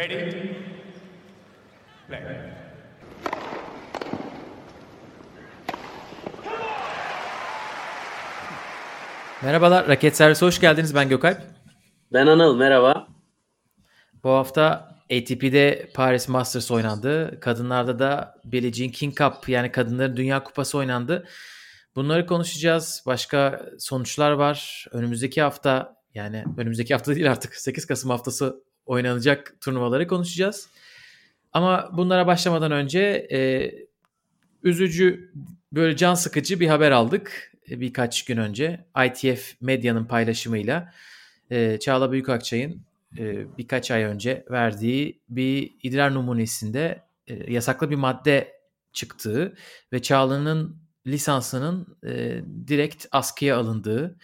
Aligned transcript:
Ready? 0.00 0.32
Play. 2.08 2.20
Merhabalar, 9.42 9.88
Raket 9.88 10.16
Servisi 10.16 10.44
hoş 10.44 10.60
geldiniz. 10.60 10.94
Ben 10.94 11.08
Gökalp. 11.08 11.40
Ben 12.12 12.26
Anıl, 12.26 12.56
merhaba. 12.56 13.08
Bu 14.24 14.30
hafta 14.30 14.94
ATP'de 15.12 15.90
Paris 15.94 16.28
Masters 16.28 16.70
oynandı. 16.70 17.40
Kadınlarda 17.40 17.98
da 17.98 18.34
Billie 18.44 18.72
Jean 18.72 18.90
King 18.90 19.16
Cup 19.18 19.48
yani 19.48 19.72
Kadınların 19.72 20.16
Dünya 20.16 20.42
Kupası 20.44 20.78
oynandı. 20.78 21.26
Bunları 21.96 22.26
konuşacağız. 22.26 23.02
Başka 23.06 23.66
sonuçlar 23.78 24.32
var. 24.32 24.86
Önümüzdeki 24.92 25.42
hafta 25.42 25.96
yani 26.14 26.44
önümüzdeki 26.56 26.94
hafta 26.94 27.14
değil 27.14 27.30
artık 27.30 27.54
8 27.54 27.86
Kasım 27.86 28.10
haftası 28.10 28.69
oynanacak 28.86 29.56
turnuvaları 29.60 30.06
konuşacağız. 30.06 30.68
Ama 31.52 31.90
bunlara 31.92 32.26
başlamadan 32.26 32.72
önce 32.72 33.28
e, 33.32 33.70
üzücü 34.62 35.32
böyle 35.72 35.96
can 35.96 36.14
sıkıcı 36.14 36.60
bir 36.60 36.68
haber 36.68 36.90
aldık 36.90 37.52
e, 37.70 37.80
birkaç 37.80 38.24
gün 38.24 38.36
önce. 38.36 38.84
ITF 39.06 39.60
Medya'nın 39.60 40.04
paylaşımıyla 40.04 40.92
e, 41.50 41.78
Çağla 41.78 42.12
Büyükakçay'ın 42.12 42.82
e, 43.18 43.56
birkaç 43.58 43.90
ay 43.90 44.02
önce 44.02 44.44
verdiği 44.50 45.20
bir 45.28 45.74
idrar 45.82 46.14
numunesinde 46.14 47.02
e, 47.26 47.52
yasaklı 47.52 47.90
bir 47.90 47.96
madde 47.96 48.52
çıktığı 48.92 49.54
ve 49.92 50.02
Çağla'nın 50.02 50.76
lisansının 51.06 51.98
e, 52.06 52.42
direkt 52.68 53.06
askıya 53.12 53.58
alındığı 53.58 54.18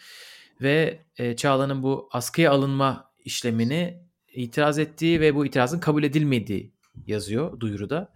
ve 0.61 1.01
e, 1.17 1.37
Çağla'nın 1.37 1.83
bu 1.83 2.09
askıya 2.13 2.53
alınma 2.53 3.13
işlemini 3.25 4.06
itiraz 4.37 4.79
ettiği 4.79 5.21
ve 5.21 5.35
bu 5.35 5.47
itirazın 5.47 5.81
kabul 5.81 6.03
edilmediği 6.03 6.73
yazıyor 7.07 7.61
duyuruda. 7.61 8.13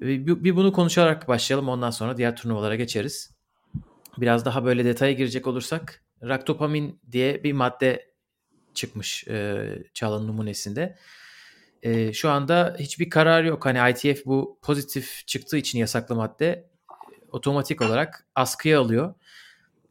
Bir, 0.00 0.56
bunu 0.56 0.72
konuşarak 0.72 1.28
başlayalım 1.28 1.68
ondan 1.68 1.90
sonra 1.90 2.16
diğer 2.16 2.36
turnuvalara 2.36 2.76
geçeriz. 2.76 3.30
Biraz 4.18 4.44
daha 4.44 4.64
böyle 4.64 4.84
detaya 4.84 5.12
girecek 5.12 5.46
olursak 5.46 6.04
raktopamin 6.22 7.00
diye 7.12 7.44
bir 7.44 7.52
madde 7.52 8.10
çıkmış 8.74 9.28
e, 9.28 9.66
Çağla'nın 9.94 10.28
numunesinde. 10.28 10.96
E, 11.82 12.12
şu 12.12 12.30
anda 12.30 12.76
hiçbir 12.78 13.10
karar 13.10 13.44
yok. 13.44 13.66
Hani 13.66 13.90
ITF 13.90 14.26
bu 14.26 14.58
pozitif 14.62 15.26
çıktığı 15.26 15.56
için 15.56 15.78
yasaklı 15.78 16.14
madde 16.14 16.70
otomatik 17.32 17.82
olarak 17.82 18.26
askıya 18.34 18.80
alıyor. 18.80 19.14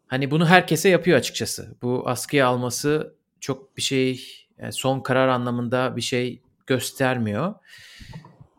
Hani 0.08 0.32
bunu 0.32 0.48
herkese 0.48 0.90
yapıyor 0.90 1.18
açıkçası. 1.18 1.76
Bu 1.82 2.04
askıya 2.06 2.48
alması 2.48 3.16
çok 3.40 3.78
bir 3.78 3.82
şey 3.82 4.26
son 4.72 5.00
karar 5.00 5.28
anlamında 5.28 5.96
bir 5.96 6.02
şey 6.02 6.42
göstermiyor. 6.68 7.54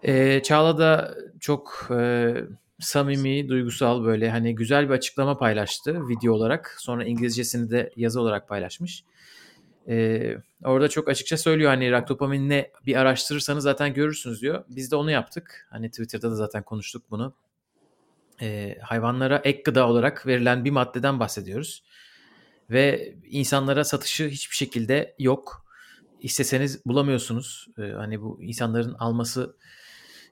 E, 0.03 0.43
Çağla 0.43 0.79
da 0.79 1.15
çok 1.41 1.89
e, 1.91 2.35
samimi, 2.81 3.49
duygusal 3.49 4.05
böyle 4.05 4.31
hani 4.31 4.55
güzel 4.55 4.89
bir 4.89 4.95
açıklama 4.95 5.39
paylaştı 5.39 6.09
video 6.09 6.35
olarak. 6.35 6.77
Sonra 6.79 7.05
İngilizcesini 7.05 7.71
de 7.71 7.93
yazı 7.97 8.21
olarak 8.21 8.49
paylaşmış. 8.49 9.05
Ee, 9.89 10.37
orada 10.65 10.89
çok 10.89 11.09
açıkça 11.09 11.37
söylüyor 11.37 11.71
hani 11.71 11.91
raktopamin 11.91 12.49
ne 12.49 12.71
bir 12.87 12.97
araştırırsanız 12.97 13.65
zaten 13.65 13.95
görürsünüz 13.95 14.43
diyor. 14.43 14.65
Biz 14.69 14.91
de 14.91 14.97
onu 14.97 15.11
yaptık. 15.11 15.69
Hani 15.71 15.91
Twitter'da 15.91 16.31
da 16.31 16.35
zaten 16.35 16.63
konuştuk 16.63 17.03
bunu. 17.11 17.35
Ee, 18.43 18.79
hayvanlara 18.83 19.41
ek 19.45 19.63
gıda 19.65 19.89
olarak 19.89 20.27
verilen 20.27 20.65
bir 20.65 20.71
maddeden 20.71 21.21
bahsediyoruz. 21.21 21.83
Ve 22.71 23.15
insanlara 23.31 23.85
satışı 23.85 24.29
hiçbir 24.29 24.57
şekilde 24.57 25.15
yok. 25.19 25.67
İsteseniz 26.21 26.87
bulamıyorsunuz. 26.87 27.67
Ee, 27.79 27.83
hani 27.83 28.23
bu 28.23 28.39
insanların 28.43 28.95
alması 28.95 29.57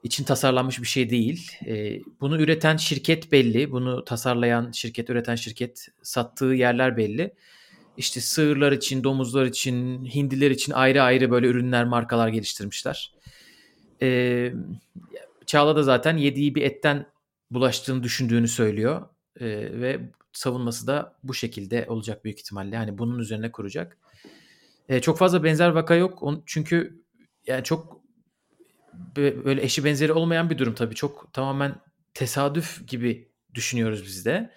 için 0.02 0.24
tasarlanmış 0.24 0.80
bir 0.80 0.86
şey 0.86 1.10
değil. 1.10 1.52
Ee, 1.66 2.00
bunu 2.20 2.42
üreten 2.42 2.76
şirket 2.76 3.32
belli. 3.32 3.72
Bunu 3.72 4.04
tasarlayan 4.04 4.72
şirket, 4.72 5.10
üreten 5.10 5.34
şirket 5.34 5.88
sattığı 6.02 6.44
yerler 6.44 6.96
belli 6.96 7.34
işte 7.96 8.20
sığırlar 8.20 8.72
için, 8.72 9.04
domuzlar 9.04 9.44
için, 9.44 10.04
hindiler 10.04 10.50
için 10.50 10.72
ayrı 10.72 11.02
ayrı 11.02 11.30
böyle 11.30 11.46
ürünler, 11.46 11.84
markalar 11.84 12.28
geliştirmişler. 12.28 13.12
Ee, 14.02 14.52
Çağla 15.46 15.76
da 15.76 15.82
zaten 15.82 16.16
yediği 16.16 16.54
bir 16.54 16.62
etten 16.62 17.06
bulaştığını 17.50 18.02
düşündüğünü 18.02 18.48
söylüyor. 18.48 19.02
Ve 19.40 20.00
savunması 20.32 20.86
da 20.86 21.14
bu 21.22 21.34
şekilde 21.34 21.86
olacak 21.88 22.24
büyük 22.24 22.40
ihtimalle. 22.40 22.76
Hani 22.76 22.98
bunun 22.98 23.18
üzerine 23.18 23.52
kuracak. 23.52 23.96
Ee, 24.88 25.00
çok 25.00 25.18
fazla 25.18 25.44
benzer 25.44 25.68
vaka 25.68 25.94
yok. 25.94 26.22
Çünkü 26.46 27.04
yani 27.46 27.64
çok 27.64 28.00
böyle 29.16 29.62
eşi 29.62 29.84
benzeri 29.84 30.12
olmayan 30.12 30.50
bir 30.50 30.58
durum 30.58 30.74
tabii. 30.74 30.94
Çok 30.94 31.32
tamamen 31.32 31.74
tesadüf 32.14 32.88
gibi 32.88 33.28
düşünüyoruz 33.54 34.04
biz 34.04 34.26
de. 34.26 34.54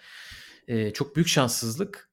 Ee, 0.68 0.92
çok 0.94 1.16
büyük 1.16 1.28
şanssızlık. 1.28 2.09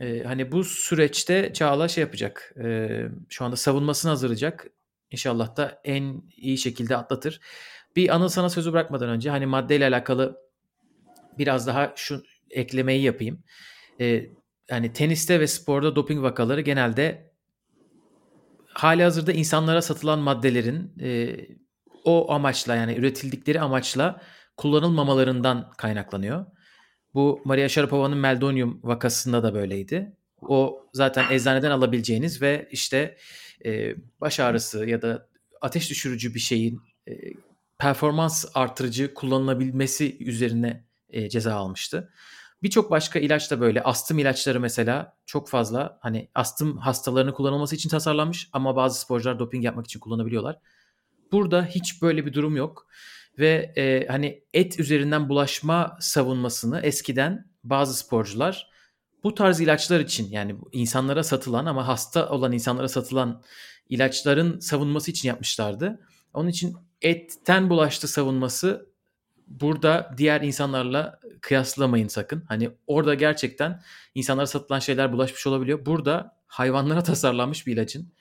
Ee, 0.00 0.22
hani 0.26 0.52
bu 0.52 0.64
süreçte 0.64 1.52
Çağla 1.52 1.88
şey 1.88 2.02
yapacak. 2.02 2.54
E, 2.64 2.88
şu 3.28 3.44
anda 3.44 3.56
savunmasını 3.56 4.10
hazırlayacak. 4.10 4.66
İnşallah 5.10 5.56
da 5.56 5.80
en 5.84 6.22
iyi 6.36 6.58
şekilde 6.58 6.96
atlatır. 6.96 7.40
Bir 7.96 8.14
Anıl 8.14 8.28
sana 8.28 8.50
sözü 8.50 8.72
bırakmadan 8.72 9.08
önce 9.08 9.30
hani 9.30 9.46
maddeyle 9.46 9.86
alakalı 9.86 10.38
biraz 11.38 11.66
daha 11.66 11.92
şu 11.96 12.22
eklemeyi 12.50 13.02
yapayım. 13.02 13.44
E, 14.00 14.26
hani 14.70 14.92
teniste 14.92 15.40
ve 15.40 15.46
sporda 15.46 15.96
doping 15.96 16.22
vakaları 16.22 16.60
genelde 16.60 17.31
hali 18.74 19.02
hazırda 19.02 19.32
insanlara 19.32 19.82
satılan 19.82 20.18
maddelerin 20.18 20.94
e, 21.00 21.36
o 22.04 22.32
amaçla 22.32 22.74
yani 22.74 22.94
üretildikleri 22.94 23.60
amaçla 23.60 24.20
kullanılmamalarından 24.56 25.70
kaynaklanıyor. 25.70 26.46
Bu 27.14 27.42
Maria 27.44 27.68
Sharapova'nın 27.68 28.18
Meldonium 28.18 28.80
vakasında 28.82 29.42
da 29.42 29.54
böyleydi. 29.54 30.16
O 30.42 30.86
zaten 30.92 31.24
eczaneden 31.30 31.70
alabileceğiniz 31.70 32.42
ve 32.42 32.68
işte 32.70 33.16
e, 33.64 33.94
baş 34.20 34.40
ağrısı 34.40 34.86
ya 34.86 35.02
da 35.02 35.28
ateş 35.60 35.90
düşürücü 35.90 36.34
bir 36.34 36.40
şeyin 36.40 36.80
e, 37.08 37.12
performans 37.78 38.44
artırıcı 38.54 39.14
kullanılabilmesi 39.14 40.24
üzerine 40.24 40.84
e, 41.10 41.28
ceza 41.28 41.54
almıştı. 41.54 42.12
Birçok 42.62 42.90
başka 42.90 43.18
ilaç 43.18 43.50
da 43.50 43.60
böyle. 43.60 43.82
Astım 43.82 44.18
ilaçları 44.18 44.60
mesela 44.60 45.16
çok 45.26 45.48
fazla 45.48 45.98
hani 46.02 46.28
astım 46.34 46.78
hastalarını 46.78 47.34
kullanılması 47.34 47.76
için 47.76 47.88
tasarlanmış 47.88 48.48
ama 48.52 48.76
bazı 48.76 49.00
sporcular 49.00 49.38
doping 49.38 49.64
yapmak 49.64 49.86
için 49.86 50.00
kullanabiliyorlar. 50.00 50.58
Burada 51.32 51.64
hiç 51.64 52.02
böyle 52.02 52.26
bir 52.26 52.32
durum 52.32 52.56
yok 52.56 52.86
ve 53.38 53.72
e, 53.76 54.06
hani 54.06 54.44
et 54.54 54.80
üzerinden 54.80 55.28
bulaşma 55.28 55.96
savunmasını 56.00 56.80
eskiden 56.80 57.50
bazı 57.64 57.94
sporcular 57.94 58.72
bu 59.24 59.34
tarz 59.34 59.60
ilaçlar 59.60 60.00
için 60.00 60.30
yani 60.30 60.56
insanlara 60.72 61.24
satılan 61.24 61.66
ama 61.66 61.88
hasta 61.88 62.28
olan 62.28 62.52
insanlara 62.52 62.88
satılan 62.88 63.42
ilaçların 63.88 64.58
savunması 64.58 65.10
için 65.10 65.28
yapmışlardı. 65.28 66.00
Onun 66.34 66.48
için 66.48 66.76
etten 67.02 67.70
bulaştı 67.70 68.08
savunması 68.08 68.91
burada 69.60 70.14
diğer 70.18 70.40
insanlarla 70.40 71.20
kıyaslamayın 71.40 72.08
sakın. 72.08 72.44
Hani 72.48 72.70
orada 72.86 73.14
gerçekten 73.14 73.82
insanlara 74.14 74.46
satılan 74.46 74.78
şeyler 74.78 75.12
bulaşmış 75.12 75.46
olabiliyor. 75.46 75.86
Burada 75.86 76.36
hayvanlara 76.46 77.02
tasarlanmış 77.02 77.66
bir 77.66 77.72
ilacın 77.72 78.12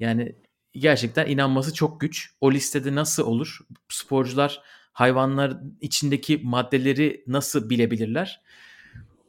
yani 0.00 0.36
gerçekten 0.72 1.26
inanması 1.26 1.74
çok 1.74 2.00
güç. 2.00 2.30
O 2.40 2.52
listede 2.52 2.94
nasıl 2.94 3.26
olur? 3.26 3.58
Sporcular 3.88 4.62
hayvanlar 4.92 5.56
içindeki 5.80 6.40
maddeleri 6.44 7.24
nasıl 7.26 7.70
bilebilirler? 7.70 8.40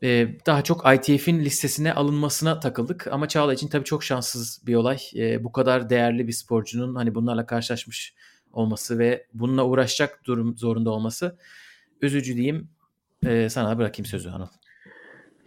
Ee, 0.03 0.37
daha 0.45 0.63
çok 0.63 0.85
ITF'in 0.95 1.39
listesine 1.39 1.93
alınmasına 1.93 2.59
takıldık 2.59 3.07
ama 3.07 3.27
Çağla 3.27 3.53
için 3.53 3.67
tabii 3.67 3.85
çok 3.85 4.03
şanssız 4.03 4.61
bir 4.67 4.75
olay. 4.75 4.99
Ee, 5.15 5.43
bu 5.43 5.51
kadar 5.51 5.89
değerli 5.89 6.27
bir 6.27 6.33
sporcunun 6.33 6.95
hani 6.95 7.15
bunlarla 7.15 7.45
karşılaşmış 7.45 8.13
olması 8.57 8.99
ve 8.99 9.25
bununla 9.33 9.65
uğraşacak 9.65 10.25
durum 10.25 10.57
zorunda 10.57 10.91
olması 10.91 11.37
üzücü 12.01 12.35
diyeyim. 12.35 12.69
Ee, 13.25 13.49
sana 13.49 13.77
bırakayım 13.77 14.05
sözü 14.05 14.29
Anıl. 14.29 14.47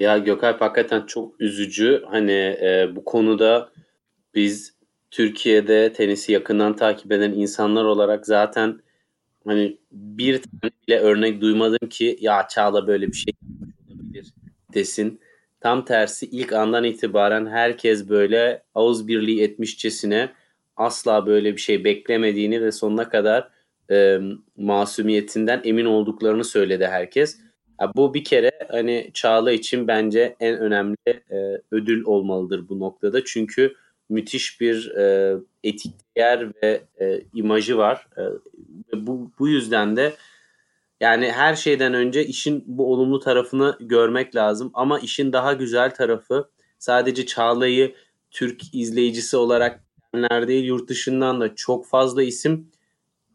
Ya 0.00 0.18
Gökalp 0.18 0.60
hakikaten 0.60 1.06
çok 1.06 1.40
üzücü. 1.40 2.04
Hani 2.10 2.32
e, 2.32 2.88
bu 2.96 3.04
konuda 3.04 3.72
biz 4.34 4.74
Türkiye'de 5.10 5.92
tenisi 5.92 6.32
yakından 6.32 6.76
takip 6.76 7.12
eden 7.12 7.32
insanlar 7.32 7.84
olarak 7.84 8.26
zaten 8.26 8.80
hani 9.46 9.78
bir 9.92 10.42
tane 10.42 10.72
bile 10.88 10.98
örnek 10.98 11.40
duymadım 11.40 11.88
ki 11.88 12.18
ya 12.20 12.48
Çağla 12.48 12.86
böyle 12.86 13.06
bir 13.06 13.16
şey 13.16 13.34
olabilir 13.88 14.34
desin. 14.74 15.20
Tam 15.60 15.84
tersi 15.84 16.26
ilk 16.26 16.52
andan 16.52 16.84
itibaren 16.84 17.46
herkes 17.46 18.08
böyle 18.08 18.62
ağız 18.74 19.08
birliği 19.08 19.42
etmişçesine 19.42 20.32
asla 20.80 21.26
böyle 21.26 21.52
bir 21.56 21.60
şey 21.60 21.84
beklemediğini 21.84 22.62
ve 22.62 22.72
sonuna 22.72 23.08
kadar 23.08 23.48
e, 23.90 24.18
masumiyetinden 24.56 25.60
emin 25.64 25.84
olduklarını 25.84 26.44
söyledi 26.44 26.86
herkes. 26.86 27.38
Ya 27.80 27.92
bu 27.96 28.14
bir 28.14 28.24
kere 28.24 28.50
hani 28.70 29.10
Çağla 29.14 29.52
için 29.52 29.88
bence 29.88 30.36
en 30.40 30.58
önemli 30.58 30.96
e, 31.30 31.36
ödül 31.70 32.04
olmalıdır 32.04 32.68
bu 32.68 32.80
noktada. 32.80 33.24
Çünkü 33.24 33.74
müthiş 34.08 34.60
bir 34.60 34.90
e, 34.96 35.36
etik 35.64 35.94
değer 36.16 36.48
ve 36.62 36.80
e, 37.00 37.20
imajı 37.34 37.76
var. 37.76 38.08
E, 38.18 38.22
bu, 39.06 39.30
bu 39.38 39.48
yüzden 39.48 39.96
de 39.96 40.12
yani 41.00 41.32
her 41.32 41.54
şeyden 41.54 41.94
önce 41.94 42.26
işin 42.26 42.64
bu 42.66 42.92
olumlu 42.92 43.20
tarafını 43.20 43.76
görmek 43.80 44.36
lazım. 44.36 44.70
Ama 44.74 44.98
işin 44.98 45.32
daha 45.32 45.52
güzel 45.52 45.90
tarafı 45.94 46.50
sadece 46.78 47.26
Çağla'yı 47.26 47.94
Türk 48.30 48.74
izleyicisi 48.74 49.36
olarak 49.36 49.89
değil 50.14 50.64
yurt 50.64 50.88
dışından 50.88 51.40
da 51.40 51.54
çok 51.54 51.86
fazla 51.86 52.22
isim 52.22 52.70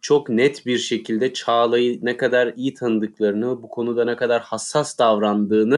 çok 0.01 0.29
net 0.29 0.65
bir 0.65 0.77
şekilde 0.77 1.33
Çağla'yı 1.33 1.99
ne 2.01 2.17
kadar 2.17 2.53
iyi 2.55 2.73
tanıdıklarını, 2.73 3.63
bu 3.63 3.69
konuda 3.69 4.05
ne 4.05 4.15
kadar 4.15 4.41
hassas 4.41 4.99
davrandığını 4.99 5.75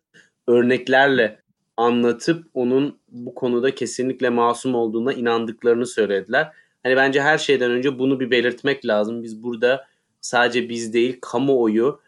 örneklerle 0.48 1.40
anlatıp 1.78 2.46
onun 2.54 3.00
bu 3.10 3.36
konuda 3.36 3.76
kesinlikle 3.76 4.30
masum 4.30 4.76
olduğuna 4.76 5.14
inandıklarını 5.14 5.86
söylediler. 5.86 6.52
Hani 6.84 6.96
bence 6.96 7.22
her 7.22 7.38
şeyden 7.38 7.72
önce 7.72 8.00
bunu 8.00 8.20
bir 8.20 8.32
belirtmek 8.32 8.86
lazım. 8.86 9.24
Biz 9.24 9.44
burada 9.44 9.88
sadece 10.22 10.70
biz 10.70 10.94
değil 10.94 11.18
kamuoyu 11.22 12.00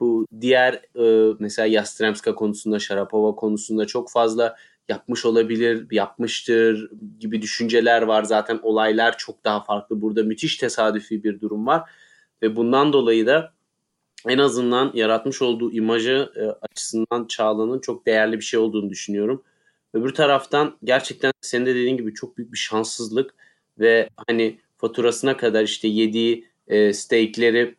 bu 0.00 0.26
diğer 0.40 0.74
e, 0.74 1.34
mesela 1.38 1.66
Yastremska 1.66 2.34
konusunda, 2.34 2.78
Sharapova 2.78 3.34
konusunda 3.34 3.86
çok 3.86 4.10
fazla 4.10 4.56
yapmış 4.88 5.24
olabilir, 5.24 5.86
yapmıştır 5.90 6.90
gibi 7.20 7.42
düşünceler 7.42 8.02
var. 8.02 8.22
Zaten 8.22 8.60
olaylar 8.62 9.18
çok 9.18 9.44
daha 9.44 9.64
farklı. 9.64 10.02
Burada 10.02 10.22
müthiş 10.22 10.56
tesadüfi 10.56 11.24
bir 11.24 11.40
durum 11.40 11.66
var. 11.66 11.90
Ve 12.42 12.56
bundan 12.56 12.92
dolayı 12.92 13.26
da 13.26 13.52
en 14.28 14.38
azından 14.38 14.90
yaratmış 14.94 15.42
olduğu 15.42 15.72
imajı 15.72 16.32
e, 16.36 16.42
açısından 16.70 17.26
Çağla'nın 17.26 17.78
çok 17.78 18.06
değerli 18.06 18.36
bir 18.36 18.44
şey 18.44 18.60
olduğunu 18.60 18.90
düşünüyorum. 18.90 19.42
Öbür 19.94 20.14
taraftan 20.14 20.78
gerçekten 20.84 21.32
senin 21.40 21.66
de 21.66 21.74
dediğin 21.74 21.96
gibi 21.96 22.14
çok 22.14 22.36
büyük 22.36 22.52
bir 22.52 22.58
şanssızlık 22.58 23.34
ve 23.78 24.08
hani 24.26 24.60
faturasına 24.76 25.36
kadar 25.36 25.62
işte 25.62 25.88
yediği 25.88 26.48
e, 26.68 26.92
steakleri 26.92 27.74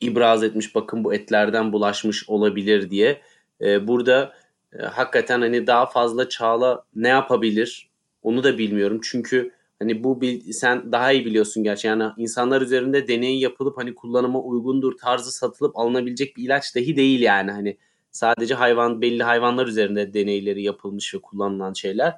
ibraz 0.00 0.42
etmiş 0.42 0.74
bakın 0.74 1.04
bu 1.04 1.14
etlerden 1.14 1.72
bulaşmış 1.72 2.28
olabilir 2.28 2.90
diye. 2.90 3.22
E, 3.60 3.88
burada 3.88 4.34
e, 4.78 4.82
hakikaten 4.82 5.40
hani 5.40 5.66
daha 5.66 5.86
fazla 5.86 6.28
Çağla 6.28 6.84
ne 6.94 7.08
yapabilir 7.08 7.90
onu 8.22 8.44
da 8.44 8.58
bilmiyorum. 8.58 9.00
Çünkü 9.02 9.52
hani 9.78 10.04
bu 10.04 10.20
sen 10.52 10.92
daha 10.92 11.12
iyi 11.12 11.24
biliyorsun 11.24 11.62
gerçi 11.62 11.86
yani 11.86 12.04
insanlar 12.16 12.62
üzerinde 12.62 13.08
deney 13.08 13.38
yapılıp 13.38 13.78
hani 13.78 13.94
kullanıma 13.94 14.40
uygundur 14.40 14.98
tarzı 14.98 15.32
satılıp 15.32 15.78
alınabilecek 15.78 16.36
bir 16.36 16.44
ilaç 16.44 16.76
dahi 16.76 16.96
değil 16.96 17.20
yani 17.20 17.50
hani 17.50 17.76
sadece 18.10 18.54
hayvan 18.54 19.02
belli 19.02 19.22
hayvanlar 19.22 19.66
üzerinde 19.66 20.14
deneyleri 20.14 20.62
yapılmış 20.62 21.14
ve 21.14 21.18
kullanılan 21.18 21.72
şeyler 21.72 22.14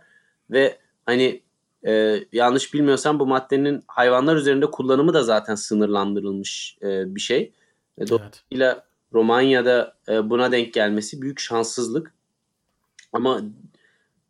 ve 0.50 0.78
hani 1.06 1.42
e, 1.86 2.20
yanlış 2.32 2.74
bilmiyorsam 2.74 3.18
bu 3.18 3.26
maddenin 3.26 3.82
hayvanlar 3.86 4.36
üzerinde 4.36 4.66
kullanımı 4.70 5.14
da 5.14 5.22
zaten 5.22 5.54
sınırlandırılmış 5.54 6.78
e, 6.82 7.14
bir 7.14 7.20
şey. 7.20 7.52
E, 7.98 8.08
dolayısıyla 8.08 8.72
evet. 8.72 8.82
Romanya'da 9.12 9.96
e, 10.08 10.30
buna 10.30 10.52
denk 10.52 10.74
gelmesi 10.74 11.22
büyük 11.22 11.40
şanssızlık. 11.40 12.14
Ama 13.18 13.42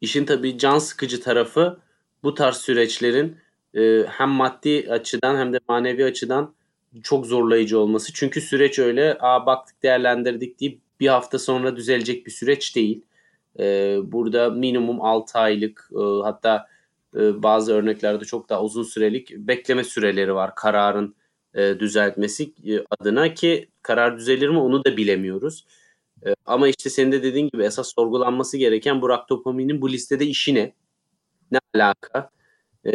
işin 0.00 0.24
tabii 0.24 0.58
can 0.58 0.78
sıkıcı 0.78 1.20
tarafı 1.20 1.78
bu 2.22 2.34
tarz 2.34 2.56
süreçlerin 2.56 3.36
e, 3.74 4.04
hem 4.08 4.28
maddi 4.28 4.86
açıdan 4.90 5.36
hem 5.36 5.52
de 5.52 5.60
manevi 5.68 6.04
açıdan 6.04 6.54
çok 7.02 7.26
zorlayıcı 7.26 7.78
olması. 7.78 8.12
Çünkü 8.12 8.40
süreç 8.40 8.78
öyle 8.78 9.18
Aa, 9.20 9.46
baktık 9.46 9.82
değerlendirdik 9.82 10.60
deyip 10.60 10.80
bir 11.00 11.08
hafta 11.08 11.38
sonra 11.38 11.76
düzelecek 11.76 12.26
bir 12.26 12.30
süreç 12.30 12.76
değil. 12.76 13.02
E, 13.58 13.96
burada 14.04 14.50
minimum 14.50 15.02
6 15.02 15.38
aylık 15.38 15.90
e, 15.92 16.02
hatta 16.22 16.66
e, 17.16 17.42
bazı 17.42 17.74
örneklerde 17.74 18.24
çok 18.24 18.48
daha 18.48 18.62
uzun 18.62 18.82
sürelik 18.82 19.30
bekleme 19.36 19.84
süreleri 19.84 20.34
var 20.34 20.54
kararın 20.54 21.14
e, 21.54 21.80
düzeltmesi 21.80 22.52
e, 22.64 22.84
adına 23.00 23.34
ki 23.34 23.68
karar 23.82 24.18
düzelir 24.18 24.48
mi 24.48 24.58
onu 24.58 24.84
da 24.84 24.96
bilemiyoruz. 24.96 25.66
E, 26.26 26.34
ama 26.46 26.68
işte 26.68 26.90
senin 26.90 27.12
de 27.12 27.22
dediğin 27.22 27.48
gibi 27.52 27.64
esas 27.64 27.92
sorgulanması 27.94 28.56
gereken 28.56 29.02
Burak 29.02 29.28
Topami'nin 29.28 29.80
bu 29.80 29.90
listede 29.90 30.26
işi 30.26 30.54
ne? 30.54 30.74
Ne 31.50 31.58
alaka? 31.74 32.30
E, 32.84 32.92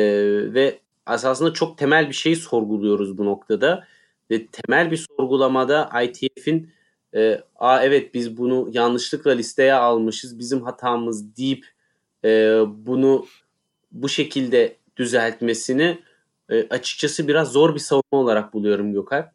ve 0.53 0.79
esasında 1.13 1.53
çok 1.53 1.77
temel 1.77 2.09
bir 2.09 2.13
şeyi 2.13 2.35
sorguluyoruz 2.35 3.17
bu 3.17 3.25
noktada. 3.25 3.87
Ve 4.31 4.47
temel 4.47 4.91
bir 4.91 5.07
sorgulamada 5.17 5.89
ITF'in 6.03 6.71
e, 7.15 7.43
Aa 7.55 7.83
evet 7.83 8.13
biz 8.13 8.37
bunu 8.37 8.69
yanlışlıkla 8.71 9.31
listeye 9.31 9.73
almışız 9.73 10.39
bizim 10.39 10.61
hatamız 10.61 11.37
deyip 11.37 11.65
e, 12.25 12.59
bunu 12.67 13.25
bu 13.91 14.09
şekilde 14.09 14.77
düzeltmesini 14.97 15.99
e, 16.49 16.67
açıkçası 16.69 17.27
biraz 17.27 17.51
zor 17.51 17.75
bir 17.75 17.79
savunma 17.79 18.03
olarak 18.11 18.53
buluyorum 18.53 18.93
Gökalp. 18.93 19.29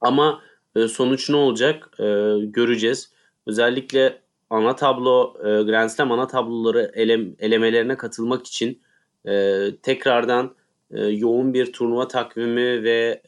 Ama 0.00 0.42
e, 0.76 0.88
sonuç 0.88 1.30
ne 1.30 1.36
olacak 1.36 1.90
e, 1.98 2.04
göreceğiz. 2.40 3.12
Özellikle 3.46 4.22
ana 4.50 4.76
tablo, 4.76 5.34
e, 5.38 5.62
Grand 5.62 5.88
Slam 5.88 6.12
ana 6.12 6.26
tabloları 6.26 6.92
elem, 6.94 7.34
elemelerine 7.38 7.96
katılmak 7.96 8.46
için 8.46 8.82
e, 9.28 9.64
tekrardan 9.82 10.54
e, 10.90 11.04
yoğun 11.04 11.54
bir 11.54 11.72
turnuva 11.72 12.08
takvimi 12.08 12.82
ve 12.82 13.22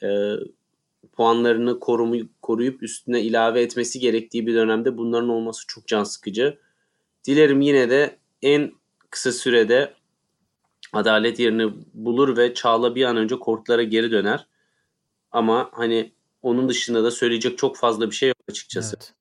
puanlarını 1.13 1.81
korumu, 1.81 2.17
koruyup 2.43 2.83
üstüne 2.83 3.21
ilave 3.21 3.63
etmesi 3.63 3.99
gerektiği 3.99 4.47
bir 4.47 4.55
dönemde 4.55 4.97
bunların 4.97 5.29
olması 5.29 5.67
çok 5.67 5.87
can 5.87 6.05
sıkıcı. 6.05 6.59
Dilerim 7.27 7.61
yine 7.61 7.91
de 7.91 8.17
en 8.43 8.73
kısa 9.11 9.33
sürede 9.33 9.95
adalet 10.93 11.39
yerini 11.39 11.73
bulur 11.95 12.37
ve 12.37 12.55
Çağla 12.55 12.95
bir 12.95 13.05
an 13.05 13.17
önce 13.17 13.39
kortlara 13.39 13.83
geri 13.83 14.11
döner. 14.11 14.47
Ama 15.33 15.69
hani 15.73 16.13
onun 16.43 16.69
dışında 16.69 17.05
da 17.05 17.11
söyleyecek 17.11 17.59
çok 17.59 17.77
fazla 17.77 18.11
bir 18.11 18.15
şey 18.15 18.29
yok 18.29 18.39
açıkçası. 18.51 18.97
Evet. 18.97 19.15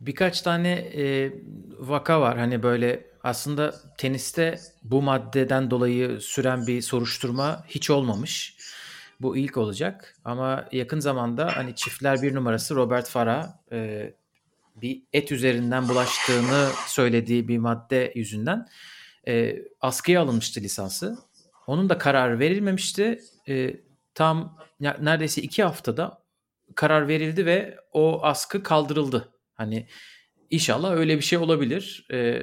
Birkaç 0.00 0.42
tane 0.42 0.72
e, 0.72 1.32
vaka 1.78 2.20
var. 2.20 2.38
Hani 2.38 2.62
böyle 2.62 3.06
aslında 3.22 3.74
teniste 3.98 4.60
bu 4.82 5.02
maddeden 5.02 5.70
dolayı 5.70 6.20
süren 6.20 6.66
bir 6.66 6.82
soruşturma 6.82 7.64
hiç 7.68 7.90
olmamış. 7.90 8.56
Bu 9.20 9.36
ilk 9.36 9.56
olacak. 9.56 10.16
Ama 10.24 10.68
yakın 10.72 11.00
zamanda 11.00 11.56
hani 11.56 11.74
çiftler 11.74 12.22
bir 12.22 12.34
numarası 12.34 12.76
Robert 12.76 13.08
Farah 13.08 13.48
e, 13.72 14.12
bir 14.76 15.02
et 15.12 15.32
üzerinden 15.32 15.88
bulaştığını 15.88 16.68
söylediği 16.86 17.48
bir 17.48 17.58
madde 17.58 18.12
yüzünden 18.14 18.68
e, 19.28 19.56
askıya 19.80 20.22
alınmıştı 20.22 20.60
lisansı. 20.60 21.18
Onun 21.66 21.88
da 21.88 21.98
kararı 21.98 22.38
verilmemişti. 22.38 23.20
E, 23.48 23.76
tam 24.14 24.58
neredeyse 24.80 25.42
iki 25.42 25.62
haftada 25.62 26.19
karar 26.74 27.08
verildi 27.08 27.46
ve 27.46 27.76
o 27.92 28.24
askı 28.24 28.62
kaldırıldı. 28.62 29.32
Hani 29.54 29.86
inşallah 30.50 30.92
öyle 30.92 31.16
bir 31.16 31.22
şey 31.22 31.38
olabilir. 31.38 32.06
E, 32.12 32.40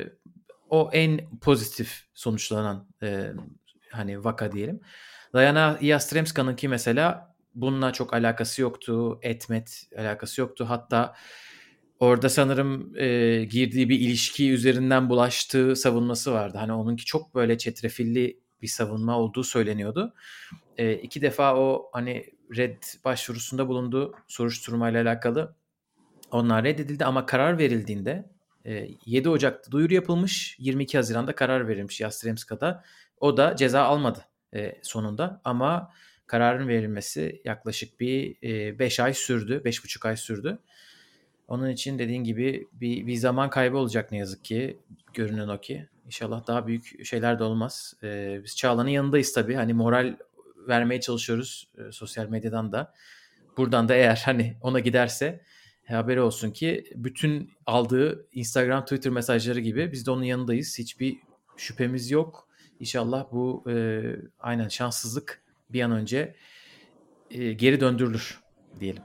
o 0.69 0.89
en 0.93 1.39
pozitif 1.39 2.03
sonuçlanan 2.13 2.87
e, 3.03 3.31
hani 3.91 4.23
vaka 4.23 4.51
diyelim. 4.51 4.79
Diana 5.33 5.77
Yastremska'nınki 5.81 6.67
mesela 6.67 7.35
bununla 7.55 7.93
çok 7.93 8.13
alakası 8.13 8.61
yoktu. 8.61 9.19
Etmet 9.21 9.83
alakası 9.97 10.41
yoktu. 10.41 10.65
Hatta 10.69 11.15
orada 11.99 12.29
sanırım 12.29 12.95
e, 12.95 13.43
girdiği 13.43 13.89
bir 13.89 13.99
ilişki 13.99 14.51
üzerinden 14.51 15.09
bulaştığı 15.09 15.75
savunması 15.75 16.33
vardı. 16.33 16.57
Hani 16.57 16.73
onunki 16.73 17.05
çok 17.05 17.35
böyle 17.35 17.57
çetrefilli 17.57 18.39
bir 18.61 18.67
savunma 18.67 19.19
olduğu 19.19 19.43
söyleniyordu. 19.43 20.13
E, 20.77 20.93
iki 20.93 21.21
defa 21.21 21.55
o 21.55 21.89
hani 21.93 22.25
red 22.55 22.83
başvurusunda 23.05 23.67
bulundu 23.67 24.15
soruşturmayla 24.27 25.03
alakalı. 25.03 25.55
Onlar 26.31 26.63
reddedildi 26.63 27.05
ama 27.05 27.25
karar 27.25 27.57
verildiğinde 27.57 28.29
e, 28.65 28.87
7 29.05 29.29
Ocak'ta 29.29 29.71
duyuru 29.71 29.93
yapılmış. 29.93 30.55
22 30.59 30.97
Haziran'da 30.97 31.35
karar 31.35 31.67
verilmiş 31.67 32.01
Yastremska'da. 32.01 32.83
O 33.19 33.37
da 33.37 33.55
ceza 33.55 33.83
almadı 33.83 34.25
e, 34.55 34.77
sonunda 34.81 35.41
ama 35.43 35.91
kararın 36.27 36.67
verilmesi 36.67 37.41
yaklaşık 37.45 37.99
bir 37.99 38.41
5 38.79 38.99
e, 38.99 39.03
ay 39.03 39.13
sürdü. 39.13 39.61
5,5 39.65 40.07
ay 40.07 40.17
sürdü. 40.17 40.59
Onun 41.47 41.69
için 41.69 41.99
dediğin 41.99 42.23
gibi 42.23 42.67
bir, 42.73 43.07
bir 43.07 43.15
zaman 43.15 43.49
kaybı 43.49 43.77
olacak 43.77 44.11
ne 44.11 44.17
yazık 44.17 44.45
ki. 44.45 44.77
Görünen 45.13 45.47
o 45.47 45.61
ki. 45.61 45.87
İnşallah 46.05 46.47
daha 46.47 46.67
büyük 46.67 47.05
şeyler 47.05 47.39
de 47.39 47.43
olmaz. 47.43 47.93
Ee, 48.03 48.41
biz 48.43 48.55
Çağla'nın 48.55 48.89
yanındayız 48.89 49.33
tabii. 49.33 49.55
Hani 49.55 49.73
moral 49.73 50.15
vermeye 50.67 51.01
çalışıyoruz 51.01 51.67
e, 51.77 51.91
sosyal 51.91 52.29
medyadan 52.29 52.71
da. 52.71 52.93
Buradan 53.57 53.89
da 53.89 53.95
eğer 53.95 54.21
hani 54.25 54.57
ona 54.61 54.79
giderse 54.79 55.41
haberi 55.87 56.21
olsun 56.21 56.51
ki 56.51 56.83
bütün 56.95 57.51
aldığı 57.65 58.27
Instagram, 58.31 58.83
Twitter 58.83 59.11
mesajları 59.11 59.59
gibi 59.59 59.91
biz 59.91 60.05
de 60.05 60.11
onun 60.11 60.23
yanındayız. 60.23 60.79
Hiçbir 60.79 61.17
şüphemiz 61.57 62.11
yok. 62.11 62.47
İnşallah 62.79 63.25
bu 63.31 63.63
e, 63.69 64.01
aynen 64.39 64.67
şanssızlık 64.67 65.41
bir 65.69 65.81
an 65.81 65.91
önce 65.91 66.35
e, 67.31 67.53
geri 67.53 67.79
döndürülür 67.79 68.39
diyelim. 68.79 69.03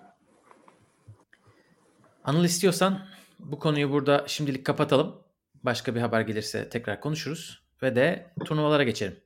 Anıl 2.25 2.45
istiyorsan 2.45 3.07
bu 3.39 3.59
konuyu 3.59 3.91
burada 3.91 4.25
şimdilik 4.27 4.67
kapatalım. 4.67 5.23
Başka 5.63 5.95
bir 5.95 6.01
haber 6.01 6.21
gelirse 6.21 6.69
tekrar 6.69 7.01
konuşuruz. 7.01 7.63
ve 7.83 7.97
de 7.97 8.33
turnuvalara 8.45 8.83
geçelim. 8.83 9.17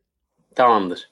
Tamamdır. 0.54 1.10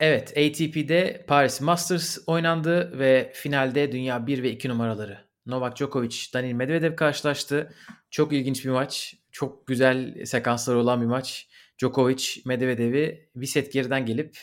Evet 0.00 0.30
ATP'de 0.30 1.24
Paris 1.26 1.60
Masters 1.60 2.18
oynandı 2.26 2.98
ve 2.98 3.32
finalde 3.34 3.92
dünya 3.92 4.26
1 4.26 4.42
ve 4.42 4.50
2 4.50 4.68
numaraları 4.68 5.18
Novak 5.46 5.76
Djokovic, 5.76 6.16
Daniil 6.34 6.52
Medvedev 6.52 6.96
karşılaştı. 6.96 7.74
Çok 8.10 8.32
ilginç 8.32 8.64
bir 8.64 8.70
maç. 8.70 9.14
Çok 9.32 9.66
güzel 9.66 10.24
sekansları 10.24 10.78
olan 10.78 11.00
bir 11.00 11.06
maç. 11.06 11.48
Djokovic 11.78 12.24
Medvedev'i 12.44 13.28
bir 13.36 13.46
set 13.46 13.72
geriden 13.72 14.06
gelip 14.06 14.38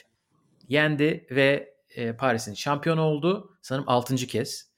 yendi 0.68 1.28
ve 1.32 1.74
e, 1.96 2.14
Paris'in 2.14 2.54
şampiyonu 2.54 3.02
oldu. 3.02 3.58
Sanırım 3.62 3.90
6. 3.90 4.16
kez. 4.16 4.73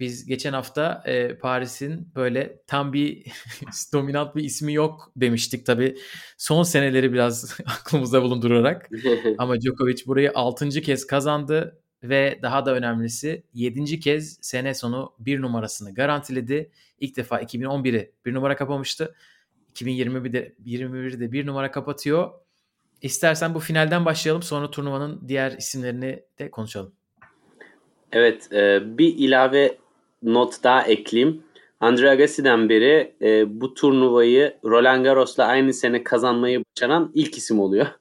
Biz 0.00 0.26
geçen 0.26 0.52
hafta 0.52 1.02
e, 1.06 1.38
Paris'in 1.38 2.08
böyle 2.16 2.62
tam 2.66 2.92
bir 2.92 3.24
dominant 3.92 4.36
bir 4.36 4.44
ismi 4.44 4.72
yok 4.72 5.12
demiştik 5.16 5.66
tabii. 5.66 5.96
Son 6.38 6.62
seneleri 6.62 7.12
biraz 7.12 7.58
aklımızda 7.66 8.22
bulundurarak. 8.22 8.90
Ama 9.38 9.60
Djokovic 9.60 10.06
burayı 10.06 10.32
6. 10.34 10.68
kez 10.68 11.06
kazandı 11.06 11.80
ve 12.02 12.38
daha 12.42 12.66
da 12.66 12.74
önemlisi 12.74 13.42
7. 13.54 14.00
kez 14.00 14.38
sene 14.40 14.74
sonu 14.74 15.14
bir 15.18 15.42
numarasını 15.42 15.94
garantiledi. 15.94 16.70
İlk 17.00 17.16
defa 17.16 17.42
2011'i 17.42 18.12
bir 18.26 18.34
numara 18.34 18.56
kapamıştı. 18.56 19.14
2021'de 19.74 20.54
21'de 20.66 21.32
bir 21.32 21.46
numara 21.46 21.70
kapatıyor. 21.70 22.30
İstersen 23.02 23.54
bu 23.54 23.60
finalden 23.60 24.04
başlayalım 24.04 24.42
sonra 24.42 24.70
turnuvanın 24.70 25.28
diğer 25.28 25.52
isimlerini 25.52 26.22
de 26.38 26.50
konuşalım. 26.50 26.92
Evet 28.12 28.52
e, 28.52 28.80
bir 28.98 29.14
ilave 29.16 29.78
not 30.26 30.62
daha 30.62 30.82
ekleyeyim. 30.82 31.42
Andre 31.80 32.10
Agassi'den 32.10 32.68
beri 32.68 33.14
e, 33.22 33.60
bu 33.60 33.74
turnuvayı 33.74 34.56
Roland 34.64 35.04
Garros'la 35.04 35.44
aynı 35.44 35.74
sene 35.74 36.04
kazanmayı 36.04 36.64
başaran 36.64 37.10
ilk 37.14 37.38
isim 37.38 37.60
oluyor. 37.60 37.86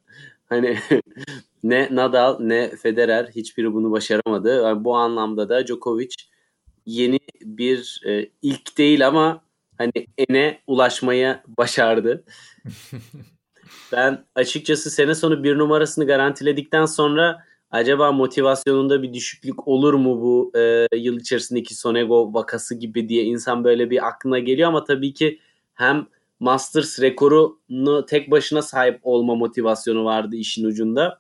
Hani 0.50 0.78
ne 1.64 1.90
Nadal 1.92 2.40
ne 2.40 2.70
Federer 2.70 3.26
hiçbiri 3.36 3.74
bunu 3.74 3.92
başaramadı. 3.92 4.64
Yani 4.64 4.84
bu 4.84 4.96
anlamda 4.96 5.50
da 5.50 5.68
Djokovic 5.68 6.10
yeni 6.86 7.20
bir 7.42 8.02
e, 8.06 8.30
ilk 8.42 8.78
değil 8.78 9.08
ama 9.08 9.42
hani 9.78 9.92
ene 10.18 10.62
ulaşmaya 10.68 11.44
başardı. 11.48 12.24
ben 13.92 14.26
açıkçası 14.36 14.92
sene 14.92 15.16
sonu 15.16 15.44
bir 15.44 15.58
numarasını 15.58 16.08
garantiledikten 16.08 16.86
sonra 16.86 17.46
acaba 17.76 18.12
motivasyonunda 18.12 19.04
bir 19.04 19.14
düşüklük 19.14 19.68
olur 19.68 19.94
mu 19.94 20.22
bu 20.22 20.52
e, 20.60 20.88
yıl 20.96 21.20
içerisindeki 21.20 21.76
Sonego 21.76 22.34
vakası 22.34 22.76
gibi 22.76 23.10
diye 23.10 23.24
insan 23.24 23.64
böyle 23.64 23.90
bir 23.90 24.08
aklına 24.08 24.40
geliyor 24.40 24.70
ama 24.70 24.84
tabii 24.84 25.14
ki 25.14 25.40
hem 25.74 26.08
Masters 26.40 27.02
rekorunu 27.02 28.06
tek 28.06 28.32
başına 28.32 28.62
sahip 28.62 29.00
olma 29.04 29.36
motivasyonu 29.36 30.06
vardı 30.06 30.36
işin 30.36 30.66
ucunda 30.66 31.20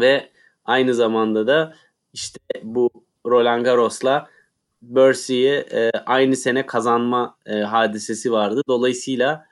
ve 0.00 0.30
aynı 0.64 0.94
zamanda 0.94 1.46
da 1.46 1.74
işte 2.12 2.40
bu 2.62 2.90
Roland 3.26 3.64
Garros'la 3.64 4.28
Bercy'yi 4.82 5.52
e, 5.52 5.90
aynı 6.06 6.36
sene 6.36 6.66
kazanma 6.66 7.36
e, 7.46 7.54
hadisesi 7.54 8.32
vardı. 8.32 8.62
Dolayısıyla 8.68 9.46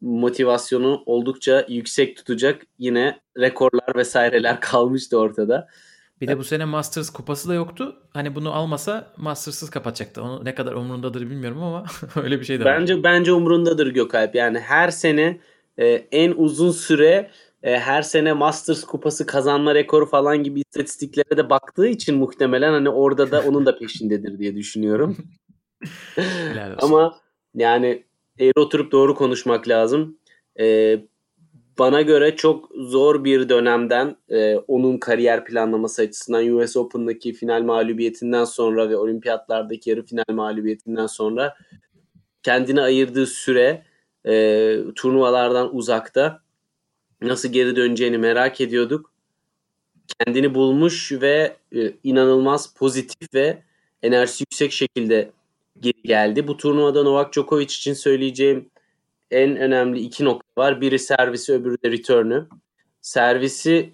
motivasyonu 0.00 1.02
oldukça 1.06 1.66
yüksek 1.68 2.16
tutacak 2.16 2.62
yine 2.78 3.20
rekorlar 3.38 3.96
vesaireler 3.96 4.60
kalmıştı 4.60 5.18
ortada. 5.18 5.68
Bir 6.20 6.28
de 6.28 6.38
bu 6.38 6.44
sene 6.44 6.64
Masters 6.64 7.10
kupası 7.10 7.48
da 7.48 7.54
yoktu. 7.54 7.96
Hani 8.10 8.34
bunu 8.34 8.52
almasa 8.52 9.12
Masters'sız 9.16 9.70
kapatacaktı. 9.70 10.22
Onu 10.22 10.44
ne 10.44 10.54
kadar 10.54 10.72
umurundadır 10.72 11.20
bilmiyorum 11.20 11.62
ama 11.62 11.84
öyle 12.22 12.40
bir 12.40 12.44
şey 12.44 12.60
de 12.60 12.64
var. 12.64 12.80
Bence 12.80 13.02
bence 13.02 13.32
umurundadır 13.32 13.86
Gökalp. 13.86 14.34
Yani 14.34 14.58
her 14.58 14.88
sene 14.88 15.40
e, 15.78 15.86
en 16.12 16.34
uzun 16.36 16.70
süre 16.70 17.30
e, 17.62 17.78
her 17.78 18.02
sene 18.02 18.32
Masters 18.32 18.84
kupası 18.84 19.26
kazanma 19.26 19.74
rekoru 19.74 20.06
falan 20.06 20.42
gibi 20.42 20.60
istatistiklere 20.60 21.36
de 21.36 21.50
baktığı 21.50 21.86
için 21.86 22.16
muhtemelen 22.16 22.72
hani 22.72 22.88
orada 22.88 23.30
da 23.30 23.42
onun 23.42 23.66
da 23.66 23.78
peşindedir 23.78 24.38
diye 24.38 24.54
düşünüyorum. 24.54 25.16
Ama 26.78 27.16
yani 27.54 28.04
eğri 28.38 28.60
oturup 28.60 28.92
doğru 28.92 29.14
konuşmak 29.14 29.68
lazım. 29.68 30.18
E, 30.60 30.98
bana 31.78 32.02
göre 32.02 32.36
çok 32.36 32.70
zor 32.74 33.24
bir 33.24 33.48
dönemden 33.48 34.16
e, 34.28 34.56
onun 34.56 34.98
kariyer 34.98 35.44
planlaması 35.44 36.02
açısından 36.02 36.48
US 36.48 36.76
Open'daki 36.76 37.32
final 37.32 37.62
mağlubiyetinden 37.62 38.44
sonra 38.44 38.90
ve 38.90 38.96
olimpiyatlardaki 38.96 39.90
yarı 39.90 40.02
final 40.02 40.24
mağlubiyetinden 40.32 41.06
sonra 41.06 41.56
kendine 42.42 42.80
ayırdığı 42.80 43.26
süre 43.26 43.82
e, 44.26 44.76
turnuvalardan 44.96 45.76
uzakta 45.76 46.42
nasıl 47.22 47.48
geri 47.48 47.76
döneceğini 47.76 48.18
merak 48.18 48.60
ediyorduk. 48.60 49.12
Kendini 50.18 50.54
bulmuş 50.54 51.12
ve 51.12 51.56
e, 51.76 51.92
inanılmaz 52.04 52.74
pozitif 52.74 53.34
ve 53.34 53.62
enerjisi 54.02 54.42
yüksek 54.42 54.72
şekilde 54.72 55.30
geri 55.82 56.02
geldi. 56.02 56.48
Bu 56.48 56.56
turnuvada 56.56 57.02
Novak 57.02 57.32
Djokovic 57.32 57.64
için 57.64 57.92
söyleyeceğim 57.92 58.70
en 59.30 59.56
önemli 59.56 60.00
iki 60.00 60.24
nokta 60.24 60.62
var. 60.62 60.80
Biri 60.80 60.98
servisi, 60.98 61.52
öbürü 61.52 61.76
de 61.84 61.90
return'ü. 61.90 62.48
Servisi 63.00 63.92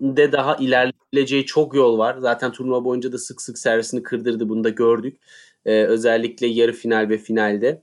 de 0.00 0.32
daha 0.32 0.56
ilerleyebileceği 0.56 1.46
çok 1.46 1.74
yol 1.74 1.98
var. 1.98 2.16
Zaten 2.18 2.52
turnuva 2.52 2.84
boyunca 2.84 3.12
da 3.12 3.18
sık 3.18 3.42
sık 3.42 3.58
servisini 3.58 4.02
kırdırdı. 4.02 4.48
Bunu 4.48 4.64
da 4.64 4.68
gördük. 4.68 5.20
Ee, 5.66 5.84
özellikle 5.84 6.46
yarı 6.46 6.72
final 6.72 7.08
ve 7.08 7.18
finalde. 7.18 7.82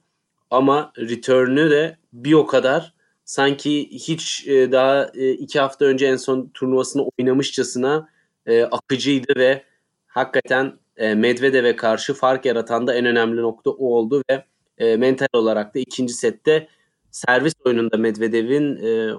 Ama 0.50 0.94
return'ü 0.98 1.72
de 1.72 1.98
bir 2.14 2.34
o 2.34 2.46
kadar 2.48 2.94
sanki 3.26 3.90
hiç 3.90 4.48
e, 4.48 4.72
daha 4.72 5.12
e, 5.16 5.32
iki 5.32 5.60
hafta 5.60 5.86
önce 5.86 6.06
en 6.06 6.16
son 6.16 6.52
turnuvasını 6.54 7.10
oynamışçasına 7.18 8.10
e, 8.46 8.64
akıcıydı 8.64 9.34
ve 9.36 9.64
hakikaten 10.08 10.74
e, 11.02 11.16
Medvedev'e 11.16 11.76
karşı 11.76 12.14
fark 12.14 12.46
yaratan 12.46 12.88
da 12.88 12.96
en 12.96 13.06
önemli 13.06 13.42
nokta 13.42 13.70
o 13.70 13.86
oldu 13.86 14.24
ve 14.30 14.46
e, 14.78 14.98
mental 14.98 15.28
olarak 15.34 15.76
da 15.76 15.80
ikinci 15.80 16.14
sette 16.14 16.68
servis 17.12 17.54
oyununda 17.66 17.98
Medvedev'in 17.98 18.76
e, 18.76 19.12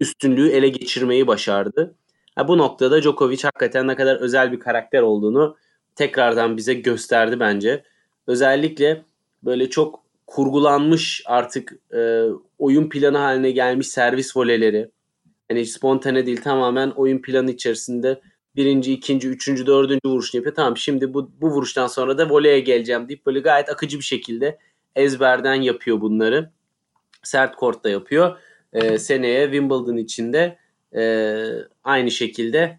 üstünlüğü 0.00 0.48
ele 0.48 0.68
geçirmeyi 0.68 1.26
başardı. 1.26 1.94
Bu 2.48 2.58
noktada 2.58 3.02
Djokovic 3.02 3.42
hakikaten 3.42 3.86
ne 3.86 3.96
kadar 3.96 4.16
özel 4.16 4.52
bir 4.52 4.60
karakter 4.60 5.02
olduğunu 5.02 5.56
tekrardan 5.94 6.56
bize 6.56 6.74
gösterdi 6.74 7.40
bence. 7.40 7.84
Özellikle 8.26 9.04
böyle 9.42 9.70
çok 9.70 10.04
kurgulanmış 10.26 11.22
artık 11.26 11.72
oyun 12.58 12.88
planı 12.88 13.18
haline 13.18 13.50
gelmiş 13.50 13.88
servis 13.88 14.36
voleleri. 14.36 14.90
Yani 15.50 15.66
spontane 15.66 16.26
değil 16.26 16.42
tamamen 16.42 16.90
oyun 16.90 17.22
planı 17.22 17.50
içerisinde 17.50 18.20
birinci, 18.56 18.92
ikinci, 18.92 19.28
üçüncü, 19.28 19.66
dördüncü 19.66 20.08
vuruşunu 20.08 20.38
yapıyor. 20.38 20.54
Tamam 20.54 20.76
şimdi 20.76 21.14
bu, 21.14 21.30
bu 21.40 21.50
vuruştan 21.50 21.86
sonra 21.86 22.18
da 22.18 22.30
voleye 22.30 22.60
geleceğim 22.60 23.08
deyip 23.08 23.26
böyle 23.26 23.40
gayet 23.40 23.68
akıcı 23.68 23.98
bir 23.98 24.04
şekilde 24.04 24.58
ezberden 24.96 25.54
yapıyor 25.54 26.00
bunları. 26.00 26.50
Sert 27.22 27.56
kortta 27.56 27.88
yapıyor. 27.88 28.38
Ee, 28.72 28.98
seneye 28.98 29.44
Wimbledon 29.44 29.96
içinde 29.96 30.58
e, 30.96 31.02
aynı 31.84 32.10
şekilde 32.10 32.78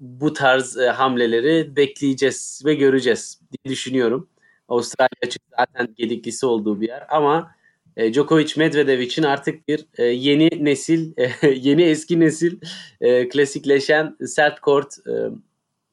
bu 0.00 0.32
tarz 0.32 0.76
e, 0.76 0.88
hamleleri 0.88 1.76
bekleyeceğiz 1.76 2.62
ve 2.64 2.74
göreceğiz 2.74 3.40
diye 3.52 3.72
düşünüyorum. 3.72 4.28
Avustralya 4.68 5.08
açık 5.26 5.42
zaten 5.58 5.94
gediklisi 5.96 6.46
olduğu 6.46 6.80
bir 6.80 6.88
yer 6.88 7.06
ama 7.08 7.55
e, 7.96 8.12
Djokovic 8.12 8.52
Medvedev 8.56 9.00
için 9.00 9.22
artık 9.22 9.68
bir 9.68 9.86
e, 9.98 10.04
yeni 10.04 10.64
nesil, 10.64 11.12
e, 11.16 11.48
yeni 11.48 11.82
eski 11.82 12.20
nesil 12.20 12.60
e, 13.00 13.28
klasikleşen 13.28 14.16
sert 14.26 14.60
kort 14.60 14.94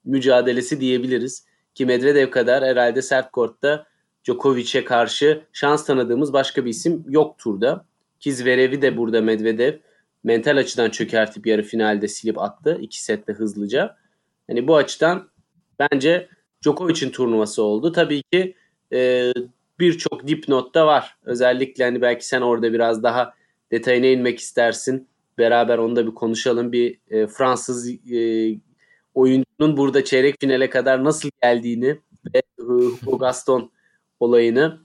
mücadelesi 0.05 0.79
diyebiliriz. 0.81 1.45
Ki 1.75 1.85
Medvedev 1.85 2.29
kadar 2.29 2.63
herhalde 2.63 3.01
sert 3.01 3.31
kortta 3.31 3.85
Djokovic'e 4.23 4.83
karşı 4.85 5.43
şans 5.53 5.85
tanıdığımız 5.85 6.33
başka 6.33 6.65
bir 6.65 6.69
isim 6.69 7.05
yok 7.07 7.37
turda. 7.37 7.85
Ki 8.19 8.33
Zverev'i 8.33 8.81
de 8.81 8.97
burada 8.97 9.21
Medvedev 9.21 9.73
mental 10.23 10.57
açıdan 10.57 10.89
çökertip 10.89 11.47
yarı 11.47 11.63
finalde 11.63 12.07
silip 12.07 12.39
attı. 12.39 12.77
iki 12.81 13.03
sette 13.03 13.33
hızlıca. 13.33 13.97
Hani 14.47 14.67
bu 14.67 14.75
açıdan 14.75 15.29
bence 15.79 16.27
Djokovic'in 16.63 17.09
turnuvası 17.09 17.63
oldu. 17.63 17.91
Tabii 17.91 18.23
ki 18.23 18.55
e, 18.93 19.31
birçok 19.79 20.27
dipnot 20.27 20.75
da 20.75 20.87
var. 20.87 21.17
Özellikle 21.23 21.83
hani 21.83 22.01
belki 22.01 22.27
sen 22.27 22.41
orada 22.41 22.73
biraz 22.73 23.03
daha 23.03 23.33
detayına 23.71 24.05
inmek 24.05 24.39
istersin. 24.39 25.07
Beraber 25.37 25.77
onu 25.77 25.95
da 25.95 26.07
bir 26.07 26.13
konuşalım. 26.13 26.71
Bir 26.71 26.99
e, 27.09 27.27
Fransız 27.27 27.89
e, 27.89 28.19
oyuncunun 29.13 29.77
burada 29.77 30.03
çeyrek 30.03 30.39
finale 30.39 30.69
kadar 30.69 31.03
nasıl 31.03 31.29
geldiğini 31.41 31.99
ve 32.35 32.37
e, 32.37 32.63
Hugo 32.63 33.17
Gaston 33.17 33.71
olayını 34.19 34.79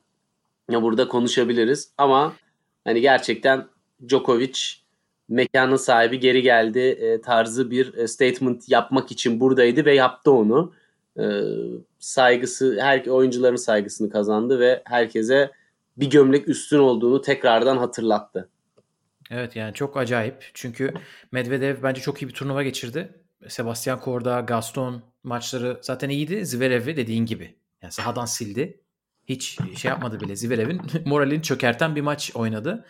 ya 0.71 0.83
burada 0.83 1.09
konuşabiliriz. 1.09 1.92
Ama 1.99 2.33
hani 2.85 3.00
gerçekten 3.00 3.66
Djokovic 4.09 4.59
mekanın 5.28 5.76
sahibi 5.76 6.21
geri 6.21 6.42
geldi 6.42 6.78
e, 6.78 7.21
tarzı 7.21 7.71
bir 7.71 7.95
e, 7.95 8.09
statement 8.09 8.68
yapmak 8.68 9.12
için 9.12 9.40
buradaydı 9.40 9.85
ve 9.85 9.95
yaptı 9.95 10.33
onu. 10.33 10.73
E, 11.18 11.25
saygısı, 11.99 12.78
her 12.81 13.07
oyuncuların 13.07 13.57
saygısını 13.57 14.11
kazandı 14.11 14.61
ve 14.61 14.83
herkese 14.85 15.50
bir 15.97 16.11
gömlek 16.11 16.49
üstün 16.49 16.78
olduğunu 16.78 17.21
tekrardan 17.21 17.76
hatırlattı. 17.76 18.49
Evet 19.31 19.57
yani 19.57 19.75
çok 19.75 19.97
acayip. 19.97 20.50
Çünkü 20.55 20.95
Medvedev 21.33 21.83
bence 21.83 22.00
çok 22.00 22.23
iyi 22.23 22.28
bir 22.28 22.35
turnuva 22.35 22.62
geçirdi. 22.62 23.14
Sebastian 23.49 24.00
Korda, 24.00 24.40
Gaston 24.40 25.02
maçları 25.23 25.78
zaten 25.83 26.09
iyiydi. 26.09 26.47
Zverev'i 26.47 26.97
dediğin 26.97 27.26
gibi. 27.26 27.55
Yani 27.83 27.93
sahadan 27.93 28.25
sildi. 28.25 28.81
Hiç 29.28 29.59
şey 29.76 29.88
yapmadı 29.88 30.21
bile. 30.21 30.37
Zverev'in 30.37 30.81
moralini 31.05 31.43
çökerten 31.43 31.97
bir 31.97 32.00
maç 32.00 32.31
oynadı. 32.35 32.87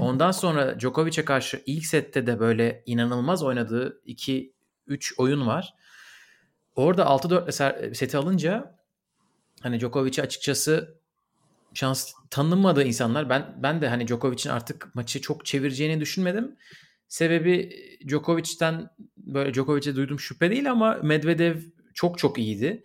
Ondan 0.00 0.30
sonra 0.30 0.80
Djokovic'e 0.80 1.24
karşı 1.24 1.62
ilk 1.66 1.86
sette 1.86 2.26
de 2.26 2.40
böyle 2.40 2.82
inanılmaz 2.86 3.42
oynadığı 3.42 4.02
2-3 4.06 4.50
oyun 5.16 5.46
var. 5.46 5.74
Orada 6.76 7.02
6-4 7.02 7.94
seti 7.94 8.16
alınca 8.16 8.78
hani 9.60 9.80
Djokovic'i 9.80 10.22
açıkçası 10.22 10.98
şans 11.74 12.12
tanınmadığı 12.30 12.84
insanlar 12.84 13.28
ben 13.28 13.54
ben 13.62 13.80
de 13.80 13.88
hani 13.88 14.08
Djokovic'in 14.08 14.50
artık 14.50 14.94
maçı 14.94 15.20
çok 15.20 15.46
çevireceğini 15.46 16.00
düşünmedim. 16.00 16.56
Sebebi 17.08 17.70
Djokovic'ten 18.08 18.90
böyle 19.16 19.54
Djokovic'e 19.54 19.96
duyduğum 19.96 20.20
şüphe 20.20 20.50
değil 20.50 20.70
ama 20.70 20.98
Medvedev 21.02 21.56
çok 21.94 22.18
çok 22.18 22.38
iyiydi. 22.38 22.84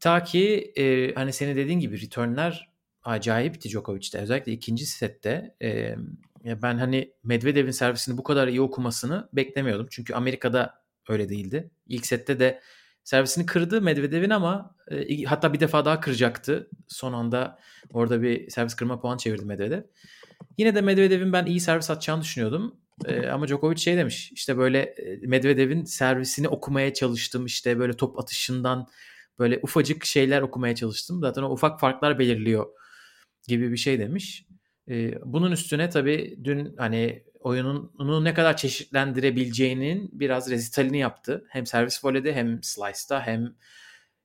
Ta 0.00 0.24
ki 0.24 0.72
e, 0.76 1.14
hani 1.14 1.32
senin 1.32 1.56
dediğin 1.56 1.80
gibi 1.80 2.02
returnler 2.02 2.72
acayipti 3.04 3.68
Djokovic'te. 3.68 4.18
Özellikle 4.18 4.52
ikinci 4.52 4.86
sette. 4.86 5.54
E, 5.62 5.96
ben 6.44 6.78
hani 6.78 7.12
Medvedev'in 7.24 7.70
servisini 7.70 8.18
bu 8.18 8.22
kadar 8.22 8.48
iyi 8.48 8.60
okumasını 8.60 9.28
beklemiyordum. 9.32 9.86
Çünkü 9.90 10.14
Amerika'da 10.14 10.82
öyle 11.08 11.28
değildi. 11.28 11.70
İlk 11.88 12.06
sette 12.06 12.40
de 12.40 12.60
servisini 13.04 13.46
kırdı 13.46 13.82
Medvedev'in 13.82 14.30
ama 14.30 14.76
e, 14.90 15.22
hatta 15.22 15.52
bir 15.52 15.60
defa 15.60 15.84
daha 15.84 16.00
kıracaktı. 16.00 16.70
Son 16.88 17.12
anda 17.12 17.58
orada 17.92 18.22
bir 18.22 18.50
servis 18.50 18.74
kırma 18.74 19.00
puan 19.00 19.16
çevirdi 19.16 19.44
Medvedev. 19.44 19.82
Yine 20.58 20.74
de 20.74 20.80
Medvedev'in 20.80 21.32
ben 21.32 21.46
iyi 21.46 21.60
servis 21.60 21.90
atacağını 21.90 22.22
düşünüyordum. 22.22 22.76
E, 23.04 23.26
ama 23.26 23.48
Djokovic 23.48 23.76
şey 23.76 23.96
demiş 23.96 24.32
işte 24.32 24.58
böyle 24.58 24.78
e, 24.80 25.26
Medvedev'in 25.26 25.84
servisini 25.84 26.48
okumaya 26.48 26.94
çalıştım. 26.94 27.46
İşte 27.46 27.78
böyle 27.78 27.92
top 27.92 28.18
atışından 28.18 28.88
böyle 29.38 29.60
ufacık 29.62 30.04
şeyler 30.04 30.42
okumaya 30.42 30.74
çalıştım. 30.74 31.20
Zaten 31.20 31.42
o 31.42 31.50
ufak 31.52 31.80
farklar 31.80 32.18
belirliyor 32.18 32.66
gibi 33.48 33.72
bir 33.72 33.76
şey 33.76 33.98
demiş. 33.98 34.46
E, 34.88 35.14
bunun 35.24 35.52
üstüne 35.52 35.90
tabii 35.90 36.38
dün 36.44 36.74
hani 36.76 37.24
oyununu 37.42 38.24
ne 38.24 38.34
kadar 38.34 38.56
çeşitlendirebileceğinin 38.56 40.10
biraz 40.12 40.50
rezitalini 40.50 40.98
yaptı. 40.98 41.44
Hem 41.48 41.66
servis 41.66 42.04
voleyde 42.04 42.34
hem 42.34 42.62
slice'da 42.62 43.20
hem 43.20 43.54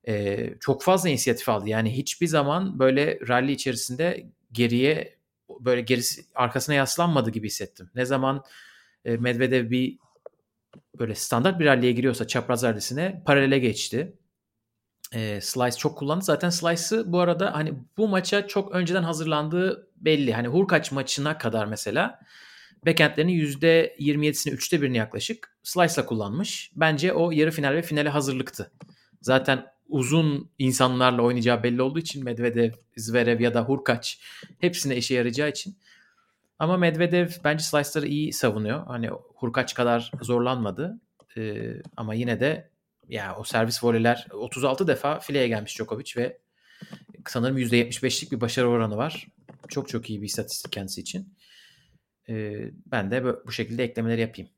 e, 0.07 0.49
çok 0.59 0.83
fazla 0.83 1.09
inisiyatif 1.09 1.49
aldı. 1.49 1.69
Yani 1.69 1.97
hiçbir 1.97 2.27
zaman 2.27 2.79
böyle 2.79 3.19
rally 3.27 3.51
içerisinde 3.51 4.27
geriye 4.51 5.17
böyle 5.59 5.81
gerisi 5.81 6.25
arkasına 6.35 6.75
yaslanmadı 6.75 7.29
gibi 7.29 7.47
hissettim. 7.47 7.89
Ne 7.95 8.05
zaman 8.05 8.43
e, 9.05 9.17
Medvedev 9.17 9.69
bir 9.69 9.97
böyle 10.99 11.15
standart 11.15 11.59
bir 11.59 11.65
rally'e 11.65 11.91
giriyorsa 11.91 12.27
çapraz 12.27 12.63
rally'sine 12.63 13.23
paralele 13.25 13.59
geçti. 13.59 14.13
E, 15.13 15.41
Slice 15.41 15.77
çok 15.77 15.97
kullandı. 15.97 16.25
Zaten 16.25 16.49
Slice'ı 16.49 17.11
bu 17.11 17.19
arada 17.19 17.53
hani 17.53 17.73
bu 17.97 18.07
maça 18.07 18.47
çok 18.47 18.71
önceden 18.71 19.03
hazırlandığı 19.03 19.87
belli. 19.95 20.33
Hani 20.33 20.47
Hurkaç 20.47 20.91
maçına 20.91 21.37
kadar 21.37 21.65
mesela 21.65 22.19
backendlerinin 22.87 23.33
%27'sini, 23.33 24.53
üçte 24.53 24.81
birini 24.81 24.97
yaklaşık 24.97 25.57
Slice'la 25.63 26.05
kullanmış. 26.05 26.71
Bence 26.75 27.13
o 27.13 27.31
yarı 27.31 27.51
final 27.51 27.73
ve 27.73 27.81
finale 27.81 28.09
hazırlıktı. 28.09 28.71
Zaten 29.21 29.65
uzun 29.89 30.51
insanlarla 30.59 31.21
oynayacağı 31.21 31.63
belli 31.63 31.81
olduğu 31.81 31.99
için 31.99 32.23
Medvedev, 32.23 32.71
Zverev 32.97 33.39
ya 33.39 33.53
da 33.53 33.61
Hurkaç 33.61 34.19
hepsine 34.59 34.97
işe 34.97 35.15
yarayacağı 35.15 35.49
için. 35.49 35.77
Ama 36.59 36.77
Medvedev 36.77 37.29
bence 37.43 37.63
slice'ları 37.63 38.07
iyi 38.07 38.33
savunuyor. 38.33 38.85
Hani 38.87 39.09
Hurkaç 39.35 39.73
kadar 39.73 40.11
zorlanmadı. 40.21 40.99
Ee, 41.37 41.73
ama 41.97 42.13
yine 42.13 42.39
de 42.39 42.69
ya 43.09 43.35
o 43.39 43.43
servis 43.43 43.83
voleyler 43.83 44.27
36 44.31 44.87
defa 44.87 45.19
fileye 45.19 45.47
gelmiş 45.47 45.77
Djokovic 45.77 46.13
ve 46.17 46.37
sanırım 47.27 47.57
%75'lik 47.57 48.31
bir 48.31 48.41
başarı 48.41 48.69
oranı 48.69 48.97
var. 48.97 49.27
Çok 49.67 49.89
çok 49.89 50.09
iyi 50.09 50.21
bir 50.21 50.27
istatistik 50.27 50.71
kendisi 50.71 51.01
için. 51.01 51.33
Ben 52.85 53.11
de 53.11 53.23
bu 53.47 53.51
şekilde 53.51 53.83
eklemeleri 53.83 54.21
yapayım. 54.21 54.49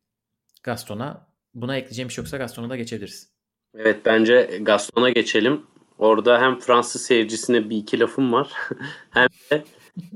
Gaston'a 0.64 1.28
buna 1.54 1.78
ekleyeceğim 1.78 2.10
bir 2.10 2.14
şey 2.14 2.22
yoksa 2.22 2.38
Gaston'a 2.38 2.70
da 2.70 2.76
geçebiliriz. 2.76 3.32
Evet 3.76 4.06
bence 4.06 4.60
Gaston'a 4.62 5.10
geçelim. 5.10 5.62
Orada 5.98 6.42
hem 6.42 6.60
Fransız 6.60 7.02
seyircisine 7.02 7.70
bir 7.70 7.78
iki 7.78 8.00
lafım 8.00 8.34
var. 8.34 8.54
hem 9.10 9.28
de 9.52 9.64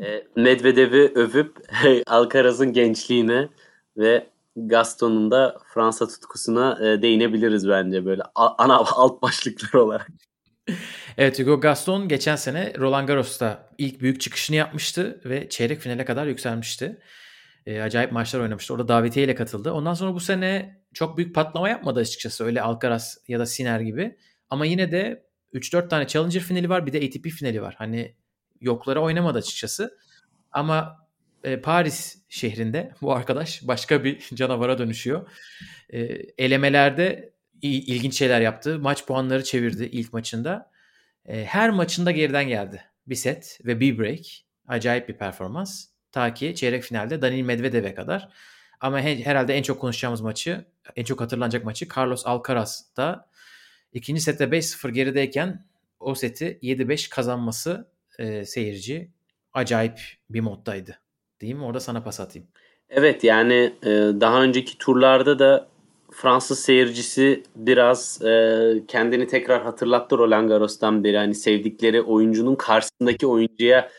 e, 0.05 0.27
Medvedev'i 0.35 1.11
övüp 1.15 1.57
Alcaraz'ın 2.07 2.73
gençliğine 2.73 3.49
ve 3.97 4.27
Gaston'un 4.55 5.31
da 5.31 5.57
Fransa 5.73 6.07
tutkusuna 6.07 6.79
e, 6.87 7.01
değinebiliriz 7.01 7.69
bence 7.69 8.05
böyle 8.05 8.21
ana 8.35 8.77
alt 8.95 9.21
başlıklar 9.21 9.79
olarak. 9.79 10.07
Evet 11.17 11.39
Hugo 11.39 11.59
Gaston 11.59 12.07
geçen 12.07 12.35
sene 12.35 12.73
Roland 12.77 13.07
Garros'ta 13.07 13.69
ilk 13.77 14.01
büyük 14.01 14.21
çıkışını 14.21 14.55
yapmıştı 14.55 15.21
ve 15.25 15.49
çeyrek 15.49 15.79
finale 15.79 16.05
kadar 16.05 16.27
yükselmişti. 16.27 17.01
E, 17.65 17.81
acayip 17.81 18.11
maçlar 18.11 18.39
oynamıştı. 18.39 18.73
Orada 18.73 18.87
davetiye 18.87 19.25
ile 19.25 19.35
katıldı. 19.35 19.71
Ondan 19.71 19.93
sonra 19.93 20.13
bu 20.13 20.19
sene 20.19 20.81
çok 20.93 21.17
büyük 21.17 21.35
patlama 21.35 21.69
yapmadı 21.69 21.99
açıkçası 21.99 22.45
öyle 22.45 22.61
Alcaraz 22.61 23.17
ya 23.27 23.39
da 23.39 23.45
Sinner 23.45 23.79
gibi. 23.79 24.17
Ama 24.49 24.65
yine 24.65 24.91
de 24.91 25.25
3-4 25.53 25.89
tane 25.89 26.07
Challenger 26.07 26.41
finali 26.41 26.69
var 26.69 26.85
bir 26.85 26.93
de 26.93 26.97
ATP 26.97 27.27
finali 27.27 27.61
var. 27.61 27.75
Hani 27.77 28.15
yoklara 28.61 28.99
oynamadı 28.99 29.37
açıkçası. 29.37 29.97
Ama 30.51 31.07
e, 31.43 31.61
Paris 31.61 32.17
şehrinde 32.29 32.91
bu 33.01 33.13
arkadaş 33.13 33.67
başka 33.67 34.03
bir 34.03 34.19
canavara 34.33 34.77
dönüşüyor. 34.77 35.29
E, 35.89 35.99
elemelerde 36.37 37.33
ilginç 37.61 38.15
şeyler 38.15 38.41
yaptı. 38.41 38.79
Maç 38.79 39.05
puanları 39.05 39.43
çevirdi 39.43 39.83
ilk 39.85 40.13
maçında. 40.13 40.71
E, 41.25 41.45
her 41.45 41.69
maçında 41.69 42.11
geriden 42.11 42.47
geldi. 42.47 42.81
Bir 43.07 43.15
set 43.15 43.59
ve 43.65 43.79
bir 43.79 43.99
break. 43.99 44.25
Acayip 44.67 45.09
bir 45.09 45.17
performans. 45.17 45.92
Ta 46.13 46.33
ki 46.33 46.55
çeyrek 46.55 46.83
finalde 46.83 47.21
Daniil 47.21 47.43
Medvedev'e 47.43 47.95
kadar. 47.95 48.29
Ama 48.79 49.01
he, 49.01 49.25
herhalde 49.25 49.53
en 49.53 49.63
çok 49.63 49.81
konuşacağımız 49.81 50.21
maçı, 50.21 50.65
en 50.95 51.03
çok 51.03 51.21
hatırlanacak 51.21 51.65
maçı 51.65 51.87
Carlos 51.97 52.25
Alcaraz'da 52.25 53.29
ikinci 53.93 54.21
sette 54.21 54.43
5-0 54.43 54.89
gerideyken 54.89 55.65
o 55.99 56.15
seti 56.15 56.59
7-5 56.61 57.09
kazanması 57.09 57.87
e, 58.19 58.45
seyirci 58.45 59.11
acayip 59.53 59.99
bir 60.29 60.39
moddaydı. 60.39 60.99
Mi? 61.41 61.63
Orada 61.63 61.79
sana 61.79 62.03
pas 62.03 62.19
atayım. 62.19 62.47
Evet 62.89 63.23
yani 63.23 63.73
e, 63.83 63.89
daha 64.21 64.43
önceki 64.43 64.77
turlarda 64.77 65.39
da 65.39 65.67
Fransız 66.11 66.59
seyircisi 66.59 67.43
biraz 67.55 68.21
e, 68.21 68.83
kendini 68.87 69.27
tekrar 69.27 69.63
hatırlattı 69.63 70.17
Roland 70.17 70.49
Garros'tan 70.49 71.03
beri. 71.03 71.17
Hani 71.17 71.35
sevdikleri 71.35 72.01
oyuncunun 72.01 72.55
karşısındaki 72.55 73.27
oyuncuya 73.27 73.89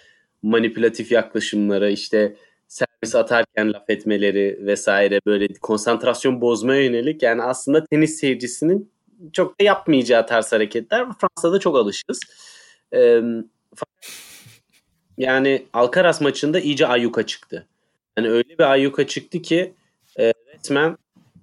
manipülatif 0.45 1.13
yaklaşımları 1.13 1.91
işte 1.91 2.37
servis 2.69 3.15
atarken 3.15 3.73
laf 3.73 3.91
etmeleri 3.91 4.59
vesaire 4.61 5.21
böyle 5.27 5.49
konsantrasyon 5.63 6.41
bozmaya 6.41 6.85
yönelik 6.85 7.23
yani 7.23 7.43
aslında 7.43 7.85
tenis 7.85 8.21
seyircisinin 8.21 8.91
çok 9.33 9.61
da 9.61 9.65
yapmayacağı 9.65 10.27
tarz 10.27 10.53
hareketler 10.53 11.07
Fransa'da 11.21 11.59
çok 11.59 11.77
alışırız. 11.77 12.21
Ee, 12.95 13.21
yani 15.19 15.67
Alcaraz 15.73 16.21
maçında 16.21 16.61
iyice 16.61 16.87
ayyuka 16.87 17.27
çıktı. 17.27 17.67
Yani 18.17 18.31
öyle 18.31 18.59
bir 18.59 18.71
ayyuka 18.73 19.07
çıktı 19.07 19.43
ki 19.43 19.75
resmen 20.19 20.97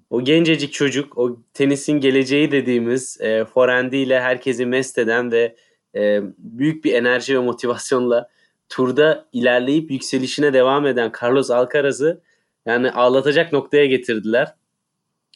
o 0.10 0.24
gencecik 0.24 0.74
çocuk, 0.74 1.18
o 1.18 1.38
tenisin 1.54 1.94
geleceği 1.94 2.52
dediğimiz 2.52 3.22
e, 3.22 3.46
forendiyle 3.46 4.22
herkesi 4.22 4.66
mest 4.66 4.98
eden 4.98 5.32
ve 5.32 5.56
e, 5.96 6.22
büyük 6.38 6.86
bir 6.86 6.94
enerji 6.94 7.36
ve 7.36 7.40
motivasyonla 7.40 8.30
turda 8.72 9.26
ilerleyip 9.34 9.92
yükselişine 9.92 10.54
devam 10.54 10.88
eden 10.88 11.12
Carlos 11.22 11.52
Alcaraz'ı 11.52 12.22
yani 12.66 12.92
ağlatacak 12.92 13.54
noktaya 13.54 13.86
getirdiler. 13.86 14.56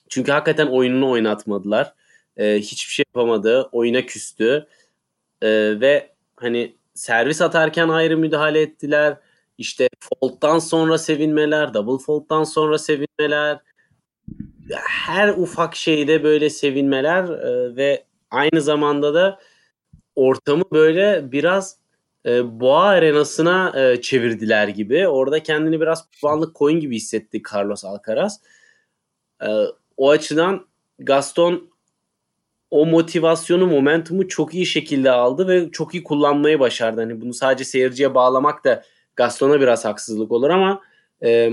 Çünkü 0.09 0.31
hakikaten 0.31 0.67
oyununu 0.67 1.09
oynatmadılar. 1.09 1.93
Ee, 2.37 2.55
hiçbir 2.59 2.93
şey 2.93 3.05
yapamadı. 3.15 3.69
Oyuna 3.71 4.05
küstü. 4.05 4.67
Ee, 5.41 5.47
ve 5.81 6.11
hani 6.35 6.75
servis 6.93 7.41
atarken 7.41 7.89
ayrı 7.89 8.17
müdahale 8.17 8.61
ettiler. 8.61 9.17
İşte 9.57 9.89
fault'tan 9.99 10.59
sonra 10.59 10.97
sevinmeler, 10.97 11.73
double 11.73 12.03
fault'tan 12.03 12.43
sonra 12.43 12.77
sevinmeler. 12.77 13.59
Her 14.89 15.29
ufak 15.29 15.75
şeyde 15.75 16.23
böyle 16.23 16.49
sevinmeler 16.49 17.23
e, 17.23 17.75
ve 17.75 18.03
aynı 18.31 18.61
zamanda 18.61 19.13
da 19.13 19.39
ortamı 20.15 20.63
böyle 20.71 21.31
biraz 21.31 21.77
e, 22.25 22.59
boğa 22.59 22.83
arenasına 22.83 23.73
e, 23.81 24.01
çevirdiler 24.01 24.67
gibi. 24.67 25.07
Orada 25.07 25.43
kendini 25.43 25.81
biraz 25.81 26.09
kurbanlık 26.09 26.55
koyun 26.55 26.79
gibi 26.79 26.95
hissetti 26.95 27.41
Carlos 27.53 27.85
Alcaraz. 27.85 28.41
E, 29.41 29.47
o 29.97 30.09
açıdan 30.09 30.67
Gaston 30.99 31.69
o 32.71 32.85
motivasyonu, 32.85 33.67
momentumu 33.67 34.27
çok 34.27 34.53
iyi 34.53 34.65
şekilde 34.65 35.11
aldı 35.11 35.47
ve 35.47 35.71
çok 35.71 35.93
iyi 35.93 36.03
kullanmayı 36.03 36.59
başardı. 36.59 37.01
Hani 37.01 37.21
bunu 37.21 37.33
sadece 37.33 37.63
seyirciye 37.63 38.15
bağlamak 38.15 38.65
da 38.65 38.83
Gaston'a 39.15 39.61
biraz 39.61 39.85
haksızlık 39.85 40.31
olur 40.31 40.49
ama 40.49 40.81
e, 41.23 41.51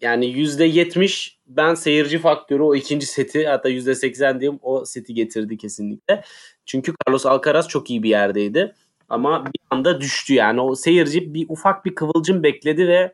yani 0.00 0.26
%70 0.26 1.32
ben 1.46 1.74
seyirci 1.74 2.18
faktörü 2.18 2.62
o 2.62 2.74
ikinci 2.74 3.06
seti 3.06 3.46
hatta 3.46 3.70
%80 3.70 4.40
diyeyim 4.40 4.60
o 4.62 4.84
seti 4.84 5.14
getirdi 5.14 5.56
kesinlikle. 5.56 6.22
Çünkü 6.66 6.92
Carlos 7.06 7.26
Alcaraz 7.26 7.68
çok 7.68 7.90
iyi 7.90 8.02
bir 8.02 8.08
yerdeydi. 8.08 8.74
Ama 9.08 9.46
bir 9.46 9.60
anda 9.70 10.00
düştü 10.00 10.34
yani. 10.34 10.60
O 10.60 10.74
seyirci 10.74 11.34
bir 11.34 11.46
ufak 11.48 11.84
bir 11.84 11.94
kıvılcım 11.94 12.42
bekledi 12.42 12.88
ve 12.88 13.12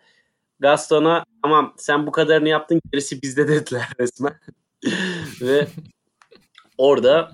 Gaston'a 0.61 1.25
tamam 1.43 1.75
sen 1.77 2.07
bu 2.07 2.13
kadarını 2.13 2.49
yaptın 2.49 2.81
gerisi 2.93 3.23
bizde 3.23 3.49
dediler 3.49 3.89
resmen. 4.01 4.35
ve 5.43 5.67
orada 6.79 7.33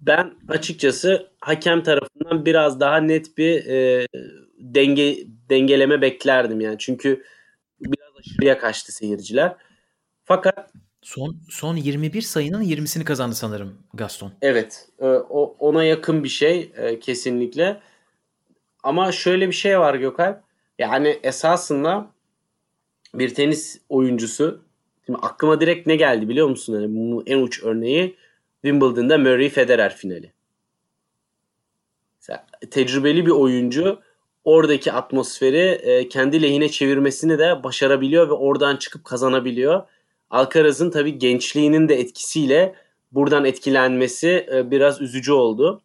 ben 0.00 0.34
açıkçası 0.48 1.30
hakem 1.40 1.82
tarafından 1.82 2.46
biraz 2.46 2.80
daha 2.80 2.96
net 2.96 3.38
bir 3.38 3.66
e, 3.66 4.06
denge 4.58 5.16
dengeleme 5.50 6.00
beklerdim 6.02 6.60
yani. 6.60 6.78
Çünkü 6.78 7.24
biraz 7.80 8.16
aşırıya 8.18 8.58
kaçtı 8.58 8.92
seyirciler. 8.92 9.56
Fakat 10.24 10.72
son 11.06 11.36
son 11.48 11.76
21 11.76 12.22
sayının 12.22 12.62
20'sini 12.62 13.04
kazandı 13.04 13.34
sanırım 13.34 13.78
Gaston. 13.94 14.32
Evet, 14.42 14.88
e, 14.98 15.06
o 15.06 15.56
ona 15.58 15.84
yakın 15.84 16.24
bir 16.24 16.28
şey 16.28 16.72
e, 16.76 16.98
kesinlikle. 17.00 17.80
Ama 18.82 19.12
şöyle 19.12 19.48
bir 19.48 19.52
şey 19.52 19.78
var 19.78 19.94
Gökhan. 19.94 20.42
Yani 20.78 21.20
esasında 21.22 22.10
bir 23.14 23.34
tenis 23.34 23.80
oyuncusu 23.88 24.62
şimdi 25.06 25.18
aklıma 25.22 25.60
direkt 25.60 25.86
ne 25.86 25.96
geldi 25.96 26.28
biliyor 26.28 26.48
musun? 26.48 26.80
Yani 26.80 27.22
en 27.26 27.38
uç 27.38 27.62
örneği 27.62 28.16
Wimbledon'da 28.62 29.18
Murray 29.18 29.48
Federer 29.48 29.96
finali. 29.96 30.32
Mesela 32.20 32.46
tecrübeli 32.70 33.26
bir 33.26 33.30
oyuncu 33.30 34.00
oradaki 34.44 34.92
atmosferi 34.92 35.80
e, 35.82 36.08
kendi 36.08 36.42
lehine 36.42 36.68
çevirmesini 36.68 37.38
de 37.38 37.62
başarabiliyor 37.64 38.28
ve 38.28 38.32
oradan 38.32 38.76
çıkıp 38.76 39.04
kazanabiliyor. 39.04 39.82
Alcaraz'ın 40.30 40.90
tabii 40.90 41.18
gençliğinin 41.18 41.88
de 41.88 41.94
etkisiyle 42.00 42.74
buradan 43.12 43.44
etkilenmesi 43.44 44.46
e, 44.52 44.70
biraz 44.70 45.00
üzücü 45.00 45.32
oldu. 45.32 45.82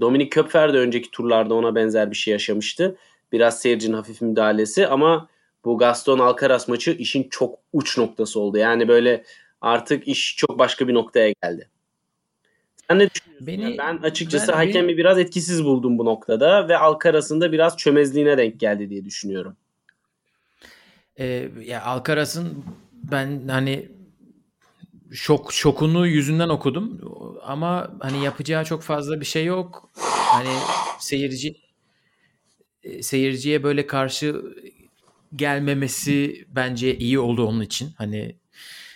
Dominik 0.00 0.32
Köpfer 0.32 0.74
de 0.74 0.78
önceki 0.78 1.10
turlarda 1.10 1.54
ona 1.54 1.74
benzer 1.74 2.10
bir 2.10 2.16
şey 2.16 2.32
yaşamıştı. 2.32 2.96
Biraz 3.32 3.60
seyircinin 3.60 3.96
hafif 3.96 4.20
müdahalesi 4.22 4.86
ama 4.86 5.28
bu 5.64 5.78
Gaston 5.78 6.18
Alcaraz 6.18 6.68
maçı 6.68 6.90
işin 6.90 7.28
çok 7.30 7.58
uç 7.72 7.98
noktası 7.98 8.40
oldu. 8.40 8.58
Yani 8.58 8.88
böyle 8.88 9.24
artık 9.60 10.08
iş 10.08 10.36
çok 10.36 10.58
başka 10.58 10.88
bir 10.88 10.94
noktaya 10.94 11.32
geldi. 11.42 11.68
Sen 12.88 12.98
ne 12.98 13.10
düşünüyorsun? 13.10 13.46
Beni, 13.46 13.62
yani 13.62 13.78
ben 13.78 13.96
açıkçası 13.96 14.52
ben, 14.52 14.56
hakemi 14.56 14.88
beni... 14.88 14.96
biraz 14.96 15.18
etkisiz 15.18 15.64
buldum 15.64 15.98
bu 15.98 16.04
noktada 16.04 16.68
ve 16.68 16.78
Alcaraz'ın 16.78 17.40
da 17.40 17.52
biraz 17.52 17.76
çömezliğine 17.76 18.38
denk 18.38 18.60
geldi 18.60 18.90
diye 18.90 19.04
düşünüyorum. 19.04 19.56
Ee, 21.18 21.48
ya 21.64 21.82
Alcaraz'ın 21.82 22.64
ben 23.10 23.48
hani 23.48 23.88
şok 25.12 25.52
şokunu 25.52 26.06
yüzünden 26.06 26.48
okudum 26.48 27.00
ama 27.42 27.90
hani 28.00 28.24
yapacağı 28.24 28.64
çok 28.64 28.82
fazla 28.82 29.20
bir 29.20 29.26
şey 29.26 29.44
yok. 29.44 29.90
Hani 30.32 30.56
seyirci 30.98 31.54
e, 32.82 33.02
seyirciye 33.02 33.62
böyle 33.62 33.86
karşı 33.86 34.42
gelmemesi 35.36 36.44
bence 36.48 36.98
iyi 36.98 37.18
oldu 37.18 37.46
onun 37.46 37.60
için. 37.60 37.92
Hani 37.98 38.36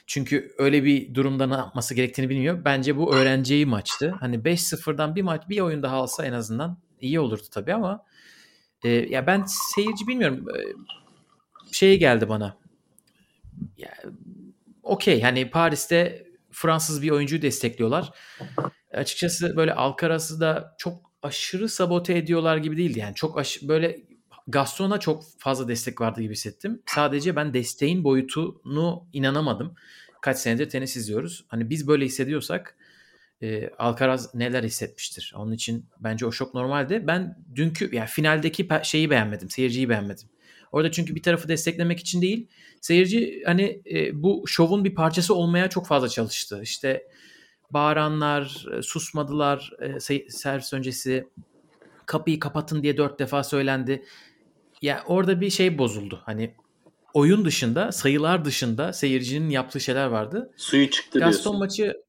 çünkü 0.06 0.54
öyle 0.58 0.84
bir 0.84 1.14
durumda 1.14 1.46
ne 1.46 1.54
yapması 1.54 1.94
gerektiğini 1.94 2.28
bilmiyor. 2.28 2.64
Bence 2.64 2.96
bu 2.96 3.14
öğreneceği 3.14 3.66
maçtı. 3.66 4.14
Hani 4.20 4.36
5-0'dan 4.36 5.16
bir 5.16 5.22
maç 5.22 5.48
bir 5.48 5.60
oyun 5.60 5.82
daha 5.82 5.96
alsa 5.96 6.26
en 6.26 6.32
azından 6.32 6.78
iyi 7.00 7.20
olurdu 7.20 7.42
tabii 7.50 7.74
ama 7.74 8.04
e, 8.84 8.88
ya 8.90 9.26
ben 9.26 9.44
seyirci 9.46 10.06
bilmiyorum. 10.06 10.46
E, 10.50 10.60
şey 11.72 11.98
geldi 11.98 12.28
bana. 12.28 12.63
Ya, 13.78 13.94
okey 14.82 15.22
hani 15.22 15.50
Paris'te 15.50 16.26
Fransız 16.50 17.02
bir 17.02 17.10
oyuncuyu 17.10 17.42
destekliyorlar. 17.42 18.10
Açıkçası 18.92 19.56
böyle 19.56 19.74
Alcaraz'ı 19.74 20.40
da 20.40 20.74
çok 20.78 21.10
aşırı 21.22 21.68
sabote 21.68 22.18
ediyorlar 22.18 22.56
gibi 22.56 22.76
değildi. 22.76 22.98
Yani 22.98 23.14
çok 23.14 23.38
aş- 23.38 23.62
böyle 23.62 24.00
Gaston'a 24.46 25.00
çok 25.00 25.22
fazla 25.38 25.68
destek 25.68 26.00
vardı 26.00 26.20
gibi 26.22 26.32
hissettim. 26.34 26.82
Sadece 26.86 27.36
ben 27.36 27.54
desteğin 27.54 28.04
boyutunu 28.04 29.06
inanamadım. 29.12 29.74
Kaç 30.22 30.38
senedir 30.38 30.68
tenis 30.70 30.96
izliyoruz. 30.96 31.44
Hani 31.48 31.70
biz 31.70 31.88
böyle 31.88 32.04
hissediyorsak 32.04 32.76
e, 33.42 33.70
Alcaraz 33.78 34.34
neler 34.34 34.62
hissetmiştir. 34.64 35.32
Onun 35.36 35.52
için 35.52 35.86
bence 36.00 36.26
o 36.26 36.32
şok 36.32 36.54
normaldi. 36.54 37.04
Ben 37.06 37.38
dünkü 37.54 37.96
yani 37.96 38.06
finaldeki 38.08 38.68
şeyi 38.82 39.10
beğenmedim. 39.10 39.50
Seyirciyi 39.50 39.88
beğenmedim. 39.88 40.28
Orada 40.74 40.90
çünkü 40.90 41.14
bir 41.14 41.22
tarafı 41.22 41.48
desteklemek 41.48 42.00
için 42.00 42.22
değil. 42.22 42.46
Seyirci 42.80 43.42
hani 43.46 43.82
e, 43.92 44.22
bu 44.22 44.44
şovun 44.46 44.84
bir 44.84 44.94
parçası 44.94 45.34
olmaya 45.34 45.70
çok 45.70 45.86
fazla 45.86 46.08
çalıştı. 46.08 46.60
İşte 46.62 47.06
bağıranlar, 47.70 48.66
e, 48.78 48.82
susmadılar, 48.82 49.72
e, 49.80 50.20
servis 50.28 50.72
öncesi 50.72 51.28
kapıyı 52.06 52.40
kapatın 52.40 52.82
diye 52.82 52.96
dört 52.96 53.18
defa 53.18 53.44
söylendi. 53.44 54.04
Ya 54.82 55.04
orada 55.06 55.40
bir 55.40 55.50
şey 55.50 55.78
bozuldu. 55.78 56.22
Hani 56.24 56.54
oyun 57.12 57.44
dışında, 57.44 57.92
sayılar 57.92 58.44
dışında 58.44 58.92
seyircinin 58.92 59.50
yaptığı 59.50 59.80
şeyler 59.80 60.06
vardı. 60.06 60.52
Suyu 60.56 60.90
çıktı 60.90 61.18
Gaston 61.18 61.52
diyorsun. 61.52 61.58
maçı 61.58 62.03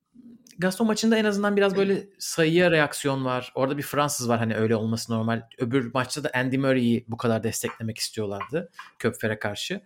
Gaston 0.57 0.87
maçında 0.87 1.17
en 1.17 1.25
azından 1.25 1.57
biraz 1.57 1.77
böyle 1.77 2.07
sayıya 2.19 2.71
reaksiyon 2.71 3.25
var. 3.25 3.51
Orada 3.55 3.77
bir 3.77 3.83
Fransız 3.83 4.29
var 4.29 4.39
hani 4.39 4.55
öyle 4.55 4.75
olması 4.75 5.13
normal. 5.13 5.41
Öbür 5.57 5.93
maçta 5.93 6.23
da 6.23 6.31
Andy 6.33 6.57
Murray'i 6.57 7.05
bu 7.07 7.17
kadar 7.17 7.43
desteklemek 7.43 7.97
istiyorlardı 7.97 8.71
Köpfer'e 8.99 9.39
karşı. 9.39 9.81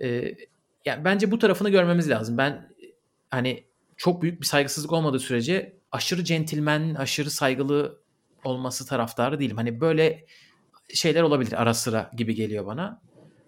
Ee, 0.00 0.34
yani 0.84 1.04
bence 1.04 1.30
bu 1.30 1.38
tarafını 1.38 1.70
görmemiz 1.70 2.10
lazım. 2.10 2.38
Ben 2.38 2.74
hani 3.30 3.64
çok 3.96 4.22
büyük 4.22 4.40
bir 4.40 4.46
saygısızlık 4.46 4.92
olmadığı 4.92 5.20
sürece 5.20 5.80
aşırı 5.92 6.24
centilmen, 6.24 6.94
aşırı 6.94 7.30
saygılı 7.30 8.02
olması 8.44 8.86
taraftarı 8.86 9.40
değilim. 9.40 9.56
Hani 9.56 9.80
böyle 9.80 10.26
şeyler 10.94 11.22
olabilir 11.22 11.62
ara 11.62 11.74
sıra 11.74 12.10
gibi 12.16 12.34
geliyor 12.34 12.66
bana. 12.66 13.02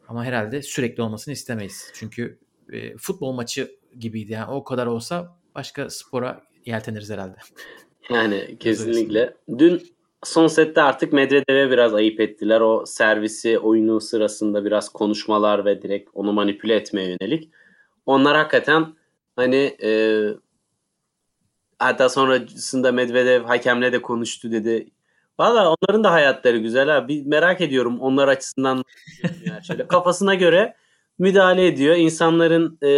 Ama 0.09 0.25
herhalde 0.25 0.63
sürekli 0.63 1.03
olmasını 1.03 1.33
istemeyiz. 1.33 1.91
Çünkü 1.95 2.39
e, 2.73 2.97
futbol 2.97 3.33
maçı 3.33 3.71
gibiydi. 3.99 4.33
Yani 4.33 4.51
o 4.51 4.65
kadar 4.65 4.87
olsa 4.87 5.37
başka 5.55 5.91
spora 5.91 6.43
yelteniriz 6.67 7.11
herhalde. 7.11 7.37
Yani 8.11 8.57
kesinlikle. 8.61 9.35
Dün 9.59 9.83
son 10.23 10.47
sette 10.47 10.83
artık 10.83 11.13
Medvedev'e 11.13 11.71
biraz 11.71 11.95
ayıp 11.95 12.21
ettiler. 12.21 12.61
O 12.61 12.87
servisi 12.87 13.59
oyunu 13.59 14.01
sırasında 14.01 14.65
biraz 14.65 14.89
konuşmalar 14.89 15.65
ve 15.65 15.83
direkt 15.83 16.11
onu 16.15 16.33
manipüle 16.33 16.75
etmeye 16.75 17.17
yönelik. 17.21 17.51
Onlar 18.07 18.37
hakikaten 18.37 18.95
hani 19.37 19.77
e, 19.83 19.91
hatta 21.79 22.09
sonrasında 22.09 22.93
Medvedev 22.93 23.45
hakemle 23.45 23.93
de 23.93 24.03
konuştu 24.03 24.53
dedi. 24.53 24.89
Valla 25.39 25.75
onların 25.75 26.05
da 26.05 26.13
hayatları 26.13 26.59
güzel 26.59 26.89
ha. 26.89 27.09
Bir 27.09 27.27
merak 27.27 27.61
ediyorum 27.61 28.01
onlar 28.01 28.29
açısından 28.29 28.85
yani 29.45 29.65
şöyle 29.65 29.87
kafasına 29.87 30.35
göre 30.35 30.75
müdahale 31.19 31.67
ediyor. 31.67 31.97
İnsanların 31.97 32.79
e, 32.83 32.91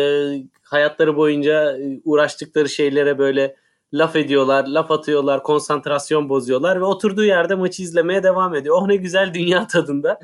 hayatları 0.66 1.16
boyunca 1.16 1.79
e, 1.79 2.00
uğraştıkları 2.05 2.68
şeylere 2.68 3.18
böyle 3.18 3.57
laf 3.94 4.16
ediyorlar, 4.16 4.66
laf 4.66 4.90
atıyorlar, 4.90 5.42
konsantrasyon 5.42 6.29
bozuyorlar 6.29 6.81
ve 6.81 6.85
oturduğu 6.85 7.24
yerde 7.24 7.55
maçı 7.55 7.83
izlemeye 7.83 8.22
devam 8.22 8.55
ediyor. 8.55 8.76
Oh 8.79 8.87
ne 8.87 8.96
güzel 8.96 9.35
dünya 9.35 9.66
tadında. 9.66 10.18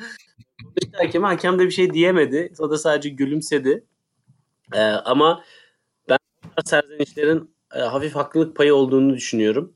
Hakem 0.92 1.22
hakem 1.22 1.58
de 1.58 1.66
bir 1.66 1.70
şey 1.70 1.92
diyemedi. 1.92 2.52
O 2.58 2.70
da 2.70 2.78
sadece 2.78 3.08
gülümsedi. 3.08 3.84
Ee, 4.74 4.80
ama 4.80 5.44
ben 6.08 6.18
serzenişlerin 6.64 7.54
e, 7.74 7.78
hafif 7.78 8.16
haklılık 8.16 8.56
payı 8.56 8.74
olduğunu 8.74 9.14
düşünüyorum. 9.14 9.74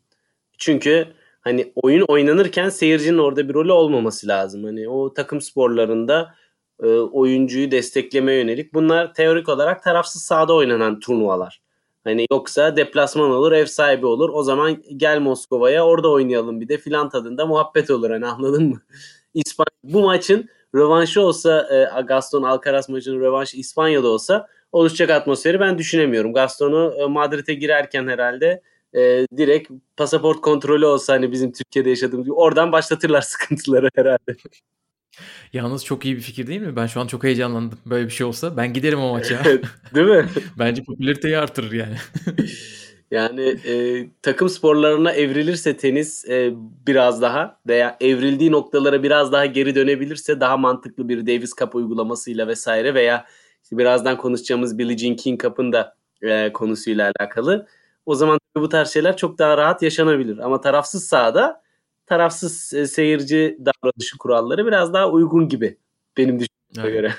Çünkü 0.58 1.06
hani 1.40 1.72
oyun 1.76 2.04
oynanırken 2.08 2.68
seyircinin 2.68 3.18
orada 3.18 3.48
bir 3.48 3.54
rolü 3.54 3.72
olmaması 3.72 4.28
lazım. 4.28 4.64
Hani 4.64 4.88
o 4.88 5.14
takım 5.14 5.40
sporlarında 5.40 6.34
e, 6.82 6.86
oyuncuyu 6.86 7.70
destekleme 7.70 8.32
yönelik. 8.32 8.74
Bunlar 8.74 9.14
teorik 9.14 9.48
olarak 9.48 9.82
tarafsız 9.82 10.22
sahada 10.22 10.54
oynanan 10.54 11.00
turnuvalar. 11.00 11.60
Hani 12.04 12.26
yoksa 12.32 12.76
deplasman 12.76 13.30
olur, 13.30 13.52
ev 13.52 13.66
sahibi 13.66 14.06
olur. 14.06 14.30
O 14.32 14.42
zaman 14.42 14.82
gel 14.96 15.20
Moskova'ya 15.20 15.86
orada 15.86 16.10
oynayalım 16.10 16.60
bir 16.60 16.68
de 16.68 16.78
filan 16.78 17.08
tadında 17.08 17.46
muhabbet 17.46 17.90
olur 17.90 18.10
hani 18.10 18.26
anladın 18.26 18.68
mı? 18.68 18.82
İspanya 19.34 19.66
bu 19.84 20.00
maçın 20.02 20.48
rövanşı 20.74 21.22
olsa 21.22 21.68
e, 21.70 22.00
Gaston 22.00 22.42
Alcaraz 22.42 22.88
maçının 22.88 23.20
rövanşı 23.20 23.56
İspanya'da 23.56 24.08
olsa 24.08 24.46
oluşacak 24.72 25.10
atmosferi 25.10 25.60
ben 25.60 25.78
düşünemiyorum. 25.78 26.32
Gaston'u 26.32 26.94
e, 26.98 27.06
Madrid'e 27.06 27.54
girerken 27.54 28.08
herhalde 28.08 28.62
e, 28.94 29.26
direkt 29.36 29.70
pasaport 29.96 30.40
kontrolü 30.40 30.86
olsa 30.86 31.12
hani 31.12 31.32
bizim 31.32 31.52
Türkiye'de 31.52 31.90
yaşadığımız 31.90 32.26
gibi 32.26 32.34
oradan 32.34 32.72
başlatırlar 32.72 33.20
sıkıntıları 33.22 33.90
herhalde. 33.96 34.36
Yalnız 35.52 35.84
çok 35.84 36.04
iyi 36.04 36.16
bir 36.16 36.20
fikir 36.20 36.46
değil 36.46 36.60
mi? 36.60 36.76
Ben 36.76 36.86
şu 36.86 37.00
an 37.00 37.06
çok 37.06 37.24
heyecanlandım. 37.24 37.78
Böyle 37.86 38.06
bir 38.06 38.10
şey 38.10 38.26
olsa 38.26 38.56
ben 38.56 38.72
giderim 38.72 39.00
o 39.00 39.12
maça. 39.12 39.44
değil 39.94 40.06
mi? 40.06 40.28
Bence 40.58 40.82
popülariteyi 40.82 41.38
artırır 41.38 41.72
yani. 41.72 41.96
yani 43.10 43.56
e, 43.66 44.06
takım 44.22 44.48
sporlarına 44.48 45.12
evrilirse 45.12 45.76
tenis 45.76 46.24
e, 46.28 46.52
biraz 46.86 47.22
daha 47.22 47.60
veya 47.66 47.96
evrildiği 48.00 48.52
noktalara 48.52 49.02
biraz 49.02 49.32
daha 49.32 49.46
geri 49.46 49.74
dönebilirse 49.74 50.40
daha 50.40 50.56
mantıklı 50.56 51.08
bir 51.08 51.26
Davis 51.26 51.52
Cup 51.58 51.74
uygulamasıyla 51.74 52.48
vesaire 52.48 52.94
veya 52.94 53.26
İşte 53.62 53.78
birazdan 53.78 54.16
konuşacağımız 54.16 54.78
Billie 54.78 54.98
Jean 54.98 55.16
King 55.16 55.42
Cup'ın 55.42 55.72
da 55.72 55.96
e, 56.22 56.52
konusuyla 56.52 57.12
alakalı. 57.20 57.66
O 58.06 58.14
zaman 58.14 58.38
bu 58.56 58.68
tarz 58.68 58.90
şeyler 58.90 59.16
çok 59.16 59.38
daha 59.38 59.56
rahat 59.56 59.82
yaşanabilir. 59.82 60.38
Ama 60.38 60.60
tarafsız 60.60 61.06
sahada 61.06 61.62
tarafsız 62.06 62.74
e, 62.74 62.86
seyirci 62.86 63.58
davranışı 63.60 64.18
kuralları 64.18 64.66
biraz 64.66 64.92
daha 64.92 65.10
uygun 65.10 65.48
gibi 65.48 65.78
benim 66.16 66.40
düşünceme 66.40 66.88
Evet. 66.88 66.92
göre. 66.92 67.14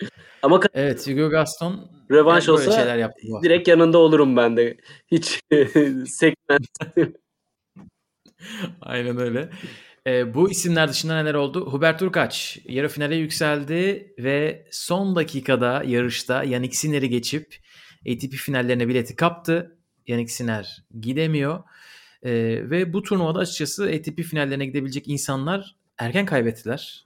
Ama 0.42 0.60
Evet 0.74 1.06
Hugo 1.06 1.30
Gaston 1.30 1.90
Rövanş 2.10 2.48
yani 2.48 2.54
olsa 2.54 2.72
şeyler 2.72 2.96
yaptı 2.96 3.22
bu 3.30 3.42
direkt 3.42 3.68
yanında 3.68 3.98
olurum 3.98 4.36
ben 4.36 4.56
de. 4.56 4.76
Hiç 5.10 5.40
sekmez. 6.06 6.60
Aynen 8.80 9.18
öyle. 9.18 9.50
Ee, 10.06 10.34
bu 10.34 10.50
isimler 10.50 10.88
dışında 10.88 11.22
neler 11.22 11.34
oldu? 11.34 11.66
Hubert 11.66 12.02
Urkaç 12.02 12.58
yarı 12.64 12.88
finale 12.88 13.16
yükseldi 13.16 14.14
ve 14.18 14.66
son 14.70 15.16
dakikada 15.16 15.82
yarışta 15.86 16.44
Yannick 16.44 16.76
Sinner'i 16.76 17.08
geçip 17.08 17.56
ATP 18.08 18.32
finallerine 18.32 18.88
bileti 18.88 19.16
kaptı. 19.16 19.78
Yannick 20.06 20.32
Sinner 20.32 20.84
gidemiyor. 21.00 21.62
Ee, 22.22 22.30
ve 22.70 22.92
bu 22.92 23.02
turnuvada 23.02 23.38
açıkçası 23.38 23.84
ATP 23.84 24.22
finallerine 24.22 24.66
gidebilecek 24.66 25.08
insanlar 25.08 25.76
erken 25.98 26.26
kaybettiler. 26.26 27.04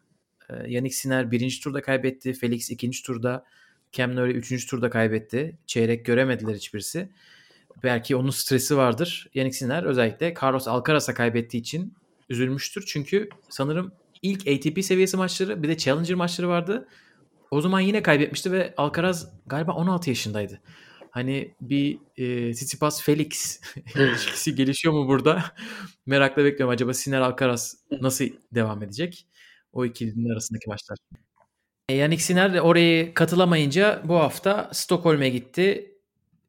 Ee, 0.50 0.54
Yannick 0.54 0.96
Sinner 0.96 1.30
birinci 1.30 1.60
turda 1.60 1.82
kaybetti. 1.82 2.32
Felix 2.32 2.70
ikinci 2.70 3.02
turda. 3.02 3.44
Cam 3.92 4.16
Norrie 4.16 4.32
üçüncü 4.32 4.66
turda 4.66 4.90
kaybetti. 4.90 5.58
Çeyrek 5.66 6.06
göremediler 6.06 6.54
hiçbirisi. 6.54 7.08
Belki 7.82 8.16
onun 8.16 8.30
stresi 8.30 8.76
vardır. 8.76 9.30
Yannick 9.34 9.56
Sinner 9.56 9.82
özellikle 9.82 10.34
Carlos 10.42 10.68
Alcaraz'a 10.68 11.14
kaybettiği 11.14 11.60
için 11.60 11.94
üzülmüştür. 12.28 12.84
Çünkü 12.86 13.28
sanırım 13.48 13.92
ilk 14.22 14.40
ATP 14.48 14.84
seviyesi 14.84 15.16
maçları 15.16 15.62
bir 15.62 15.68
de 15.68 15.76
Challenger 15.76 16.14
maçları 16.14 16.48
vardı. 16.48 16.88
O 17.50 17.60
zaman 17.60 17.80
yine 17.80 18.02
kaybetmişti 18.02 18.52
ve 18.52 18.74
Alcaraz 18.76 19.32
galiba 19.46 19.72
16 19.72 20.10
yaşındaydı. 20.10 20.60
Hani 21.14 21.54
bir 21.60 21.98
e, 22.16 22.52
Tsitsipas 22.52 23.02
Felix 23.02 23.60
ilişkisi 23.94 24.54
gelişiyor 24.54 24.94
mu 24.94 25.08
burada? 25.08 25.44
Merakla 26.06 26.44
bekliyorum. 26.44 26.72
Acaba 26.74 26.94
Sinner 26.94 27.20
Alcaraz 27.20 27.76
nasıl 28.00 28.24
devam 28.54 28.82
edecek? 28.82 29.26
O 29.72 29.84
ikilinin 29.84 30.32
arasındaki 30.32 30.68
maçlar. 30.68 30.98
E, 31.88 31.94
Yannick 31.94 32.22
Sinner 32.22 32.54
de 32.54 32.60
oraya 32.60 33.14
katılamayınca 33.14 34.02
bu 34.04 34.14
hafta 34.14 34.70
Stockholm'e 34.72 35.28
gitti. 35.28 35.94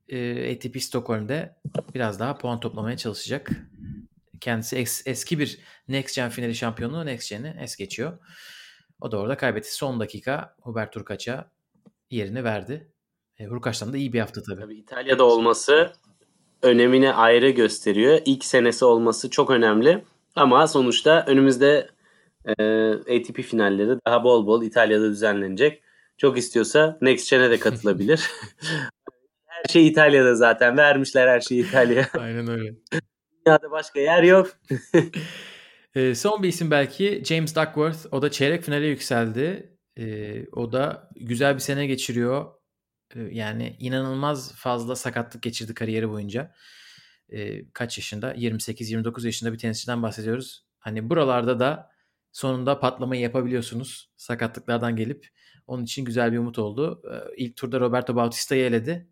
E, 0.10 0.52
ATP 0.56 0.82
Stockholm'de 0.84 1.56
biraz 1.96 2.20
daha 2.20 2.38
puan 2.38 2.60
toplamaya 2.60 2.98
çalışacak. 2.98 3.50
Kendisi 4.42 4.76
es- 4.76 5.10
eski 5.10 5.40
bir 5.40 5.60
Next 5.88 6.16
Gen 6.16 6.30
finali 6.30 6.56
şampiyonu 6.56 7.06
Next 7.06 7.30
Gen'i 7.30 7.56
es 7.60 7.76
geçiyor. 7.76 8.18
O 9.02 9.12
da 9.12 9.18
orada 9.18 9.38
kaybetti. 9.38 9.76
Son 9.76 10.00
dakika 10.00 10.56
Hubert 10.62 10.96
Hurkaç'a 10.96 11.52
yerini 12.12 12.44
verdi. 12.44 12.92
E, 13.40 13.46
Hurkaç'tan 13.46 13.94
da 13.94 13.98
iyi 13.98 14.14
bir 14.14 14.20
hafta 14.20 14.42
tabii. 14.44 14.62
Tabii 14.62 14.76
İtalya'da 14.76 15.24
olması 15.24 15.94
önemini 16.62 17.14
ayrı 17.14 17.50
gösteriyor. 17.50 18.22
İlk 18.26 18.46
senesi 18.46 18.86
olması 18.86 19.30
çok 19.30 19.50
önemli. 19.50 20.04
Ama 20.36 20.68
sonuçta 20.68 21.26
önümüzde 21.28 21.90
e, 22.46 22.54
ATP 22.92 23.42
finalleri 23.42 24.00
daha 24.08 24.24
bol 24.24 24.48
bol 24.48 24.64
İtalya'da 24.64 25.10
düzenlenecek. 25.10 25.82
Çok 26.18 26.38
istiyorsa 26.38 26.98
Next 27.02 27.30
Gen'e 27.30 27.50
de 27.52 27.60
katılabilir. 27.60 28.32
her 29.46 29.64
şey 29.70 29.88
İtalya'da 29.88 30.36
zaten. 30.36 30.78
Vermişler 30.78 31.28
her 31.28 31.42
şeyi 31.42 31.68
İtalya'ya. 31.68 32.10
Aynen 32.18 32.50
öyle. 32.50 32.76
Dünyada 33.46 33.72
başka 33.72 34.00
yer 34.00 34.24
yok. 34.24 34.48
E, 35.96 36.16
son 36.16 36.44
bir 36.44 36.48
isim 36.48 36.72
belki 36.72 37.24
James 37.26 37.56
Duckworth. 37.56 38.14
O 38.14 38.22
da 38.22 38.32
çeyrek 38.32 38.64
finale 38.64 38.88
yükseldi. 38.88 39.70
E, 39.98 40.06
o 40.52 40.72
da 40.72 41.10
güzel 41.16 41.56
bir 41.56 41.60
sene 41.60 41.88
geçiriyor. 41.88 42.46
E, 43.16 43.20
yani 43.20 43.76
inanılmaz 43.80 44.56
fazla 44.56 44.96
sakatlık 44.96 45.44
geçirdi 45.44 45.74
kariyeri 45.74 46.10
boyunca. 46.10 46.54
E, 47.30 47.70
kaç 47.70 47.98
yaşında? 47.98 48.36
28-29 48.36 49.26
yaşında 49.26 49.54
bir 49.54 49.58
tenisçiden 49.58 50.04
bahsediyoruz. 50.04 50.66
Hani 50.80 51.10
buralarda 51.10 51.60
da 51.60 51.92
sonunda 52.32 52.80
patlamayı 52.80 53.22
yapabiliyorsunuz. 53.22 54.10
Sakatlıklardan 54.18 54.96
gelip. 54.96 55.30
Onun 55.68 55.84
için 55.84 56.06
güzel 56.06 56.32
bir 56.32 56.38
umut 56.38 56.60
oldu. 56.60 57.02
E, 57.14 57.44
ilk 57.44 57.56
turda 57.58 57.80
Roberto 57.80 58.16
Bautista'yı 58.16 58.66
eledi. 58.66 59.08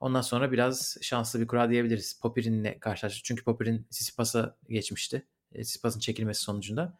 Ondan 0.00 0.20
sonra 0.20 0.52
biraz 0.52 0.96
şanslı 1.02 1.40
bir 1.40 1.46
kura 1.46 1.70
diyebiliriz. 1.70 2.20
Popirin'le 2.20 2.78
karşılaştı. 2.80 3.20
Çünkü 3.24 3.44
Popirin 3.44 3.86
Tsitsipas'a 3.90 4.56
geçmişti. 4.68 5.26
E, 5.52 5.62
Tsitsipas'ın 5.62 6.00
çekilmesi 6.00 6.42
sonucunda. 6.42 6.98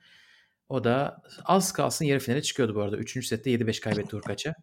O 0.69 0.85
da 0.85 1.23
az 1.45 1.73
kalsın 1.73 2.05
yarı 2.05 2.21
finale 2.21 2.43
çıkıyordu 2.43 2.75
bu 2.75 2.81
arada. 2.83 2.97
Üçüncü 2.97 3.27
sette 3.27 3.51
7-5 3.51 3.81
kaybetti 3.81 4.17
Urkaç'a. 4.17 4.55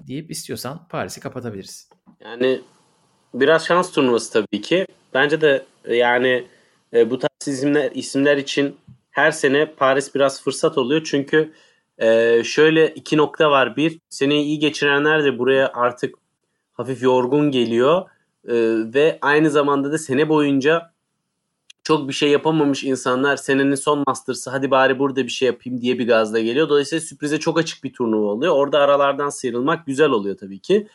Deyip 0.00 0.30
istiyorsan 0.30 0.88
Paris'i 0.88 1.20
kapatabiliriz. 1.20 1.88
Yani 2.20 2.60
biraz 3.34 3.66
şans 3.66 3.92
turnuvası 3.92 4.32
tabii 4.32 4.60
ki. 4.60 4.86
Bence 5.14 5.40
de 5.40 5.66
e, 5.84 5.96
yani 5.96 6.46
e, 6.92 7.10
bu 7.10 7.18
tarz 7.18 7.48
isimler, 7.48 7.90
isimler 7.94 8.36
için 8.36 8.76
her 9.10 9.30
sene 9.30 9.66
Paris 9.66 10.14
biraz 10.14 10.42
fırsat 10.42 10.78
oluyor. 10.78 11.02
Çünkü 11.04 11.52
e, 11.98 12.42
şöyle 12.44 12.88
iki 12.88 13.16
nokta 13.16 13.50
var. 13.50 13.76
Bir, 13.76 14.00
seneyi 14.08 14.44
iyi 14.44 14.58
geçirenler 14.58 15.24
de 15.24 15.38
buraya 15.38 15.72
artık 15.74 16.14
hafif 16.72 17.02
yorgun 17.02 17.50
geliyor. 17.50 18.10
E, 18.48 18.54
ve 18.94 19.18
aynı 19.22 19.50
zamanda 19.50 19.92
da 19.92 19.98
sene 19.98 20.28
boyunca 20.28 20.95
çok 21.86 22.08
bir 22.08 22.12
şey 22.12 22.30
yapamamış 22.30 22.84
insanlar 22.84 23.36
senenin 23.36 23.74
son 23.74 24.04
Masters'ı 24.06 24.50
hadi 24.50 24.70
bari 24.70 24.98
burada 24.98 25.24
bir 25.24 25.28
şey 25.28 25.46
yapayım 25.46 25.80
diye 25.80 25.98
bir 25.98 26.06
gazla 26.06 26.40
geliyor. 26.40 26.68
Dolayısıyla 26.68 27.00
sürprize 27.00 27.40
çok 27.40 27.58
açık 27.58 27.84
bir 27.84 27.92
turnuva 27.92 28.26
oluyor. 28.26 28.54
Orada 28.54 28.80
aralardan 28.80 29.28
sıyrılmak 29.28 29.86
güzel 29.86 30.10
oluyor 30.10 30.36
tabii 30.36 30.58
ki. 30.58 30.88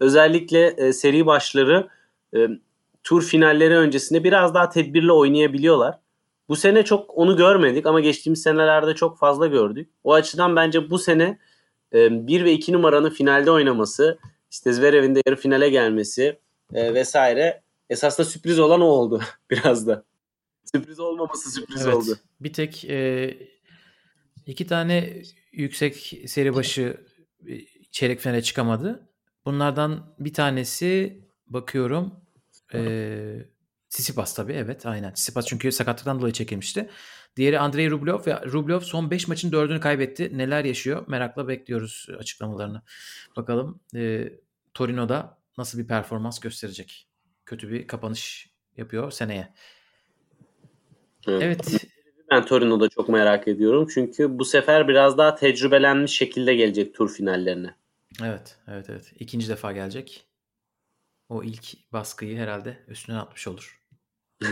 Özellikle 0.00 0.66
e, 0.66 0.92
seri 0.92 1.26
başları 1.26 1.88
e, 2.36 2.48
tur 3.02 3.22
finalleri 3.22 3.76
öncesinde 3.76 4.24
biraz 4.24 4.54
daha 4.54 4.68
tedbirli 4.68 5.12
oynayabiliyorlar. 5.12 5.98
Bu 6.48 6.56
sene 6.56 6.84
çok 6.84 7.18
onu 7.18 7.36
görmedik 7.36 7.86
ama 7.86 8.00
geçtiğimiz 8.00 8.42
senelerde 8.42 8.94
çok 8.94 9.18
fazla 9.18 9.46
gördük. 9.46 9.90
O 10.04 10.12
açıdan 10.14 10.56
bence 10.56 10.90
bu 10.90 10.98
sene 10.98 11.38
1 11.92 12.44
ve 12.44 12.52
2 12.52 12.72
numaranın 12.72 13.10
finalde 13.10 13.50
oynaması, 13.50 14.18
işte 14.50 14.72
Zverev'in 14.72 15.14
de 15.14 15.22
yarı 15.26 15.36
finale 15.36 15.68
gelmesi 15.68 16.38
e, 16.74 16.94
vesaire 16.94 17.62
esas 17.90 18.18
da 18.18 18.24
sürpriz 18.24 18.58
olan 18.58 18.80
o 18.80 18.86
oldu 18.86 19.20
biraz 19.50 19.86
da. 19.86 20.04
Sürpriz 20.74 21.00
olmaması 21.00 21.50
sürpriz 21.50 21.82
Evet. 21.86 21.94
oldu. 21.94 22.18
Bir 22.40 22.52
tek 22.52 22.84
e, 22.84 23.36
iki 24.46 24.66
tane 24.66 25.22
yüksek 25.52 26.20
seri 26.26 26.54
başı 26.54 27.06
e, 27.48 27.60
çeyrek 27.90 28.20
finale 28.20 28.42
çıkamadı. 28.42 29.08
Bunlardan 29.44 30.14
bir 30.18 30.32
tanesi 30.32 31.20
bakıyorum 31.46 32.14
e, 32.74 33.46
Tsitsipas 33.90 34.34
tabii 34.34 34.52
evet 34.52 34.86
aynen. 34.86 35.12
Tsitsipas 35.14 35.46
çünkü 35.46 35.72
sakatlıktan 35.72 36.18
dolayı 36.18 36.32
çekilmişti. 36.32 36.90
Diğeri 37.36 37.58
Andrei 37.58 37.90
Rublev 37.90 38.26
ve 38.26 38.40
Rublev 38.46 38.80
son 38.80 39.10
5 39.10 39.28
maçın 39.28 39.50
4'ünü 39.50 39.80
kaybetti. 39.80 40.38
Neler 40.38 40.64
yaşıyor? 40.64 41.04
Merakla 41.08 41.48
bekliyoruz 41.48 42.06
açıklamalarını. 42.18 42.82
Bakalım 43.36 43.80
e, 43.94 44.32
Torino'da 44.74 45.38
nasıl 45.58 45.78
bir 45.78 45.86
performans 45.86 46.40
gösterecek. 46.40 47.08
Kötü 47.46 47.70
bir 47.70 47.86
kapanış 47.86 48.50
yapıyor 48.76 49.10
seneye. 49.10 49.54
Evet. 51.28 51.42
Evet. 51.42 51.86
Ben 52.30 52.44
Torino'da 52.44 52.88
çok 52.88 53.08
merak 53.08 53.48
ediyorum. 53.48 53.88
Çünkü 53.94 54.38
bu 54.38 54.44
sefer 54.44 54.88
biraz 54.88 55.18
daha 55.18 55.34
tecrübelenmiş 55.34 56.12
şekilde 56.12 56.54
gelecek 56.54 56.94
tur 56.94 57.12
finallerine. 57.12 57.74
Evet, 58.24 58.56
evet, 58.68 58.86
evet. 58.90 59.12
İkinci 59.18 59.48
defa 59.48 59.72
gelecek. 59.72 60.26
O 61.28 61.42
ilk 61.42 61.92
baskıyı 61.92 62.38
herhalde 62.38 62.78
üstüne 62.88 63.16
atmış 63.16 63.48
olur. 63.48 63.80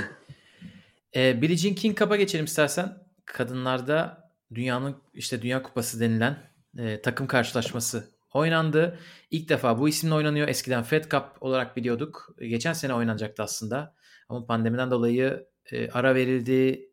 ee, 1.16 1.42
Billie 1.42 1.56
Jean 1.56 1.74
King 1.74 1.98
Cup'a 1.98 2.16
geçelim 2.16 2.44
istersen. 2.44 2.98
Kadınlarda 3.24 4.30
dünyanın 4.54 4.96
işte 5.14 5.42
Dünya 5.42 5.62
Kupası 5.62 6.00
denilen 6.00 6.36
e, 6.78 7.02
takım 7.02 7.26
karşılaşması 7.26 8.10
oynandı. 8.34 8.98
İlk 9.30 9.48
defa 9.48 9.78
bu 9.78 9.88
isimle 9.88 10.14
oynanıyor. 10.14 10.48
Eskiden 10.48 10.82
Fed 10.82 11.04
Cup 11.04 11.24
olarak 11.40 11.76
biliyorduk. 11.76 12.36
Geçen 12.40 12.72
sene 12.72 12.94
oynanacaktı 12.94 13.42
aslında. 13.42 13.94
Ama 14.28 14.46
pandemiden 14.46 14.90
dolayı 14.90 15.46
e, 15.72 15.90
ara 15.90 16.14
verildi. 16.14 16.90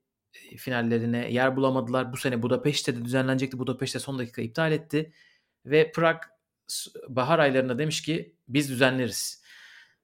E, 0.51 0.57
finallerine 0.57 1.31
yer 1.31 1.55
bulamadılar. 1.55 2.13
Bu 2.13 2.17
sene 2.17 2.41
Budapeşte 2.41 2.95
de 2.95 3.05
düzenlenecekti. 3.05 3.59
Budapeşte 3.59 3.99
son 3.99 4.19
dakika 4.19 4.41
iptal 4.41 4.71
etti. 4.71 5.13
Ve 5.65 5.91
Prag 5.91 6.17
bahar 7.09 7.39
aylarında 7.39 7.79
demiş 7.79 8.01
ki 8.01 8.35
biz 8.47 8.69
düzenleriz. 8.69 9.43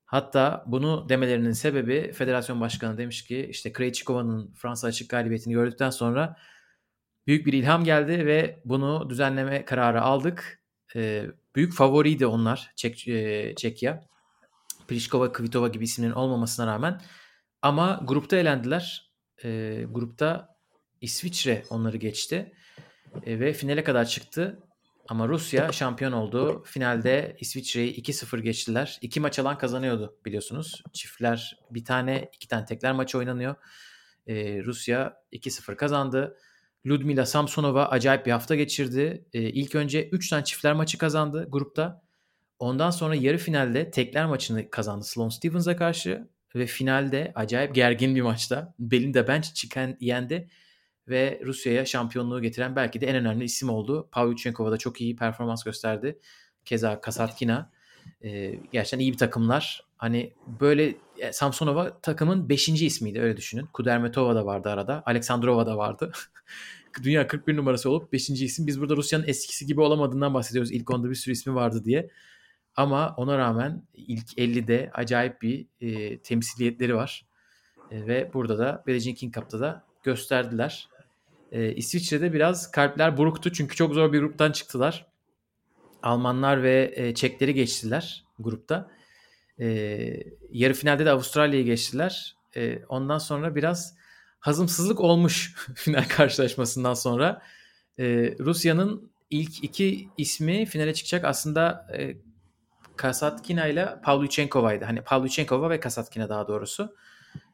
Hatta 0.06 0.64
bunu 0.68 1.10
demelerinin 1.10 1.52
sebebi 1.52 2.12
federasyon 2.12 2.62
başkanı 2.62 2.98
demiş 2.98 3.24
ki 3.26 3.48
işte 3.50 3.74
Krejcikova'nın 3.74 4.54
Fransa 4.54 4.88
açık 4.88 5.10
galibiyetini 5.10 5.54
gördükten 5.54 5.90
sonra 5.90 6.38
büyük 7.28 7.46
bir 7.46 7.54
ilham 7.54 7.84
geldi 7.84 8.26
ve 8.26 8.62
bunu 8.66 9.10
düzenleme 9.10 9.66
kararı 9.66 10.02
aldık. 10.02 10.64
Ee, 10.96 11.26
büyük 11.56 11.74
favoriydi 11.74 12.26
onlar 12.26 12.72
Çek, 12.76 13.08
e, 13.08 13.54
Çekya. 13.56 14.04
Pliskova, 14.88 15.32
Kvitova 15.32 15.68
gibi 15.68 15.84
isimlerin 15.84 16.14
olmamasına 16.14 16.68
rağmen. 16.68 17.02
Ama 17.64 18.02
grupta 18.04 18.36
elendiler. 18.36 19.12
Ee, 19.44 19.86
grupta 19.90 20.58
İsviçre 21.02 21.64
onları 21.70 21.98
geçti. 21.98 22.54
E, 23.26 23.40
ve 23.40 23.54
finale 23.54 23.84
kadar 23.84 24.06
çıktı. 24.06 24.60
Ama 25.08 25.28
Rusya 25.28 25.72
şampiyon 25.72 26.12
oldu. 26.12 26.64
Finalde 26.66 27.38
İsviçre'yi 27.40 28.02
2-0 28.02 28.40
geçtiler. 28.40 28.98
İki 29.02 29.20
maç 29.20 29.40
alan 29.40 29.58
kazanıyordu 29.58 30.18
biliyorsunuz. 30.26 30.84
Çiftler 30.94 31.60
bir 31.72 31.86
tane, 31.86 32.30
iki 32.34 32.48
tane 32.48 32.66
tekler 32.66 32.92
maçı 32.92 33.18
oynanıyor. 33.18 33.56
Ee, 34.28 34.64
Rusya 34.64 35.18
2-0 35.32 35.76
kazandı. 35.76 36.38
Ludmila 36.88 37.26
Samsonova 37.26 37.86
acayip 37.86 38.26
bir 38.26 38.32
hafta 38.32 38.56
geçirdi. 38.56 39.26
Ee, 39.34 39.42
ilk 39.42 39.76
önce 39.76 40.10
3 40.10 40.30
tane 40.30 40.44
çiftler 40.44 40.74
maçı 40.74 40.98
kazandı 40.98 41.48
grupta. 41.50 42.02
Ondan 42.60 42.90
sonra 42.90 43.16
yarı 43.16 43.38
finalde 43.38 43.92
tekler 43.92 44.26
maçını 44.26 44.70
kazandı 44.70 45.06
Sloane 45.06 45.32
Stephens'a 45.32 45.76
karşı. 45.76 46.33
Ve 46.56 46.66
finalde 46.66 47.32
acayip 47.36 47.76
gergin 47.76 48.16
bir 48.16 48.22
maçta 48.22 48.74
Belinda 48.80 49.28
Bencic 49.28 49.96
yendi 50.00 50.50
ve 51.08 51.42
Rusya'ya 51.46 51.86
şampiyonluğu 51.86 52.42
getiren 52.42 52.76
belki 52.76 53.02
de 53.02 53.08
en 53.08 53.16
önemli 53.16 53.44
isim 53.44 53.70
oldu. 53.70 54.10
Pavlyuchenkova 54.12 54.72
da 54.72 54.78
çok 54.78 55.02
iyi 55.02 55.16
performans 55.16 55.64
gösterdi. 55.64 56.20
Keza 56.66 57.02
Kasatkina. 57.02 57.72
E, 58.22 58.56
gerçekten 58.72 59.00
iyi 59.00 59.14
bir 59.14 59.18
takımlar. 59.18 59.86
Hani 59.98 60.34
böyle 60.60 60.96
e, 61.18 61.34
Samsonova 61.34 62.02
takımın 62.02 62.50
5. 62.50 62.70
ismiydi 62.70 63.22
öyle 63.22 63.38
düşünün. 63.38 63.66
Kudermetova 63.66 64.36
da 64.36 64.46
vardı 64.46 64.70
arada. 64.70 65.04
Aleksandrova 65.06 65.66
da 65.66 65.78
vardı. 65.78 66.12
Dünya 67.04 67.28
41 67.28 67.56
numarası 67.56 67.90
olup 67.90 68.14
5. 68.14 68.30
isim. 68.30 68.68
Biz 68.68 68.82
burada 68.82 68.96
Rusya'nın 68.96 69.28
eskisi 69.28 69.66
gibi 69.66 69.82
olamadığından 69.82 70.34
bahsediyoruz. 70.34 70.72
İlk 70.72 70.90
onda 70.90 71.10
bir 71.10 71.16
sürü 71.16 71.32
ismi 71.32 71.56
vardı 71.56 71.84
diye. 71.86 72.10
Ama 72.76 73.14
ona 73.18 73.38
rağmen 73.38 73.84
ilk 73.94 74.38
50'de 74.38 74.92
acayip 74.94 75.42
bir 75.42 75.66
e, 75.82 76.18
temsiliyetleri 76.18 76.96
var. 76.96 77.26
E, 77.92 78.08
ve 78.08 78.32
burada 78.34 78.58
da 78.58 78.84
Billie 78.88 79.00
Jean 79.00 79.16
King 79.16 79.34
Cup'ta 79.34 79.60
da 79.60 79.84
gösterdiler. 80.04 80.90
E, 81.52 81.76
İsviçre'de 81.76 82.34
biraz 82.34 82.72
kalpler 82.72 83.18
buruktu 83.18 83.52
çünkü 83.52 83.76
çok 83.76 83.94
zor 83.94 84.14
bir 84.14 84.20
gruptan 84.20 84.52
çıktılar. 84.52 85.06
Almanlar 86.04 86.64
ve 86.64 86.94
e, 86.96 87.14
Çekleri 87.14 87.54
geçtiler 87.54 88.24
grupta. 88.40 88.92
E, 89.60 89.68
yarı 90.52 90.74
finalde 90.74 91.06
de 91.06 91.12
Avustralya'yı 91.12 91.66
geçtiler. 91.66 92.36
E, 92.56 92.80
ondan 92.90 93.18
sonra 93.18 93.56
biraz 93.56 93.96
hazımsızlık 94.40 95.00
olmuş 95.00 95.56
final 95.76 96.06
karşılaşmasından 96.10 96.94
sonra. 96.94 97.42
E, 98.00 98.06
Rusya'nın 98.40 99.12
ilk 99.30 99.64
iki 99.64 100.10
ismi 100.18 100.66
finale 100.66 100.94
çıkacak 100.94 101.26
aslında 101.26 101.88
e, 101.98 102.18
Kasatkina 102.96 103.68
ile 103.68 104.00
Pavlyuchenkova'ydı. 104.04 104.86
Hani 104.86 105.02
Pavlyuchenkova 105.02 105.70
ve 105.70 105.80
Kasatkina 105.80 106.30
daha 106.30 106.48
doğrusu. 106.48 106.96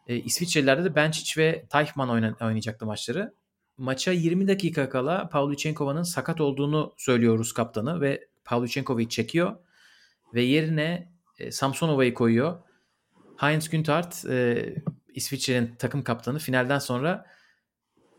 E, 0.07 0.15
İsviçrelilerde 0.15 0.83
de 0.83 0.87
Benčić 0.87 1.37
ve 1.37 1.65
Teichmann 1.69 2.35
oynayacaktı 2.41 2.85
maçları 2.85 3.33
maça 3.77 4.11
20 4.11 4.47
dakika 4.47 4.89
kala 4.89 5.29
Pavlyuchenkova'nın 5.29 6.03
sakat 6.03 6.41
olduğunu 6.41 6.93
söylüyor 6.97 7.37
Rus 7.37 7.53
kaptanı 7.53 8.01
ve 8.01 8.27
Pavlyuchenkova'yı 8.45 9.09
çekiyor 9.09 9.55
ve 10.33 10.41
yerine 10.41 11.11
e, 11.39 11.51
Samsonova'yı 11.51 12.13
koyuyor. 12.13 12.59
Heinz 13.37 13.69
Güntart 13.69 14.25
e, 14.25 14.65
İsviçre'nin 15.13 15.75
takım 15.75 16.03
kaptanı 16.03 16.39
finalden 16.39 16.79
sonra 16.79 17.25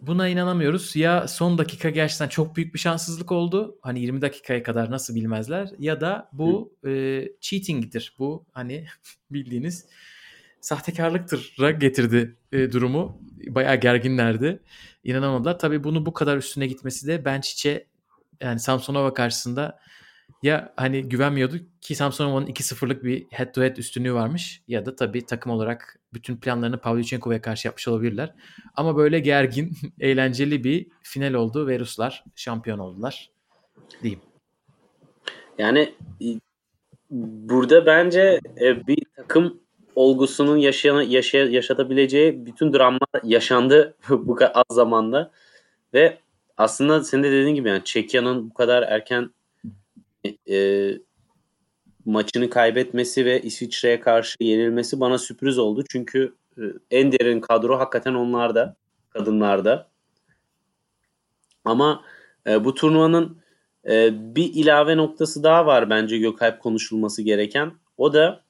buna 0.03 0.29
inanamıyoruz. 0.29 0.97
Ya 0.97 1.29
son 1.29 1.59
dakika 1.59 1.91
gerçekten 1.91 2.29
çok 2.29 2.57
büyük 2.57 2.75
bir 2.75 2.79
şanssızlık 2.79 3.33
oldu. 3.33 3.79
Hani 3.83 4.01
20 4.01 4.23
dakikaya 4.23 4.63
kadar 4.63 4.91
nasıl 4.91 5.15
bilmezler. 5.15 5.69
Ya 5.79 6.01
da 6.01 6.29
bu 6.33 6.77
e, 6.87 7.23
cheating'dir. 7.41 8.15
Bu 8.19 8.47
hani 8.53 8.87
bildiğiniz 9.31 9.87
sahtekarlıktır 10.61 11.57
getirdi 11.81 12.37
e, 12.53 12.73
durumu. 12.73 13.23
Bayağı 13.47 13.77
gerginlerdi. 13.77 14.63
İnanamadılar. 15.05 15.59
Tabii 15.59 15.85
bunu 15.85 16.07
bu 16.07 16.13
kadar 16.13 16.37
üstüne 16.37 16.67
gitmesi 16.67 17.07
de 17.07 17.25
Bençic'e 17.25 17.87
yani 18.41 18.61
Samsonova 18.61 19.15
karşısında 19.15 19.79
ya 20.43 20.73
hani 20.77 21.09
güvenmiyordu 21.09 21.57
ki 21.81 21.95
Samsonova'nın 21.95 22.47
2-0'lık 22.47 23.05
bir 23.05 23.27
head 23.31 23.53
to 23.55 23.63
head 23.63 23.77
üstünlüğü 23.77 24.15
varmış 24.15 24.63
ya 24.69 24.87
da 24.87 24.97
tabii 24.97 25.27
takım 25.27 25.53
olarak 25.53 26.00
bütün 26.15 26.37
planlarını 26.37 26.79
Pavlyuchenkova'ya 26.81 27.43
karşı 27.43 27.69
yapmış 27.69 27.89
olabilirler. 27.89 28.35
Ama 28.75 28.97
böyle 28.97 29.19
gergin, 29.19 29.73
eğlenceli 30.01 30.65
bir 30.65 30.87
final 31.03 31.35
oldu 31.35 31.67
ve 31.67 31.79
Ruslar 31.79 32.25
şampiyon 32.37 32.79
oldular 32.79 33.31
diyeyim. 34.03 34.21
Yani 35.59 35.95
burada 37.11 37.87
bence 37.87 38.41
e, 38.61 38.87
bir 38.87 39.03
takım 39.17 39.61
olgusunun 39.95 40.57
yaşayan, 40.57 41.03
yaşa, 41.03 41.39
yaşatabileceği 41.39 42.47
bütün 42.47 42.73
dramlar 42.73 43.23
yaşandı 43.25 43.97
bu 44.09 44.39
az 44.55 44.77
zamanda. 44.77 45.31
Ve 45.95 46.19
aslında 46.57 47.05
senin 47.05 47.23
de 47.23 47.33
dediğin 47.33 47.55
gibi 47.55 47.69
yani 47.69 47.85
Çekya'nın 47.85 48.51
bu 48.51 48.55
kadar 48.55 48.83
erken 48.83 49.31
e, 50.51 50.91
maçını 52.05 52.51
kaybetmesi 52.51 53.25
ve 53.25 53.43
İsviçre'ye 53.43 54.01
karşı 54.01 54.37
yenilmesi 54.41 55.01
bana 55.01 55.19
sürpriz 55.19 55.59
oldu. 55.59 55.85
Çünkü 55.91 56.35
e, 56.59 56.63
en 56.91 57.13
derin 57.13 57.41
kadro 57.41 57.79
hakikaten 57.79 58.15
onlarda, 58.15 58.77
kadınlarda. 59.11 59.89
Ama 61.65 62.05
e, 62.47 62.65
bu 62.65 62.75
turnuvanın 62.75 63.39
e, 63.89 64.11
bir 64.35 64.55
ilave 64.55 64.97
noktası 64.97 65.43
daha 65.43 65.67
var 65.67 65.91
bence 65.91 66.19
Gökalp 66.19 66.61
konuşulması 66.61 67.23
gereken. 67.23 67.73
O 67.99 68.13
da 68.13 68.43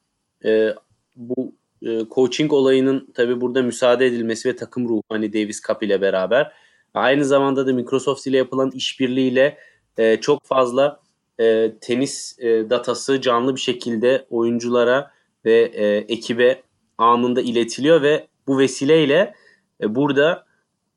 e, 0.44 0.74
bu 1.16 1.52
e, 1.82 2.00
coaching 2.10 2.52
olayının 2.52 3.12
tabi 3.14 3.40
burada 3.40 3.62
müsaade 3.62 4.06
edilmesi 4.06 4.48
ve 4.48 4.56
takım 4.56 4.88
ruhu 4.88 5.02
hani 5.08 5.32
Davis 5.32 5.62
Cup 5.62 5.82
ile 5.82 6.00
beraber 6.00 6.52
aynı 6.94 7.24
zamanda 7.24 7.66
da 7.66 7.72
Microsoft 7.72 8.26
ile 8.26 8.36
yapılan 8.36 8.70
işbirliğiyle 8.70 9.58
e, 9.98 10.20
çok 10.20 10.44
fazla 10.44 11.00
e, 11.40 11.72
tenis 11.81 12.38
e, 12.38 12.70
datası 12.70 13.20
canlı 13.20 13.55
bir 13.57 13.61
şekilde 13.61 14.26
oyunculara 14.31 15.11
ve 15.44 15.61
e, 15.74 15.96
ekibe 15.96 16.62
anında 16.98 17.40
iletiliyor 17.40 18.03
ve 18.03 18.26
bu 18.46 18.59
vesileyle 18.59 19.35
e, 19.81 19.94
burada 19.94 20.44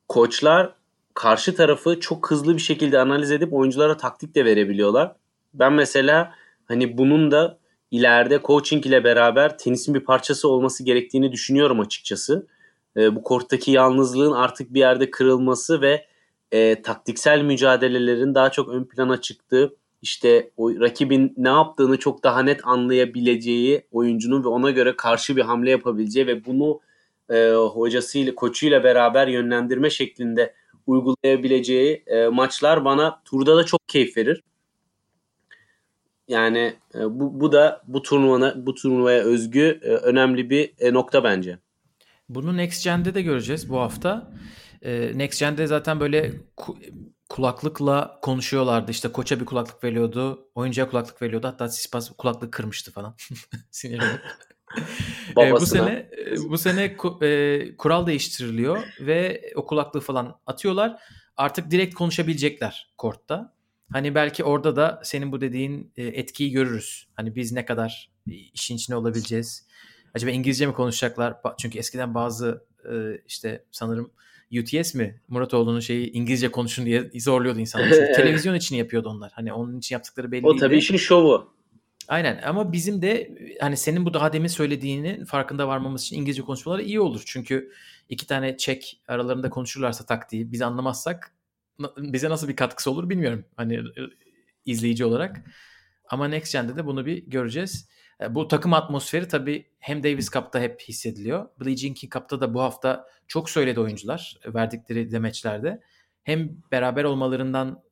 koçlar 0.08 0.74
karşı 1.14 1.56
tarafı 1.56 2.00
çok 2.00 2.32
hızlı 2.32 2.56
bir 2.56 2.62
şekilde 2.62 3.00
analiz 3.00 3.32
edip 3.32 3.54
oyunculara 3.54 3.98
taktik 3.98 4.36
de 4.36 4.46
verebiliyorlar. 4.46 5.16
Ben 5.54 5.74
mesela 5.74 6.34
hani 6.66 6.98
bunun 6.98 7.32
da 7.32 7.58
ileride 7.92 8.40
coaching 8.44 8.86
ile 8.86 9.04
beraber 9.04 9.58
tenisin 9.58 9.96
bir 9.96 10.00
parçası 10.00 10.50
olması 10.50 10.84
gerektiğini 10.84 11.32
düşünüyorum 11.32 11.80
açıkçası. 11.80 12.48
E, 12.98 13.16
bu 13.16 13.24
korttaki 13.24 13.72
yalnızlığın 13.72 14.32
artık 14.32 14.74
bir 14.74 14.80
yerde 14.80 15.12
kırılması 15.12 15.82
ve 15.82 16.06
e, 16.52 16.82
taktiksel 16.82 17.42
mücadelelerin 17.42 18.36
daha 18.36 18.52
çok 18.52 18.70
ön 18.70 18.84
plana 18.84 19.22
çıktığı, 19.22 19.76
işte 20.04 20.52
o 20.58 20.80
rakibin 20.80 21.34
ne 21.38 21.50
yaptığını 21.50 22.00
çok 22.00 22.24
daha 22.24 22.44
net 22.44 22.68
anlayabileceği 22.68 23.88
oyuncunun 23.92 24.44
ve 24.44 24.48
ona 24.48 24.72
göre 24.72 24.96
karşı 24.96 25.36
bir 25.36 25.42
hamle 25.42 25.72
yapabileceği 25.72 26.28
ve 26.28 26.46
bunu 26.46 26.80
e, 27.30 27.52
hocasıyla, 27.52 28.36
koçuyla 28.36 28.84
beraber 28.84 29.28
yönlendirme 29.28 29.89
şeklinde 29.89 30.54
uygulayabileceği 30.88 32.04
e, 32.08 32.28
maçlar 32.28 32.86
bana 32.86 33.22
turda 33.26 33.58
da 33.58 33.63
çok 33.66 33.88
keyif 33.88 34.18
verir. 34.18 34.44
Yani 36.28 36.74
e, 36.96 37.00
bu, 37.20 37.39
bu 37.39 37.52
da 37.52 37.82
bu 37.88 38.02
turnuvana 38.02 38.66
bu 38.66 38.76
turnuvaya 38.76 39.24
özgü 39.24 39.80
e, 39.84 39.88
önemli 39.88 40.50
bir 40.50 40.74
e, 40.80 40.94
nokta 40.94 41.24
bence. 41.24 41.58
Bunu 42.30 42.58
Next 42.58 42.84
Gen'de 42.84 43.16
de 43.16 43.22
göreceğiz 43.22 43.70
bu 43.70 43.80
hafta. 43.80 44.32
Next 45.16 45.39
Gen'de 45.39 45.68
zaten 45.68 46.00
böyle 46.00 46.32
kulaklıkla 47.30 48.20
konuşuyorlardı. 48.22 48.92
İşte 48.92 49.12
koça 49.12 49.40
bir 49.40 49.46
kulaklık 49.46 49.84
veriyordu. 49.84 50.48
Oyuncuya 50.56 50.90
kulaklık 50.90 51.22
veriyordu. 51.22 51.48
Hatta 51.48 51.70
Sispas 51.70 52.12
kulaklık 52.18 52.52
kırmıştı 52.52 52.92
falan. 52.92 53.16
Sinirlenip. 53.72 54.22
e, 55.38 55.52
bu 55.52 55.66
sene 55.66 56.10
bu 56.50 56.58
sene 56.58 56.98
e, 57.22 57.78
kural 57.78 58.08
değiştiriliyor 58.08 58.84
ve 59.00 59.52
o 59.56 59.66
kulaklığı 59.66 60.02
falan 60.02 60.40
atıyorlar. 60.48 61.00
Artık 61.38 61.72
direkt 61.72 61.96
konuşabilecekler 61.96 62.94
kortta. 62.98 63.54
Hani 63.91 64.16
belki 64.16 64.43
orada 64.43 64.76
da 64.76 65.02
senin 65.04 65.32
bu 65.32 65.41
dediğin 65.41 65.91
e, 65.95 66.04
etkiyi 66.04 66.52
görürüz. 66.52 67.08
Hani 67.16 67.36
biz 67.36 67.52
ne 67.52 67.66
kadar 67.66 68.12
işin 68.28 68.76
içine 68.76 68.95
olabileceğiz. 68.95 69.68
Acaba 70.14 70.32
İngilizce 70.32 70.68
mi 70.68 70.74
konuşacaklar? 70.74 71.38
Çünkü 71.58 71.80
eskiden 71.80 72.14
bazı 72.14 72.66
e, 72.91 73.22
işte 73.28 73.66
sanırım 73.72 74.12
UTS 74.60 74.93
mi 74.93 75.22
Muratoğlu'nun 75.28 75.80
şeyi 75.80 76.12
İngilizce 76.12 76.51
konuşun 76.51 76.86
diye 76.86 77.12
zorluyordu 77.16 77.60
insanlar. 77.60 77.89
Çünkü 77.93 78.14
televizyon 78.14 78.56
için 78.56 78.76
yapıyordu 78.76 79.10
onlar. 79.10 79.32
Hani 79.36 79.54
onun 79.54 79.78
için 79.78 79.95
yaptıkları 79.95 80.32
belli 80.32 80.45
O 80.45 80.56
tabii 80.56 80.78
işin 80.78 80.97
şovu. 80.97 81.54
Aynen 82.08 82.41
ama 82.45 82.72
bizim 82.72 83.01
de 83.01 83.38
hani 83.60 83.78
senin 83.78 84.06
bu 84.06 84.14
daha 84.14 84.34
demin 84.34 84.47
söylediğinin 84.47 85.26
farkında 85.26 85.68
varmamız 85.68 86.01
için 86.04 86.18
İngilizce 86.18 86.41
konuşmaları 86.41 86.82
iyi 86.82 86.99
olur. 86.99 87.24
Çünkü 87.26 87.72
iki 88.10 88.28
tane 88.28 88.58
Çek 88.58 89.01
aralarında 89.08 89.49
konuşurlarsa 89.49 90.06
taktiği 90.06 90.51
biz 90.51 90.62
anlamazsak 90.62 91.36
bize 91.97 92.30
nasıl 92.30 92.47
bir 92.47 92.56
katkısı 92.56 92.91
olur 92.91 93.10
bilmiyorum. 93.10 93.45
Hani 93.56 93.84
izleyici 94.66 95.06
olarak. 95.06 95.41
Ama 96.10 96.28
Next 96.28 96.54
Gen'de 96.54 96.76
de 96.76 96.86
bunu 96.86 97.06
bir 97.06 97.18
göreceğiz. 97.28 97.88
E, 98.24 98.36
bu 98.36 98.47
takım 98.47 98.74
atmosferi 98.74 99.28
tabii 99.28 99.65
hem 99.80 100.03
Davis 100.03 100.30
Cup'ta 100.32 100.59
hep 100.59 100.82
hissediliyor. 100.82 101.49
Billie 101.59 101.78
Jean 101.78 101.93
King 101.93 102.13
Cup'ta 102.13 102.41
da 102.41 102.53
bu 102.53 102.61
hafta 102.61 103.07
çok 103.28 103.49
söyledi 103.49 103.80
oyuncular 103.80 104.39
verdikleri 104.45 105.11
demeçlerde. 105.11 105.82
Hem 106.24 106.57
beraber 106.71 107.03
olmalarından 107.03 107.84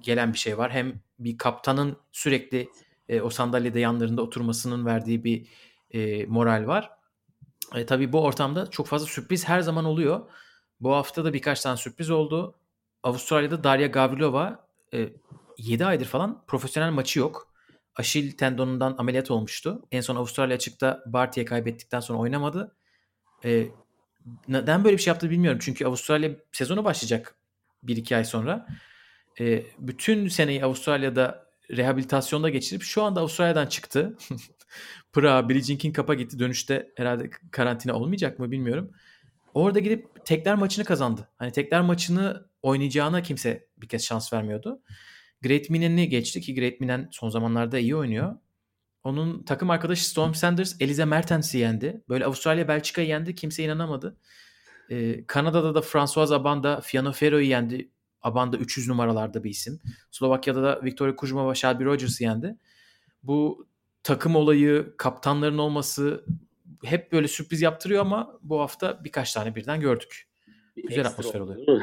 gelen 0.00 0.32
bir 0.32 0.38
şey 0.38 0.58
var. 0.58 0.72
Hem 0.72 1.00
bir 1.18 1.38
kaptanın 1.38 1.96
sürekli 2.12 2.68
e, 3.08 3.20
o 3.20 3.30
sandalyede 3.30 3.80
yanlarında 3.80 4.22
oturmasının 4.22 4.86
verdiği 4.86 5.24
bir 5.24 5.46
e, 5.90 6.26
moral 6.26 6.66
var. 6.66 6.90
E, 7.74 7.86
tabii 7.86 8.12
bu 8.12 8.22
ortamda 8.22 8.70
çok 8.70 8.86
fazla 8.86 9.06
sürpriz 9.06 9.48
her 9.48 9.60
zaman 9.60 9.84
oluyor. 9.84 10.20
Bu 10.80 10.92
hafta 10.92 11.24
da 11.24 11.32
birkaç 11.32 11.60
tane 11.60 11.76
sürpriz 11.76 12.10
oldu. 12.10 12.54
Avustralya'da 13.02 13.64
Darya 13.64 13.86
Gavrilova 13.86 14.66
e, 14.94 15.08
7 15.58 15.86
aydır 15.86 16.06
falan 16.06 16.44
profesyonel 16.46 16.90
maçı 16.90 17.18
yok. 17.18 17.53
Aşil 17.96 18.32
tendonundan 18.32 18.94
ameliyat 18.98 19.30
olmuştu. 19.30 19.82
En 19.90 20.00
son 20.00 20.16
Avustralya 20.16 20.56
açıkta 20.56 21.02
Barty'ye 21.06 21.44
kaybettikten 21.44 22.00
sonra 22.00 22.18
oynamadı. 22.18 22.76
E, 23.44 23.66
neden 24.48 24.84
böyle 24.84 24.96
bir 24.96 25.02
şey 25.02 25.10
yaptı 25.10 25.30
bilmiyorum. 25.30 25.58
Çünkü 25.62 25.86
Avustralya 25.86 26.30
sezonu 26.52 26.84
başlayacak 26.84 27.34
1-2 27.84 28.16
ay 28.16 28.24
sonra. 28.24 28.66
E, 29.40 29.62
bütün 29.78 30.28
seneyi 30.28 30.64
Avustralya'da 30.64 31.46
rehabilitasyonda 31.70 32.48
geçirip 32.48 32.82
şu 32.82 33.02
anda 33.02 33.20
Avustralya'dan 33.20 33.66
çıktı. 33.66 34.16
Prag, 35.12 35.48
Billie 35.48 35.62
Jean 35.62 35.78
King 35.78 35.96
Cup'a 35.96 36.14
gitti. 36.14 36.38
Dönüşte 36.38 36.92
herhalde 36.96 37.30
karantina 37.50 37.94
olmayacak 37.94 38.38
mı 38.38 38.50
bilmiyorum. 38.50 38.90
Orada 39.54 39.78
gidip 39.78 40.24
tekler 40.24 40.54
maçını 40.54 40.84
kazandı. 40.84 41.28
Hani 41.36 41.52
tekler 41.52 41.80
maçını 41.80 42.46
oynayacağına 42.62 43.22
kimse 43.22 43.68
bir 43.76 43.88
kez 43.88 44.04
şans 44.04 44.32
vermiyordu. 44.32 44.82
Great 45.42 45.70
Minen'i 45.70 46.08
geçti 46.08 46.40
ki 46.40 46.54
Great 46.54 46.80
Minen 46.80 47.08
son 47.10 47.28
zamanlarda 47.28 47.78
iyi 47.78 47.96
oynuyor. 47.96 48.36
Onun 49.04 49.42
takım 49.42 49.70
arkadaşı 49.70 50.10
Storm 50.10 50.34
Sanders 50.34 50.76
Elize 50.80 51.04
Mertens'i 51.04 51.58
yendi. 51.58 52.02
Böyle 52.08 52.24
Avustralya 52.24 52.68
Belçika'yı 52.68 53.08
yendi. 53.08 53.34
Kimse 53.34 53.64
inanamadı. 53.64 54.16
Ee, 54.90 55.26
Kanada'da 55.26 55.74
da 55.74 55.80
François 55.80 56.32
Abanda 56.32 56.80
Fiano 56.80 57.12
Ferro'yu 57.12 57.46
yendi. 57.46 57.90
Abanda 58.22 58.56
300 58.56 58.88
numaralarda 58.88 59.44
bir 59.44 59.50
isim. 59.50 59.80
Slovakya'da 60.10 60.62
da 60.62 60.80
Victoria 60.84 61.16
Kuzmova 61.16 61.54
Shelby 61.54 61.84
Rogers'ı 61.84 62.22
yendi. 62.24 62.56
Bu 63.22 63.66
takım 64.02 64.36
olayı, 64.36 64.94
kaptanların 64.96 65.58
olması 65.58 66.24
hep 66.84 67.12
böyle 67.12 67.28
sürpriz 67.28 67.62
yaptırıyor 67.62 68.00
ama 68.00 68.38
bu 68.42 68.60
hafta 68.60 69.04
birkaç 69.04 69.32
tane 69.32 69.54
birden 69.54 69.80
gördük. 69.80 70.28
Bir 70.76 70.82
Güzel 70.88 71.06
atmosfer 71.06 71.40
oluyor. 71.40 71.82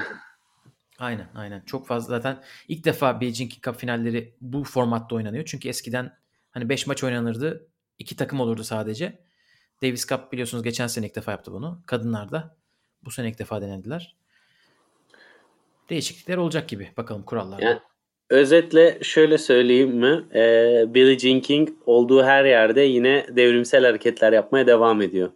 Aynen 1.01 1.27
aynen. 1.35 1.61
Çok 1.65 1.87
fazla 1.87 2.15
zaten 2.15 2.43
ilk 2.67 2.85
defa 2.85 3.21
Beijing 3.21 3.51
Cup 3.51 3.75
finalleri 3.75 4.33
bu 4.41 4.63
formatta 4.63 5.15
oynanıyor. 5.15 5.45
Çünkü 5.45 5.69
eskiden 5.69 6.17
hani 6.51 6.69
5 6.69 6.87
maç 6.87 7.03
oynanırdı. 7.03 7.67
iki 7.99 8.15
takım 8.15 8.39
olurdu 8.39 8.63
sadece. 8.63 9.19
Davis 9.81 10.07
Cup 10.07 10.31
biliyorsunuz 10.31 10.63
geçen 10.63 10.87
sene 10.87 11.05
ilk 11.05 11.15
defa 11.15 11.31
yaptı 11.31 11.51
bunu. 11.51 11.81
Kadınlar 11.85 12.31
da 12.31 12.55
bu 13.03 13.11
sene 13.11 13.29
ilk 13.29 13.39
defa 13.39 13.61
denediler. 13.61 14.15
Değişiklikler 15.89 16.37
olacak 16.37 16.69
gibi. 16.69 16.89
Bakalım 16.97 17.23
kurallarda. 17.23 17.65
Yani, 17.65 17.79
özetle 18.29 18.99
şöyle 19.03 19.37
söyleyeyim 19.37 19.95
mi? 19.95 20.25
Ee, 20.35 20.85
Billie 20.87 21.19
Jean 21.19 21.39
King 21.39 21.69
olduğu 21.85 22.23
her 22.23 22.45
yerde 22.45 22.81
yine 22.81 23.25
devrimsel 23.29 23.85
hareketler 23.85 24.33
yapmaya 24.33 24.67
devam 24.67 25.01
ediyor. 25.01 25.31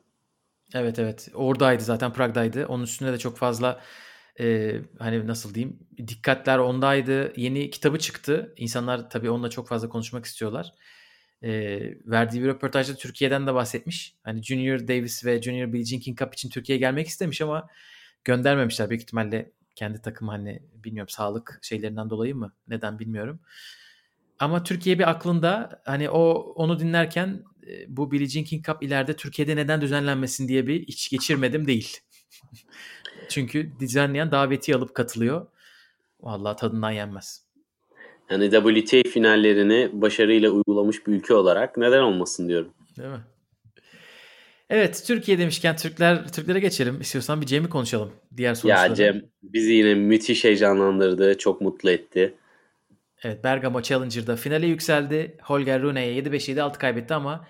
Evet 0.74 1.00
evet. 1.00 1.30
Oradaydı 1.34 1.84
zaten 1.84 2.14
Prag'daydı. 2.14 2.66
Onun 2.66 2.84
üstünde 2.84 3.14
de 3.14 3.18
çok 3.18 3.38
fazla 3.38 3.82
e, 4.40 4.76
hani 5.00 5.28
nasıl 5.28 5.54
diyeyim 5.54 5.80
dikkatler 5.98 6.58
ondaydı. 6.58 7.34
Yeni 7.38 7.70
kitabı 7.70 8.00
çıktı. 8.00 8.54
İnsanlar 8.58 9.10
tabii 9.10 9.30
onunla 9.30 9.50
çok 9.50 9.68
fazla 9.68 9.90
konuşmak 9.90 10.26
istiyorlar. 10.26 10.74
E, 11.44 11.52
verdiği 12.06 12.44
bir 12.44 12.48
röportajda 12.48 12.96
Türkiye'den 12.96 13.48
de 13.48 13.54
bahsetmiş. 13.54 14.16
Hani 14.24 14.44
Junior 14.44 14.80
Davis 14.80 15.26
ve 15.26 15.42
Junior 15.42 15.74
Billie 15.74 15.86
Jean 15.86 16.00
King 16.00 16.20
Cup 16.20 16.34
için 16.34 16.50
Türkiye'ye 16.50 16.80
gelmek 16.80 17.08
istemiş 17.08 17.42
ama 17.42 17.68
göndermemişler. 18.24 18.90
Büyük 18.90 19.02
ihtimalle 19.02 19.52
kendi 19.76 20.02
takım 20.02 20.28
hani 20.28 20.64
bilmiyorum 20.74 21.10
sağlık 21.10 21.60
şeylerinden 21.62 22.10
dolayı 22.10 22.36
mı 22.36 22.54
neden 22.68 23.00
bilmiyorum. 23.00 23.40
Ama 24.40 24.64
Türkiye 24.64 25.00
bir 25.00 25.10
aklında 25.10 25.82
hani 25.86 26.10
o 26.10 26.34
onu 26.56 26.80
dinlerken 26.80 27.44
bu 27.88 28.12
Billie 28.12 28.28
Jean 28.28 28.44
King 28.44 28.66
Cup 28.66 28.84
ileride 28.84 29.16
Türkiye'de 29.16 29.56
neden 29.56 29.82
düzenlenmesin 29.82 30.48
diye 30.48 30.68
bir 30.68 30.88
iç 30.88 31.10
geçirmedim 31.10 31.68
değil. 31.68 31.98
Çünkü 33.30 33.72
düzenleyen 33.80 34.32
daveti 34.32 34.76
alıp 34.76 34.96
katılıyor. 34.96 35.48
Vallahi 36.22 36.56
tadından 36.56 36.92
yenmez. 36.92 37.46
Yani 38.30 38.52
WTA 38.52 39.10
finallerini 39.10 39.90
başarıyla 39.94 40.50
uygulamış 40.50 41.08
bir 41.08 41.14
ülke 41.14 41.34
olarak 41.34 41.78
neden 41.78 42.02
olmasın 42.02 42.50
diyorum. 42.50 42.74
Değil 42.98 43.10
mi? 43.10 43.24
Evet 44.70 45.04
Türkiye 45.08 45.40
demişken 45.40 45.76
Türkler 45.76 46.28
Türklere 46.28 46.60
geçelim. 46.60 47.02
İstiyorsan 47.02 47.42
bir 47.42 47.46
Cem'i 47.46 47.70
konuşalım. 47.70 48.12
Diğer 48.38 48.54
sonuçları. 48.54 48.90
Ya 48.90 48.96
Cem 48.96 49.22
bizi 49.44 49.74
yine 49.74 49.96
müthiş 49.96 50.44
heyecanlandırdı. 50.44 51.38
Çok 51.38 51.62
mutlu 51.62 51.90
etti. 51.90 52.34
Evet 53.24 53.44
Bergamo 53.44 53.82
Challenger'da 53.82 54.36
finale 54.36 54.68
yükseldi. 54.68 55.38
Holger 55.42 55.82
Rune'ye 55.82 56.22
7-5-7-6 56.22 56.78
kaybetti 56.78 57.14
ama 57.14 57.48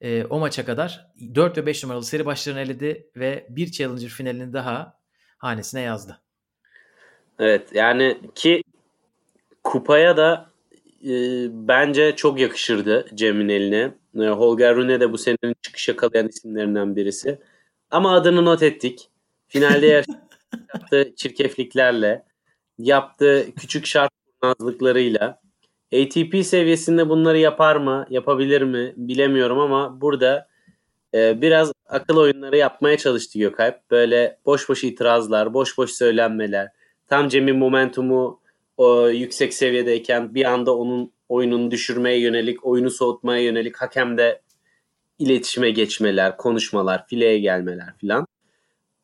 e, 0.00 0.24
o 0.24 0.38
maça 0.38 0.64
kadar 0.64 1.06
4 1.34 1.58
ve 1.58 1.66
5 1.66 1.82
numaralı 1.84 2.04
seri 2.04 2.26
başlarını 2.26 2.60
eledi 2.60 3.06
ve 3.16 3.46
bir 3.48 3.70
Challenger 3.70 4.08
finalini 4.08 4.52
daha 4.52 4.95
hanesine 5.46 5.80
yazdı. 5.80 6.20
Evet 7.38 7.68
yani 7.74 8.20
ki 8.34 8.62
kupaya 9.64 10.16
da 10.16 10.50
e, 11.04 11.12
bence 11.50 12.16
çok 12.16 12.40
yakışırdı 12.40 13.06
Cem'in 13.14 13.48
eline. 13.48 13.94
E, 14.20 14.28
Holger 14.28 14.76
Rune 14.76 15.00
de 15.00 15.12
bu 15.12 15.18
senenin 15.18 15.54
çıkış 15.62 15.88
yakalayan 15.88 16.28
isimlerinden 16.28 16.96
birisi. 16.96 17.38
Ama 17.90 18.14
adını 18.14 18.44
not 18.44 18.62
ettik. 18.62 19.10
Finalde 19.48 19.86
yaptığı 20.72 21.14
çirkefliklerle, 21.16 22.24
yaptığı 22.78 23.46
küçük 23.60 23.86
şart 23.86 24.10
kurnazlıklarıyla 24.40 25.40
ATP 25.94 26.46
seviyesinde 26.46 27.08
bunları 27.08 27.38
yapar 27.38 27.76
mı, 27.76 28.06
yapabilir 28.10 28.62
mi 28.62 28.92
bilemiyorum 28.96 29.58
ama 29.58 30.00
burada 30.00 30.48
e, 31.14 31.40
biraz 31.40 31.72
akıl 31.86 32.16
oyunları 32.16 32.56
yapmaya 32.56 32.98
çalıştı 32.98 33.38
Gökalp. 33.38 33.90
Böyle 33.90 34.38
boş 34.46 34.68
boş 34.68 34.84
itirazlar, 34.84 35.54
boş 35.54 35.78
boş 35.78 35.90
söylenmeler. 35.90 36.68
Tam 37.08 37.28
Cem'in 37.28 37.56
momentumu 37.56 38.40
o 38.76 39.08
yüksek 39.08 39.54
seviyedeyken 39.54 40.34
bir 40.34 40.44
anda 40.44 40.76
onun 40.76 41.12
oyununu 41.28 41.70
düşürmeye 41.70 42.20
yönelik, 42.20 42.66
oyunu 42.66 42.90
soğutmaya 42.90 43.42
yönelik 43.42 43.76
hakemde 43.76 44.42
iletişime 45.18 45.70
geçmeler, 45.70 46.36
konuşmalar, 46.36 47.06
fileye 47.06 47.38
gelmeler 47.38 47.96
filan. 47.98 48.26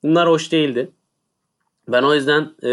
Bunlar 0.03 0.29
hoş 0.29 0.53
değildi. 0.53 0.91
Ben 1.89 2.03
o 2.03 2.15
yüzden 2.15 2.55
e, 2.65 2.73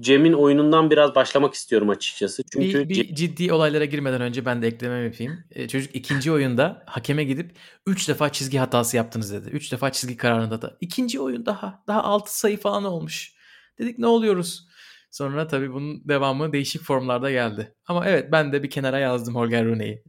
Cem'in 0.00 0.32
oyunundan 0.32 0.90
biraz 0.90 1.14
başlamak 1.14 1.54
istiyorum 1.54 1.90
açıkçası. 1.90 2.42
Çünkü 2.52 2.88
bir, 2.88 3.08
bir 3.08 3.14
ciddi 3.14 3.52
olaylara 3.52 3.84
girmeden 3.84 4.20
önce 4.20 4.44
ben 4.44 4.62
de 4.62 4.66
eklemem 4.66 5.04
yapayım. 5.04 5.44
E, 5.50 5.68
çocuk 5.68 5.96
ikinci 5.96 6.32
oyunda 6.32 6.82
hakeme 6.86 7.24
gidip 7.24 7.56
3 7.86 8.08
defa 8.08 8.32
çizgi 8.32 8.58
hatası 8.58 8.96
yaptınız 8.96 9.32
dedi. 9.32 9.48
3 9.48 9.72
defa 9.72 9.92
çizgi 9.92 10.16
kararında 10.16 10.62
da. 10.62 10.76
İkinci 10.80 11.20
oyun 11.20 11.46
daha 11.46 11.82
daha 11.86 12.02
6 12.02 12.38
sayı 12.38 12.58
falan 12.58 12.84
olmuş. 12.84 13.34
Dedik 13.78 13.98
ne 13.98 14.06
oluyoruz? 14.06 14.66
Sonra 15.10 15.46
tabii 15.46 15.72
bunun 15.72 16.08
devamı 16.08 16.52
değişik 16.52 16.82
formlarda 16.82 17.30
geldi. 17.30 17.74
Ama 17.86 18.06
evet 18.06 18.32
ben 18.32 18.52
de 18.52 18.62
bir 18.62 18.70
kenara 18.70 18.98
yazdım 18.98 19.34
Holger 19.34 19.64
Rune'yi. 19.64 20.04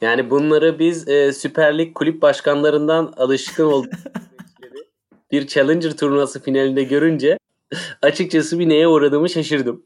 Yani 0.00 0.30
bunları 0.30 0.78
biz 0.78 1.08
e, 1.08 1.32
Süper 1.32 1.78
Lig 1.78 1.94
kulüp 1.94 2.22
başkanlarından 2.22 3.14
alışkın 3.16 3.64
olduk. 3.64 3.92
bir 5.30 5.46
Challenger 5.46 5.96
turnuvası 5.96 6.42
finalinde 6.42 6.82
görünce 6.82 7.37
açıkçası 8.02 8.58
bir 8.58 8.68
neye 8.68 8.88
uğradığımı 8.88 9.28
şaşırdım. 9.28 9.84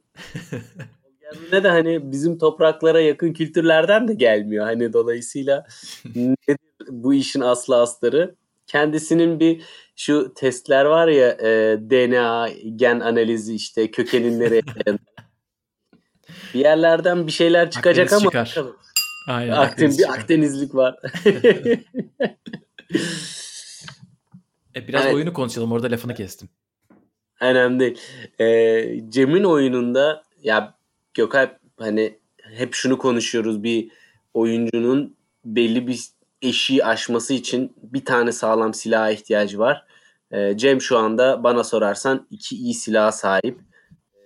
ne 1.53 1.65
de 1.65 1.69
hani 1.69 2.13
bizim 2.13 2.39
topraklara 2.39 3.01
yakın 3.01 3.33
kültürlerden 3.33 4.09
de 4.09 4.15
gelmiyor. 4.15 4.65
Hani 4.65 4.93
dolayısıyla 4.93 5.67
nedir 6.15 6.59
bu 6.89 7.15
işin 7.15 7.41
aslı 7.41 7.81
astarı? 7.81 8.37
Kendisinin 8.67 9.41
bir 9.41 9.63
şu 9.97 10.35
testler 10.35 10.85
var 10.85 11.09
ya 11.09 11.29
e, 11.29 11.79
DNA 11.91 12.49
gen 12.77 13.01
analizi 13.01 13.55
işte 13.55 13.91
kökenin 13.91 14.41
nereye 14.41 14.63
bir 16.55 16.61
yerlerden 16.61 17.27
bir 17.27 17.33
şeyler 17.33 17.71
çıkacak 17.71 18.13
Akdeniz 18.13 18.35
ama 18.35 18.45
çıkar. 18.45 18.67
Aynen, 19.29 19.53
Akdeniz, 19.53 19.99
bir 19.99 20.13
Akdenizlik 20.13 20.75
var. 20.75 20.97
e, 24.77 24.89
biraz 24.89 25.05
evet. 25.05 25.15
oyunu 25.15 25.33
konuşalım 25.33 25.73
orada 25.73 25.91
lafını 25.91 26.15
kestim. 26.15 26.49
Önemli 27.43 27.81
değil. 27.81 27.99
E, 28.39 29.11
Cem'in 29.11 29.45
oyununda 29.45 30.23
ya 30.43 30.75
Gökalp 31.15 31.59
hani 31.79 32.19
hep 32.57 32.75
şunu 32.75 32.99
konuşuyoruz 32.99 33.63
bir 33.63 33.91
oyuncunun 34.35 35.17
belli 35.45 35.87
bir 35.87 36.01
eşiği 36.43 36.85
aşması 36.85 37.35
için 37.35 37.73
bir 37.83 38.05
tane 38.05 38.33
sağlam 38.33 38.75
silaha 38.75 39.11
ihtiyacı 39.11 39.59
var. 39.59 39.87
E, 40.31 40.57
Cem 40.57 40.81
şu 40.81 40.99
anda 40.99 41.45
bana 41.45 41.65
sorarsan 41.65 42.27
iki 42.31 42.57
iyi 42.57 42.75
silaha 42.75 43.13
sahip. 43.13 43.61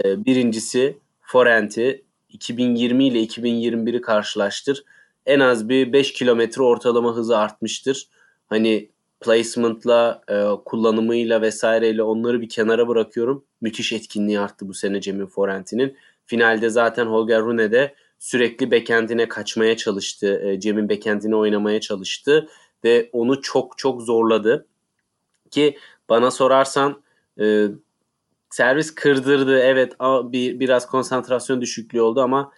E, 0.05 0.25
birincisi 0.25 0.99
Forent'i 1.21 2.05
2020 2.29 3.07
ile 3.07 3.23
2021'i 3.23 4.01
karşılaştır. 4.01 4.85
En 5.27 5.41
az 5.41 5.69
bir 5.69 5.93
5 5.93 6.13
kilometre 6.13 6.63
ortalama 6.63 7.17
hızı 7.17 7.39
artmıştır. 7.39 8.09
Hani 8.47 8.91
placement'la, 9.21 10.23
e, 10.29 10.45
kullanımıyla 10.65 11.43
vesaireyle 11.43 12.03
onları 12.03 12.41
bir 12.41 12.49
kenara 12.49 12.89
bırakıyorum. 12.89 13.45
Müthiş 13.61 13.93
etkinliği 13.93 14.41
arttı 14.41 14.69
bu 14.69 14.75
sene 14.75 15.01
Cemil 15.01 15.27
Forenti'nin. 15.27 15.97
finalde 16.27 16.71
zaten 16.71 17.07
Holger 17.07 17.43
Rune 17.43 17.73
de 17.73 17.95
sürekli 18.19 18.71
backend'ine 18.71 19.29
kaçmaya 19.29 19.77
çalıştı. 19.77 20.41
E, 20.45 20.61
Cem'in 20.61 20.89
backend'ine 20.89 21.37
oynamaya 21.37 21.81
çalıştı 21.81 22.49
ve 22.85 23.11
onu 23.13 23.43
çok 23.43 23.79
çok 23.79 24.03
zorladı. 24.03 24.67
Ki 25.51 25.79
bana 26.09 26.31
sorarsan 26.31 27.03
e, 27.41 27.67
servis 28.51 28.95
kırdırdı. 28.95 29.59
Evet 29.59 29.93
bir 30.03 30.61
biraz 30.61 30.87
konsantrasyon 30.87 31.61
düşüklüğü 31.61 32.01
oldu 32.01 32.21
ama 32.21 32.53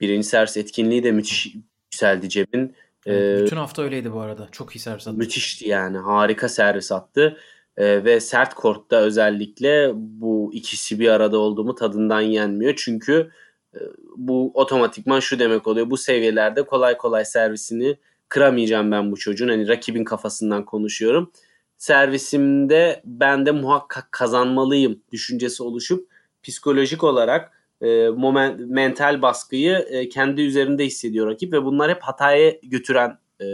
birinci 0.00 0.26
servis 0.26 0.56
etkinliği 0.56 1.04
de 1.04 1.12
müthiş 1.12 1.54
yükseldi 1.92 2.28
Cem'in. 2.28 2.74
Ee, 3.06 3.40
bütün 3.42 3.56
hafta 3.56 3.82
öyleydi 3.82 4.12
bu 4.12 4.20
arada. 4.20 4.48
Çok 4.52 4.76
iyi 4.76 4.78
servis 4.78 5.08
attı. 5.08 5.16
Müthişti 5.16 5.68
yani. 5.68 5.98
Harika 5.98 6.48
servis 6.48 6.92
attı. 6.92 7.36
Ee, 7.76 8.04
ve 8.04 8.20
sert 8.20 8.54
kortta 8.54 8.96
özellikle 8.96 9.90
bu 9.94 10.50
ikisi 10.54 11.00
bir 11.00 11.08
arada 11.08 11.38
olduğumu 11.38 11.74
tadından 11.74 12.20
yenmiyor. 12.20 12.74
Çünkü 12.76 13.30
e, 13.74 13.78
bu 14.16 14.50
otomatikman 14.54 15.20
şu 15.20 15.38
demek 15.38 15.66
oluyor. 15.66 15.90
Bu 15.90 15.96
seviyelerde 15.96 16.62
kolay 16.62 16.96
kolay 16.96 17.24
servisini 17.24 17.96
kıramayacağım 18.28 18.92
ben 18.92 19.12
bu 19.12 19.16
çocuğun. 19.16 19.48
Hani 19.48 19.68
rakibin 19.68 20.04
kafasından 20.04 20.64
konuşuyorum. 20.64 21.32
Servisimde 21.78 23.02
ben 23.04 23.46
de 23.46 23.50
muhakkak 23.50 24.12
kazanmalıyım 24.12 25.02
düşüncesi 25.12 25.62
oluşup 25.62 26.08
psikolojik 26.42 27.04
olarak 27.04 27.61
e, 27.82 28.08
moment, 28.08 28.60
mental 28.60 29.22
baskıyı 29.22 29.86
e, 29.90 30.08
kendi 30.08 30.42
üzerinde 30.42 30.86
hissediyor 30.86 31.26
rakip 31.26 31.52
ve 31.52 31.64
bunlar 31.64 31.90
hep 31.90 32.02
hataya 32.02 32.50
götüren 32.62 33.18
e, 33.40 33.46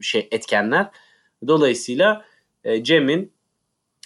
şey 0.00 0.28
etkenler. 0.30 0.90
Dolayısıyla 1.46 2.24
e, 2.64 2.84
Cem'in 2.84 3.32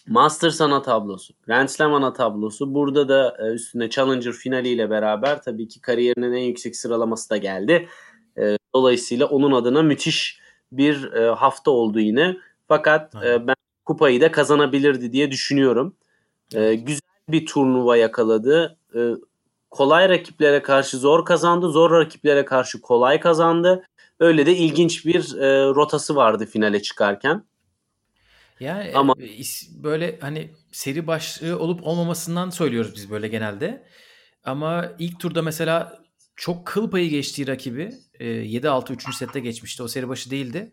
Masters 0.07 0.61
ana 0.61 0.83
tablosu, 0.83 1.35
Grand 1.47 1.69
Slam 1.69 1.95
ana 1.95 2.13
tablosu 2.13 2.75
burada 2.75 3.09
da 3.09 3.37
e, 3.41 3.53
üstüne 3.53 3.91
Challenger 3.91 4.33
finaliyle 4.33 4.91
beraber 4.91 5.43
tabii 5.43 5.69
ki 5.69 5.81
kariyerinin 5.81 6.33
en 6.33 6.43
yüksek 6.43 6.77
sıralaması 6.77 7.31
da 7.31 7.37
geldi. 7.37 7.89
E, 8.39 8.57
dolayısıyla 8.75 9.27
onun 9.27 9.53
adına 9.53 9.83
müthiş 9.83 10.41
bir 10.73 11.13
e, 11.13 11.31
hafta 11.31 11.71
oldu 11.71 12.01
yine. 12.01 12.37
Fakat 12.69 13.15
e, 13.15 13.47
ben 13.47 13.55
kupayı 13.85 14.21
da 14.21 14.33
kazanabilirdi 14.33 15.13
diye 15.13 15.31
düşünüyorum. 15.31 15.97
E, 16.55 16.75
güzel 16.75 17.01
bir 17.29 17.47
turnuva 17.47 17.97
yakaladı. 17.97 18.79
E, 18.95 19.01
kolay 19.71 20.09
rakiplere 20.09 20.63
karşı 20.63 20.97
zor 20.99 21.25
kazandı. 21.25 21.69
Zor 21.69 21.91
rakiplere 21.91 22.45
karşı 22.45 22.81
kolay 22.81 23.21
kazandı. 23.21 23.87
Öyle 24.21 24.47
de 24.47 24.57
ilginç 24.57 25.07
bir 25.07 25.37
e, 25.39 25.65
rotası 25.65 26.17
vardı 26.17 26.47
finale 26.47 26.83
çıkarken. 26.83 27.45
Yani 28.61 28.93
ama 28.95 29.15
e, 29.21 29.43
böyle 29.83 30.19
hani 30.21 30.51
seri 30.73 31.07
başlığı 31.07 31.59
olup 31.59 31.87
olmamasından 31.87 32.51
söylüyoruz 32.51 32.95
biz 32.95 33.11
böyle 33.11 33.29
genelde. 33.29 33.87
Ama 34.45 34.93
ilk 34.99 35.21
turda 35.21 35.43
mesela 35.43 36.01
çok 36.37 36.67
kıl 36.67 36.91
payı 36.91 37.11
geçtiği 37.11 37.47
rakibi 37.47 37.93
e, 38.21 38.27
7-6 38.27 38.93
3. 38.93 39.15
sette 39.15 39.41
geçmişti. 39.41 39.83
O 39.83 39.89
seri 39.89 40.09
başı 40.09 40.31
değildi. 40.31 40.73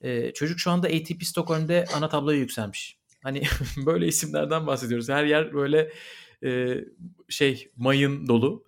E, 0.00 0.32
çocuk 0.32 0.60
şu 0.60 0.70
anda 0.70 0.86
ATP 0.86 1.24
Stockholm'de 1.24 1.84
ana 1.94 2.08
tabloya 2.08 2.38
yükselmiş. 2.38 2.98
Hani 3.22 3.42
böyle 3.86 4.06
isimlerden 4.06 4.66
bahsediyoruz. 4.66 5.08
Her 5.08 5.24
yer 5.24 5.54
böyle 5.54 5.92
e, 6.44 6.80
şey 7.28 7.70
mayın 7.76 8.28
dolu. 8.28 8.64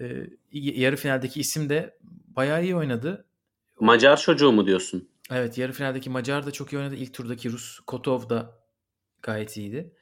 E, 0.00 0.26
yarı 0.52 0.96
finaldeki 0.96 1.40
isim 1.40 1.68
de 1.68 1.98
bayağı 2.26 2.64
iyi 2.64 2.76
oynadı. 2.76 3.24
Macar 3.80 4.20
çocuğu 4.20 4.52
mu 4.52 4.66
diyorsun? 4.66 5.08
Evet 5.30 5.58
yarı 5.58 5.72
finaldeki 5.72 6.10
Macar 6.10 6.46
da 6.46 6.50
çok 6.50 6.72
iyi 6.72 6.78
oynadı. 6.78 6.94
İlk 6.94 7.14
turdaki 7.14 7.52
Rus 7.52 7.80
Kotov 7.80 8.28
da 8.28 8.58
gayet 9.22 9.56
iyiydi. 9.56 9.92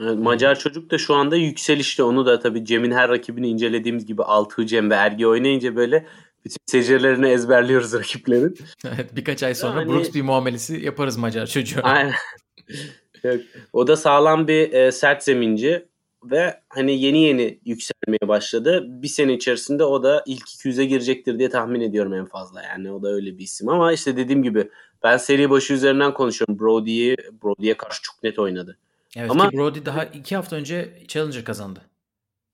Evet, 0.00 0.18
Macar 0.18 0.58
çocuk 0.58 0.90
da 0.90 0.98
şu 0.98 1.14
anda 1.14 1.36
yükselişte. 1.36 2.02
Onu 2.02 2.26
da 2.26 2.38
tabii 2.38 2.64
Cem'in 2.64 2.92
her 2.92 3.08
rakibini 3.08 3.48
incelediğimiz 3.48 4.06
gibi 4.06 4.22
Altuğ 4.22 4.66
Cem 4.66 4.90
ve 4.90 4.94
Ergi 4.94 5.26
oynayınca 5.26 5.76
böyle 5.76 6.06
bütün 6.44 6.56
secirlerini 6.66 7.28
ezberliyoruz 7.28 7.92
rakiplerin. 7.92 8.58
evet 8.84 9.16
birkaç 9.16 9.42
ay 9.42 9.54
sonra 9.54 9.80
yani... 9.80 9.92
Brooks 9.92 10.14
bir 10.14 10.22
muamelesi 10.22 10.76
yaparız 10.84 11.16
Macar 11.16 11.46
çocuğa. 11.46 11.82
Aynen. 11.82 12.14
o 13.72 13.86
da 13.86 13.96
sağlam 13.96 14.48
bir 14.48 14.72
e, 14.72 14.92
sert 14.92 15.22
zeminci 15.22 15.88
ve 16.24 16.60
hani 16.68 17.00
yeni 17.00 17.22
yeni 17.22 17.58
yükselmeye 17.64 18.28
başladı. 18.28 18.84
Bir 18.86 19.08
sene 19.08 19.32
içerisinde 19.32 19.84
o 19.84 20.02
da 20.02 20.22
ilk 20.26 20.42
200'e 20.42 20.84
girecektir 20.84 21.38
diye 21.38 21.50
tahmin 21.50 21.80
ediyorum 21.80 22.14
en 22.14 22.26
fazla. 22.26 22.62
Yani 22.62 22.92
o 22.92 23.02
da 23.02 23.08
öyle 23.08 23.38
bir 23.38 23.44
isim 23.44 23.68
ama 23.68 23.92
işte 23.92 24.16
dediğim 24.16 24.42
gibi 24.42 24.70
ben 25.02 25.16
seri 25.16 25.50
başı 25.50 25.74
üzerinden 25.74 26.14
konuşuyorum. 26.14 26.58
Brody'yi 26.58 27.16
Brody'ye 27.42 27.76
karşı 27.76 28.02
çok 28.02 28.22
net 28.22 28.38
oynadı. 28.38 28.78
Evet 29.16 29.30
ama, 29.30 29.50
ki 29.50 29.56
Brody 29.56 29.84
daha 29.84 30.04
iki 30.04 30.36
hafta 30.36 30.56
önce 30.56 31.02
Challenger 31.08 31.44
kazandı. 31.44 31.80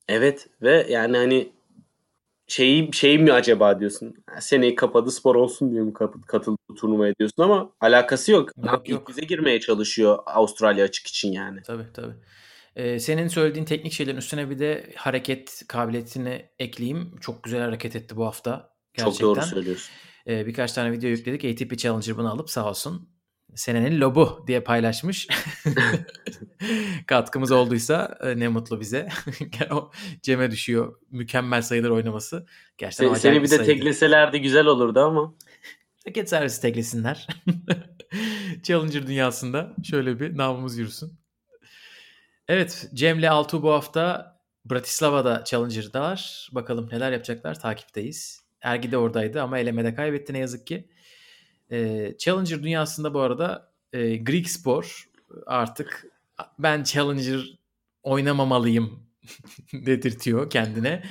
Evet 0.08 0.48
ve 0.62 0.86
yani 0.90 1.16
hani 1.16 1.52
şeyi 2.46 2.92
şey 2.92 3.18
mi 3.18 3.32
acaba 3.32 3.80
diyorsun. 3.80 4.14
Seneyi 4.40 4.74
kapadı 4.74 5.10
spor 5.10 5.34
olsun 5.34 5.70
diye 5.70 5.82
mi 5.82 5.92
katıldı 6.26 6.58
turnuvaya 6.76 7.14
diyorsun 7.18 7.42
ama 7.42 7.72
alakası 7.80 8.32
yok. 8.32 8.50
yok, 8.64 8.88
yok. 8.88 9.08
bize 9.08 9.20
girmeye 9.20 9.60
çalışıyor 9.60 10.18
Avustralya 10.26 10.84
açık 10.84 11.06
için 11.06 11.32
yani. 11.32 11.62
Tabii 11.62 11.86
tabii. 11.94 12.14
Ee, 12.78 12.98
senin 12.98 13.28
söylediğin 13.28 13.64
teknik 13.64 13.92
şeylerin 13.92 14.16
üstüne 14.16 14.50
bir 14.50 14.58
de 14.58 14.92
hareket 14.96 15.62
kabiliyetini 15.68 16.48
ekleyeyim. 16.58 17.16
Çok 17.20 17.44
güzel 17.44 17.60
hareket 17.60 17.96
etti 17.96 18.16
bu 18.16 18.26
hafta. 18.26 18.70
Gerçekten. 18.94 19.26
Çok 19.26 19.36
doğru 19.36 19.46
söylüyorsun. 19.46 19.90
Ee, 20.26 20.46
birkaç 20.46 20.72
tane 20.72 20.92
video 20.92 21.10
yükledik. 21.10 21.44
ATP 21.44 21.78
Challenger 21.78 22.16
bunu 22.16 22.32
alıp 22.32 22.50
sağ 22.50 22.68
olsun 22.68 23.08
senenin 23.54 24.00
lobu 24.00 24.44
diye 24.46 24.60
paylaşmış. 24.60 25.28
Katkımız 27.06 27.52
olduysa 27.52 28.18
e, 28.20 28.38
ne 28.38 28.48
mutlu 28.48 28.80
bize. 28.80 29.08
Cem'e 30.22 30.50
düşüyor 30.50 30.94
mükemmel 31.10 31.62
sayılar 31.62 31.90
oynaması. 31.90 32.46
Gerçekten 32.78 33.06
Seni, 33.06 33.18
seni 33.18 33.42
bir 33.42 33.50
de 33.50 33.64
tekleselerdi 33.64 34.40
güzel 34.40 34.66
olurdu 34.66 35.00
ama. 35.00 35.34
Paket 36.04 36.28
servisi 36.28 36.62
teklesinler. 36.62 37.26
Challenger 38.62 39.06
dünyasında 39.06 39.74
şöyle 39.84 40.20
bir 40.20 40.36
namımız 40.36 40.78
yürüsün. 40.78 41.18
Evet 42.48 42.88
Cem'le 42.94 43.22
Altuğ 43.30 43.62
bu 43.62 43.72
hafta 43.72 44.36
Bratislava'da 44.64 45.44
Challenger'dalar. 45.44 46.48
Bakalım 46.52 46.88
neler 46.92 47.12
yapacaklar 47.12 47.60
takipteyiz. 47.60 48.42
Ergi 48.60 48.92
de 48.92 48.98
oradaydı 48.98 49.42
ama 49.42 49.58
elemede 49.58 49.94
kaybetti 49.94 50.32
ne 50.32 50.38
yazık 50.38 50.66
ki. 50.66 50.88
Ee, 51.70 52.14
Challenger 52.18 52.62
dünyasında 52.62 53.14
bu 53.14 53.20
arada 53.20 53.72
e, 53.92 54.16
Greek 54.16 54.50
Spor 54.50 55.08
artık 55.46 56.06
ben 56.58 56.82
Challenger 56.82 57.58
oynamamalıyım 58.02 59.02
dedirtiyor 59.72 60.50
kendine. 60.50 61.02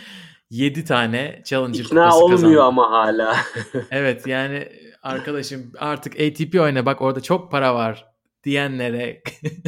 7 0.50 0.86
tane 0.86 1.42
Challenger 1.46 1.80
İkna 1.80 2.04
kupası 2.10 2.24
olmuyor 2.24 2.40
kazandı. 2.42 2.64
ama 2.64 2.92
hala. 2.92 3.38
evet 3.92 4.28
yani 4.28 4.70
arkadaşım 5.04 5.72
artık 5.80 6.14
ATP 6.20 6.60
oyna 6.62 6.86
bak 6.86 7.02
orada 7.02 7.22
çok 7.22 7.52
para 7.52 7.76
var 7.76 8.06
diyenlere 8.44 9.22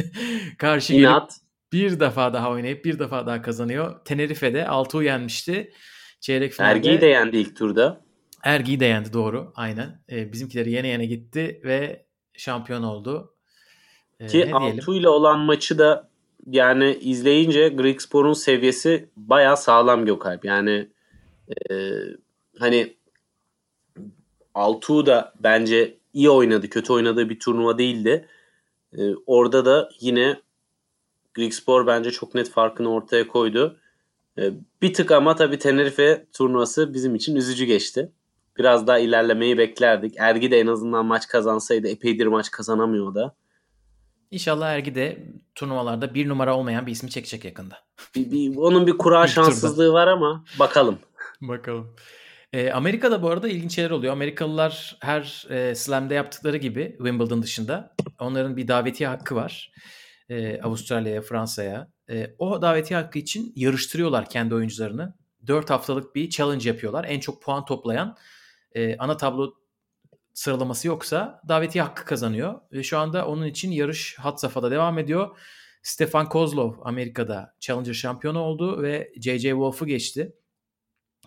karşı 0.58 0.94
İnat. 0.94 1.20
gelip 1.30 1.49
bir 1.72 2.00
defa 2.00 2.32
daha 2.32 2.50
oynayıp 2.50 2.84
bir 2.84 2.98
defa 2.98 3.26
daha 3.26 3.42
kazanıyor. 3.42 4.04
Tenerife'de 4.04 4.68
Altuğ 4.68 5.02
yenmişti. 5.02 5.72
Çeyrek 6.20 6.52
finalde. 6.52 6.72
Ergi'yi 6.72 7.00
de 7.00 7.06
yendi 7.06 7.36
ilk 7.36 7.56
turda. 7.56 8.00
Ergi'yi 8.44 8.80
de 8.80 8.84
yendi 8.84 9.12
doğru 9.12 9.52
aynen. 9.54 10.02
Ee, 10.10 10.32
bizimkileri 10.32 10.70
yene 10.70 10.88
yene 10.88 11.06
gitti 11.06 11.60
ve 11.64 12.06
şampiyon 12.34 12.82
oldu. 12.82 13.34
Ee, 14.20 14.26
Ki 14.26 14.50
Altuğ 14.52 14.94
ile 14.94 15.08
olan 15.08 15.38
maçı 15.38 15.78
da 15.78 16.10
yani 16.46 16.98
izleyince 17.00 17.68
Greek 17.68 18.02
Spor'un 18.02 18.32
seviyesi 18.32 19.08
baya 19.16 19.56
sağlam 19.56 20.04
Gökalp. 20.04 20.44
Yani 20.44 20.88
e, 21.70 21.74
hani 22.58 22.96
Altuğ 24.54 25.06
da 25.06 25.32
bence 25.40 25.98
iyi 26.12 26.30
oynadı. 26.30 26.70
Kötü 26.70 26.92
oynadığı 26.92 27.28
bir 27.28 27.38
turnuva 27.38 27.78
değildi. 27.78 28.28
E, 28.92 29.00
orada 29.26 29.64
da 29.64 29.88
yine 30.00 30.40
Grigspor 31.34 31.86
bence 31.86 32.10
çok 32.10 32.34
net 32.34 32.50
farkını 32.50 32.92
ortaya 32.92 33.28
koydu. 33.28 33.76
Ee, 34.38 34.52
bir 34.82 34.94
tık 34.94 35.10
ama 35.10 35.36
tabii 35.36 35.58
Tenerife 35.58 36.26
turnuvası 36.32 36.94
bizim 36.94 37.14
için 37.14 37.36
üzücü 37.36 37.64
geçti. 37.64 38.12
Biraz 38.58 38.86
daha 38.86 38.98
ilerlemeyi 38.98 39.58
beklerdik. 39.58 40.14
Ergi 40.18 40.50
de 40.50 40.60
en 40.60 40.66
azından 40.66 41.06
maç 41.06 41.28
kazansaydı 41.28 41.88
epeydir 41.88 42.26
maç 42.26 42.50
kazanamıyor 42.50 43.14
da. 43.14 43.34
İnşallah 44.30 44.68
Ergi 44.68 44.94
de 44.94 45.26
turnuvalarda 45.54 46.14
bir 46.14 46.28
numara 46.28 46.56
olmayan 46.56 46.86
bir 46.86 46.92
ismi 46.92 47.10
çekecek 47.10 47.44
yakında. 47.44 47.78
Bir, 48.14 48.30
bir, 48.30 48.56
onun 48.56 48.86
bir 48.86 48.98
kura 48.98 49.26
şanssızlığı 49.26 49.92
var 49.92 50.06
ama 50.06 50.44
bakalım. 50.58 50.98
bakalım. 51.40 51.94
E, 52.52 52.70
Amerika'da 52.70 53.22
bu 53.22 53.30
arada 53.30 53.48
ilginç 53.48 53.74
şeyler 53.74 53.90
oluyor. 53.90 54.12
Amerikalılar 54.12 54.96
her 55.00 55.46
e, 55.50 55.74
slam'de 55.74 56.14
yaptıkları 56.14 56.56
gibi 56.56 56.94
Wimbledon 56.96 57.42
dışında 57.42 57.94
onların 58.18 58.56
bir 58.56 58.68
davetiye 58.68 59.08
hakkı 59.08 59.34
var 59.34 59.72
e, 60.30 60.60
Avustralya'ya, 60.62 61.22
Fransa'ya. 61.22 61.90
E, 62.10 62.34
o 62.38 62.62
davetiye 62.62 63.00
hakkı 63.00 63.18
için 63.18 63.52
yarıştırıyorlar 63.56 64.28
kendi 64.28 64.54
oyuncularını. 64.54 65.14
4 65.46 65.70
haftalık 65.70 66.14
bir 66.14 66.30
challenge 66.30 66.68
yapıyorlar. 66.68 67.04
En 67.08 67.20
çok 67.20 67.42
puan 67.42 67.64
toplayan 67.64 68.16
e, 68.72 68.96
ana 68.96 69.16
tablo 69.16 69.54
sıralaması 70.34 70.88
yoksa 70.88 71.42
davetiye 71.48 71.84
hakkı 71.84 72.04
kazanıyor. 72.04 72.60
Ve 72.72 72.82
şu 72.82 72.98
anda 72.98 73.26
onun 73.26 73.46
için 73.46 73.70
yarış 73.70 74.18
hat 74.18 74.40
safhada 74.40 74.70
devam 74.70 74.98
ediyor. 74.98 75.38
Stefan 75.82 76.28
Kozlov 76.28 76.74
Amerika'da 76.82 77.54
Challenger 77.60 77.94
şampiyonu 77.94 78.38
oldu 78.38 78.82
ve 78.82 79.12
J.J. 79.20 79.50
Wolf'u 79.50 79.86
geçti. 79.86 80.36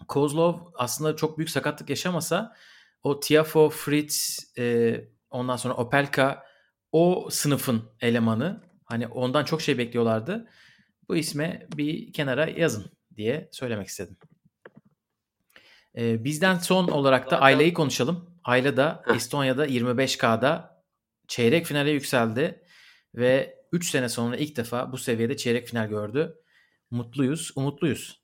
Kozlov 0.07 0.59
aslında 0.75 1.15
çok 1.15 1.37
büyük 1.37 1.49
sakatlık 1.49 1.89
yaşamasa 1.89 2.55
o 3.03 3.19
Tiafo, 3.19 3.69
Fritz, 3.69 4.39
e, 4.57 4.95
ondan 5.29 5.55
sonra 5.55 5.73
Opelka 5.73 6.43
o 6.91 7.27
sınıfın 7.31 7.83
elemanı. 8.01 8.72
Hani 8.85 9.07
ondan 9.07 9.43
çok 9.43 9.61
şey 9.61 9.77
bekliyorlardı. 9.77 10.47
Bu 11.09 11.15
isme 11.15 11.67
bir 11.77 12.13
kenara 12.13 12.47
yazın 12.47 12.85
diye 13.17 13.49
söylemek 13.51 13.87
istedim. 13.87 14.17
E, 15.97 16.23
bizden 16.23 16.57
son 16.57 16.87
olarak 16.87 17.31
da 17.31 17.41
Ayla'yı 17.41 17.73
konuşalım. 17.73 18.29
Ayla 18.43 18.77
da 18.77 19.03
Estonya'da 19.15 19.67
25K'da 19.67 20.83
çeyrek 21.27 21.65
finale 21.65 21.91
yükseldi 21.91 22.63
ve 23.15 23.63
3 23.71 23.89
sene 23.89 24.09
sonra 24.09 24.37
ilk 24.37 24.57
defa 24.57 24.91
bu 24.91 24.97
seviyede 24.97 25.37
çeyrek 25.37 25.67
final 25.67 25.89
gördü. 25.89 26.35
Mutluyuz, 26.91 27.51
umutluyuz. 27.55 28.23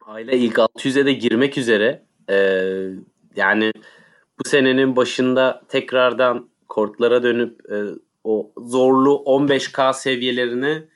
Ayla 0.00 0.32
ilk 0.32 0.56
600'e 0.56 1.06
de 1.06 1.12
girmek 1.12 1.58
üzere. 1.58 2.06
Ee, 2.30 2.88
yani 3.36 3.72
bu 4.38 4.48
senenin 4.48 4.96
başında 4.96 5.62
tekrardan 5.68 6.50
kortlara 6.68 7.22
dönüp 7.22 7.72
e, 7.72 7.76
o 8.24 8.52
zorlu 8.58 9.22
15K 9.26 9.94
seviyelerini 9.94 10.88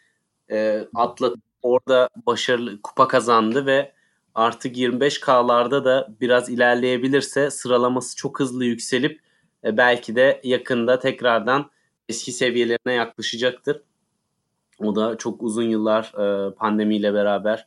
e, 0.50 0.88
atlatıp 0.94 1.42
orada 1.62 2.08
başarılı 2.26 2.82
kupa 2.82 3.08
kazandı 3.08 3.66
ve 3.66 3.92
artık 4.34 4.76
25K'larda 4.76 5.84
da 5.84 6.08
biraz 6.20 6.48
ilerleyebilirse 6.48 7.50
sıralaması 7.50 8.16
çok 8.16 8.40
hızlı 8.40 8.64
yükselip 8.64 9.20
e, 9.64 9.76
belki 9.76 10.16
de 10.16 10.40
yakında 10.44 10.98
tekrardan 10.98 11.70
eski 12.08 12.32
seviyelerine 12.32 12.92
yaklaşacaktır. 12.92 13.82
O 14.78 14.96
da 14.96 15.18
çok 15.18 15.42
uzun 15.42 15.62
yıllar 15.62 16.04
e, 16.04 16.54
pandemiyle 16.54 17.14
beraber 17.14 17.66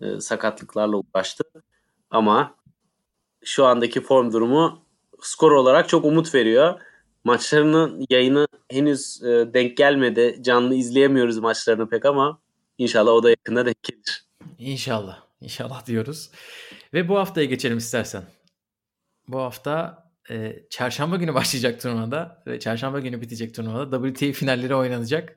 e, 0.00 0.20
sakatlıklarla 0.20 0.96
uğraştı. 0.96 1.44
Ama 2.10 2.54
şu 3.44 3.64
andaki 3.64 4.00
form 4.00 4.32
durumu 4.32 4.82
skor 5.20 5.52
olarak 5.52 5.88
çok 5.88 6.04
umut 6.04 6.34
veriyor. 6.34 6.80
Maçlarının 7.24 8.06
yayını 8.10 8.46
henüz 8.70 9.22
e, 9.22 9.54
denk 9.54 9.76
gelmedi. 9.76 10.38
Canlı 10.40 10.74
izleyemiyoruz 10.74 11.38
maçlarını 11.38 11.88
pek 11.88 12.04
ama 12.04 12.40
inşallah 12.78 13.12
o 13.12 13.22
da 13.22 13.30
yakında 13.30 13.66
denk 13.66 13.82
gelir. 13.82 14.24
İnşallah. 14.58 15.22
İnşallah 15.40 15.86
diyoruz. 15.86 16.30
Ve 16.94 17.08
bu 17.08 17.18
haftaya 17.18 17.46
geçelim 17.46 17.78
istersen. 17.78 18.22
Bu 19.28 19.38
hafta 19.38 20.04
e, 20.30 20.62
çarşamba 20.70 21.16
günü 21.16 21.34
başlayacak 21.34 21.80
turnuvada 21.80 22.42
ve 22.46 22.60
çarşamba 22.60 23.00
günü 23.00 23.20
bitecek 23.20 23.54
turnuvada 23.54 24.12
WTA 24.12 24.32
finalleri 24.32 24.74
oynanacak. 24.74 25.36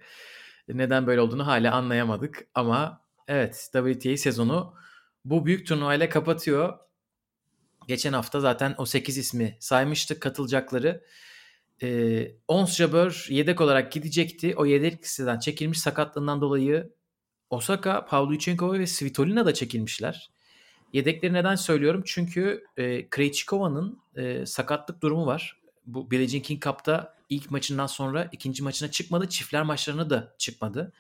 Neden 0.67 1.07
böyle 1.07 1.21
olduğunu 1.21 1.47
hala 1.47 1.75
anlayamadık 1.75 2.47
ama 2.55 3.01
evet 3.27 3.69
WTA 3.73 4.17
sezonu 4.17 4.73
bu 5.25 5.45
büyük 5.45 5.67
turnuvayla 5.67 6.09
kapatıyor. 6.09 6.73
Geçen 7.87 8.13
hafta 8.13 8.39
zaten 8.39 8.75
o 8.77 8.85
8 8.85 9.17
ismi 9.17 9.57
saymıştık 9.59 10.21
katılacakları. 10.21 11.03
E, 11.83 12.31
Ons 12.47 12.75
Jabeur 12.75 13.27
yedek 13.29 13.61
olarak 13.61 13.91
gidecekti. 13.91 14.55
O 14.55 14.65
yedek 14.65 15.03
listeden 15.03 15.39
çekilmiş 15.39 15.79
sakatlığından 15.79 16.41
dolayı 16.41 16.93
Osaka, 17.49 18.05
Pavlyuchenkova 18.05 18.79
ve 18.79 18.87
Svitolina 18.87 19.45
da 19.45 19.53
çekilmişler. 19.53 20.29
Yedekleri 20.93 21.33
neden 21.33 21.55
söylüyorum? 21.55 22.03
Çünkü 22.05 22.63
e, 22.77 23.09
Krejcikova'nın 23.09 23.99
e, 24.15 24.45
sakatlık 24.45 25.01
durumu 25.01 25.25
var. 25.25 25.61
Bu 25.85 26.11
Billie 26.11 26.41
King 26.41 26.63
Cup'ta 26.63 27.15
ilk 27.29 27.51
maçından 27.51 27.87
sonra 27.87 28.29
ikinci 28.31 28.63
maçına 28.63 28.91
çıkmadı. 28.91 29.29
Çiftler 29.29 29.63
maçlarına 29.63 30.09
da 30.09 30.35
çıkmadı. 30.37 30.93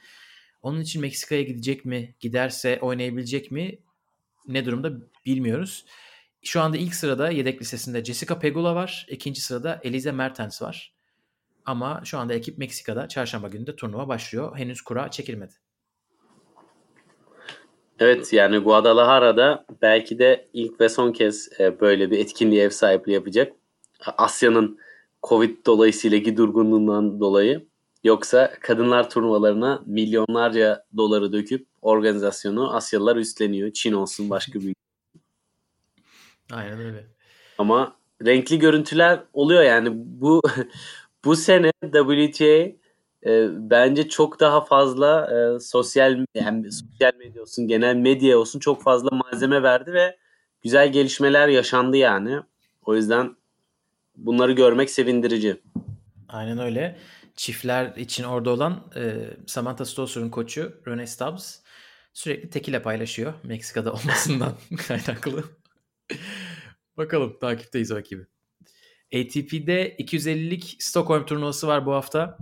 Onun 0.61 0.81
için 0.81 1.01
Meksika'ya 1.01 1.41
gidecek 1.41 1.85
mi? 1.85 2.15
Giderse 2.19 2.79
oynayabilecek 2.81 3.51
mi? 3.51 3.79
Ne 4.47 4.65
durumda 4.65 4.91
bilmiyoruz. 5.25 5.85
Şu 6.45 6.61
anda 6.61 6.77
ilk 6.77 6.95
sırada 6.95 7.29
yedek 7.29 7.61
listesinde 7.61 8.03
Jessica 8.03 8.39
Pegula 8.39 8.75
var. 8.75 9.05
İkinci 9.09 9.41
sırada 9.41 9.79
Elize 9.83 10.11
Mertens 10.11 10.61
var. 10.61 10.93
Ama 11.65 12.01
şu 12.03 12.17
anda 12.17 12.33
ekip 12.33 12.57
Meksika'da 12.57 13.07
çarşamba 13.07 13.47
günü 13.47 13.67
de 13.67 13.75
turnuva 13.75 14.07
başlıyor. 14.07 14.57
Henüz 14.57 14.81
kura 14.81 15.11
çekilmedi. 15.11 15.53
Evet 17.99 18.33
yani 18.33 18.57
Guadalajara'da 18.57 19.65
belki 19.81 20.19
de 20.19 20.49
ilk 20.53 20.81
ve 20.81 20.89
son 20.89 21.11
kez 21.11 21.49
e, 21.59 21.79
böyle 21.79 22.11
bir 22.11 22.19
etkinliğe 22.19 22.63
ev 22.63 22.69
sahipliği 22.69 23.13
yapacak. 23.13 23.53
Asya'nın 24.17 24.79
Covid 25.23 25.65
dolayısıyla 25.65 26.37
durgunluğundan 26.37 27.19
dolayı. 27.19 27.67
Yoksa 28.03 28.53
kadınlar 28.61 29.09
turnuvalarına 29.09 29.83
milyonlarca 29.85 30.85
doları 30.97 31.33
döküp 31.33 31.67
organizasyonu 31.81 32.75
Asyalılar 32.75 33.15
üstleniyor. 33.15 33.71
Çin 33.71 33.93
olsun 33.93 34.29
başka 34.29 34.59
bir 34.59 34.75
Aynen 36.51 36.79
öyle. 36.79 37.07
Ama 37.57 37.95
renkli 38.25 38.59
görüntüler 38.59 39.19
oluyor 39.33 39.63
yani 39.63 39.89
bu 39.93 40.41
bu 41.25 41.35
sene 41.35 41.71
WTA 41.81 42.45
e, 43.25 43.47
bence 43.69 44.09
çok 44.09 44.39
daha 44.39 44.61
fazla 44.65 45.27
e, 45.35 45.59
sosyal 45.59 46.25
yani 46.35 46.71
sosyal 46.71 47.15
medya 47.15 47.41
olsun 47.41 47.67
genel 47.67 47.95
medya 47.95 48.37
olsun 48.37 48.59
çok 48.59 48.83
fazla 48.83 49.09
malzeme 49.11 49.63
verdi 49.63 49.93
ve 49.93 50.17
güzel 50.61 50.91
gelişmeler 50.91 51.47
yaşandı 51.47 51.97
yani. 51.97 52.39
O 52.85 52.95
yüzden 52.95 53.35
bunları 54.17 54.51
görmek 54.51 54.89
sevindirici. 54.89 55.61
Aynen 56.29 56.59
öyle. 56.59 56.97
Çiftler 57.35 57.95
için 57.95 58.23
orada 58.23 58.49
olan 58.49 58.83
e, 58.95 59.13
Samantha 59.47 59.85
Stosur'un 59.85 60.29
koçu 60.29 60.81
Rene 60.87 61.07
Stubbs 61.07 61.59
sürekli 62.13 62.49
tekile 62.49 62.81
paylaşıyor 62.81 63.33
Meksika'da 63.43 63.93
olmasından 63.93 64.53
kaynaklı. 64.87 65.43
Bakalım 66.97 67.39
takipteyiz 67.39 67.91
o 67.91 67.99
ekibi. 67.99 68.25
ATP'de 69.13 69.95
250'lik 69.95 70.75
Stockholm 70.79 71.25
turnuvası 71.25 71.67
var 71.67 71.85
bu 71.85 71.93
hafta. 71.93 72.37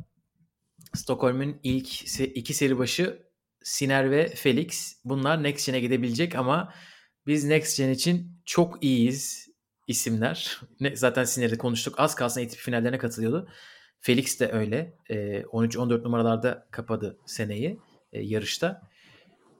Stockholm'un 0.93 1.59
ilk 1.63 2.19
iki 2.19 2.53
seri 2.53 2.77
başı 2.77 3.23
Siner 3.63 4.11
ve 4.11 4.27
Felix. 4.27 4.95
Bunlar 5.05 5.43
Next 5.43 5.65
Gen'e 5.65 5.79
gidebilecek 5.79 6.35
ama 6.35 6.73
biz 7.27 7.43
Next 7.43 7.77
Gen 7.77 7.89
için 7.89 8.41
çok 8.45 8.83
iyiyiz 8.83 9.49
isimler. 9.87 10.59
Ne, 10.79 10.95
zaten 10.95 11.23
Siner'i 11.23 11.57
konuştuk. 11.57 11.99
Az 11.99 12.15
kalsın 12.15 12.45
ATP 12.45 12.57
finallerine 12.57 12.97
katılıyordu. 12.97 13.49
Felix 13.99 14.39
de 14.39 14.51
öyle. 14.51 14.97
E, 15.09 15.41
13-14 15.41 16.03
numaralarda 16.03 16.67
kapadı 16.71 17.17
seneyi 17.25 17.79
e, 18.13 18.21
yarışta. 18.21 18.81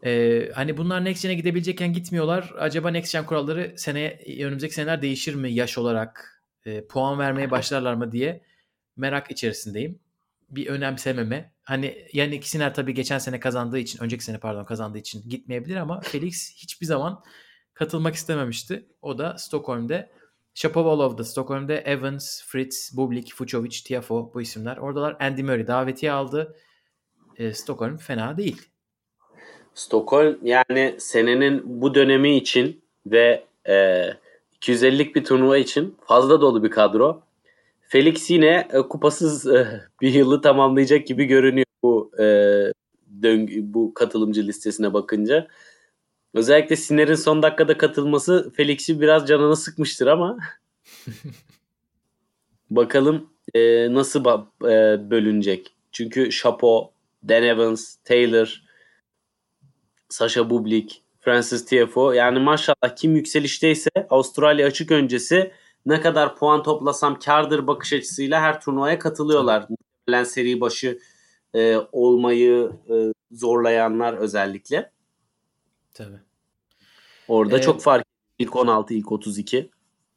E, 0.05 0.51
hani 0.53 0.77
bunlar 0.77 1.05
Next 1.05 1.23
Gen'e 1.23 1.33
gidebilecekken 1.33 1.93
gitmiyorlar. 1.93 2.53
Acaba 2.59 2.91
Next 2.91 3.13
Gen 3.13 3.25
kuralları 3.25 3.73
seneye 3.77 4.19
önümüzdeki 4.39 4.73
seneler 4.73 5.01
değişir 5.01 5.35
mi 5.35 5.53
yaş 5.53 5.77
olarak? 5.77 6.43
E, 6.65 6.87
puan 6.87 7.19
vermeye 7.19 7.51
başlarlar 7.51 7.93
mı 7.93 8.11
diye 8.11 8.43
merak 8.97 9.31
içerisindeyim 9.31 9.99
bir 10.49 10.67
önemsememe. 10.67 11.53
Hani 11.63 12.07
yani 12.13 12.35
ikisiner 12.35 12.73
tabii 12.73 12.93
geçen 12.93 13.17
sene 13.17 13.39
kazandığı 13.39 13.79
için, 13.79 14.03
önceki 14.03 14.23
sene 14.23 14.37
pardon 14.37 14.65
kazandığı 14.65 14.97
için 14.97 15.29
gitmeyebilir 15.29 15.75
ama 15.75 16.01
Felix 16.01 16.55
hiçbir 16.55 16.85
zaman 16.85 17.23
katılmak 17.73 18.15
istememişti. 18.15 18.85
O 19.01 19.17
da 19.17 19.37
Stockholm'de 19.37 20.09
Shapovalov'da 20.53 21.23
Stockholm'de 21.23 21.77
Evans, 21.77 22.43
Fritz, 22.43 22.97
Bublik, 22.97 23.33
Fucovic, 23.33 23.83
Tiafo 23.85 24.31
bu 24.33 24.41
isimler. 24.41 24.77
Oradalar 24.77 25.17
Andy 25.19 25.43
Murray 25.43 25.67
davetiye 25.67 26.11
aldı. 26.11 26.55
E, 27.37 27.53
Stockholm 27.53 27.97
fena 27.97 28.37
değil. 28.37 28.72
Stockholm 29.75 30.37
yani 30.43 30.95
senenin 30.97 31.81
bu 31.81 31.95
dönemi 31.95 32.37
için 32.37 32.81
ve 33.05 33.43
e, 33.67 33.73
250'lik 34.61 35.15
bir 35.15 35.23
turnuva 35.23 35.57
için 35.57 35.97
fazla 36.07 36.41
dolu 36.41 36.63
bir 36.63 36.71
kadro. 36.71 37.21
Felix 37.81 38.29
yine 38.29 38.67
e, 38.73 38.77
kupasız 38.81 39.47
e, 39.47 39.81
bir 40.01 40.13
yılı 40.13 40.41
tamamlayacak 40.41 41.07
gibi 41.07 41.25
görünüyor 41.25 41.65
bu 41.83 42.11
e, 42.19 42.23
döngü, 43.21 43.73
bu 43.73 43.93
katılımcı 43.93 44.47
listesine 44.47 44.93
bakınca. 44.93 45.47
Özellikle 46.33 46.75
Siner'in 46.75 47.15
son 47.15 47.43
dakikada 47.43 47.77
katılması 47.77 48.51
Felix'i 48.55 49.01
biraz 49.01 49.27
canını 49.27 49.55
sıkmıştır 49.55 50.07
ama 50.07 50.37
bakalım 52.69 53.29
e, 53.53 53.93
nasıl 53.93 54.25
e, 54.61 55.09
bölünecek. 55.09 55.75
Çünkü 55.91 56.29
Chapo, 56.29 56.91
Dan 57.27 57.43
Evans, 57.43 57.95
Taylor, 57.95 58.63
Sasha 60.13 60.49
Bublik, 60.49 61.03
Francis 61.19 61.65
Tiafoe 61.65 62.15
yani 62.15 62.39
maşallah 62.39 62.95
kim 62.95 63.15
yükselişteyse 63.15 63.89
Avustralya 64.09 64.67
açık 64.67 64.91
öncesi 64.91 65.51
ne 65.85 66.01
kadar 66.01 66.35
puan 66.35 66.63
toplasam 66.63 67.19
kardır 67.19 67.67
bakış 67.67 67.93
açısıyla 67.93 68.41
her 68.41 68.61
turnuvaya 68.61 68.99
katılıyorlar. 68.99 69.65
Muhtemelen 69.69 70.23
seri 70.23 70.61
başı 70.61 70.99
e, 71.53 71.77
olmayı 71.91 72.71
e, 72.89 72.95
zorlayanlar 73.31 74.13
özellikle. 74.13 74.91
Tabii. 75.93 76.19
Orada 77.27 77.57
ee, 77.57 77.61
çok 77.61 77.81
fark 77.81 78.05
ilk 78.39 78.55
16 78.55 78.93
ilk 78.93 79.11
32. 79.11 79.69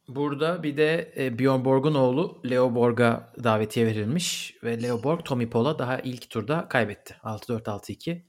Burada 0.07 0.63
bir 0.63 0.77
de 0.77 1.13
e, 1.17 1.39
Bjorn 1.39 1.65
Borg'un 1.65 1.95
oğlu 1.95 2.41
Leo 2.49 2.75
Borg'a 2.75 3.33
davetiye 3.43 3.85
verilmiş 3.85 4.55
ve 4.63 4.83
Leo 4.83 5.03
Borg 5.03 5.25
Tommy 5.25 5.49
Paul'a 5.49 5.79
daha 5.79 5.99
ilk 5.99 6.29
turda 6.29 6.67
kaybetti. 6.67 7.15
6-4 7.23 7.61
6-2. 7.63 8.26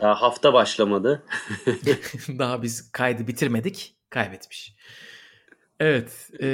Daha 0.00 0.22
hafta 0.22 0.52
başlamadı. 0.52 1.22
daha 2.28 2.62
biz 2.62 2.92
kaydı 2.92 3.26
bitirmedik. 3.26 3.96
Kaybetmiş. 4.10 4.76
Evet. 5.80 6.30
E, 6.40 6.46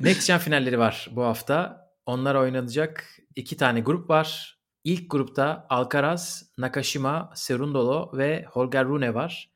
Next 0.00 0.26
Gen 0.26 0.38
finalleri 0.38 0.78
var 0.78 1.08
bu 1.12 1.24
hafta. 1.24 1.88
Onlar 2.06 2.34
oynanacak. 2.34 3.06
iki 3.36 3.56
tane 3.56 3.80
grup 3.80 4.10
var. 4.10 4.58
İlk 4.84 5.10
grupta 5.10 5.66
Alcaraz, 5.68 6.50
Nakashima, 6.58 7.32
Serundolo 7.34 8.10
ve 8.18 8.44
Holger 8.50 8.84
Rune 8.84 9.14
var. 9.14 9.50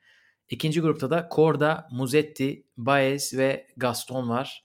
İkinci 0.51 0.81
grupta 0.81 1.11
da 1.11 1.29
Korda, 1.29 1.89
Muzetti, 1.91 2.67
Baez 2.77 3.39
ve 3.39 3.67
Gaston 3.77 4.29
var. 4.29 4.65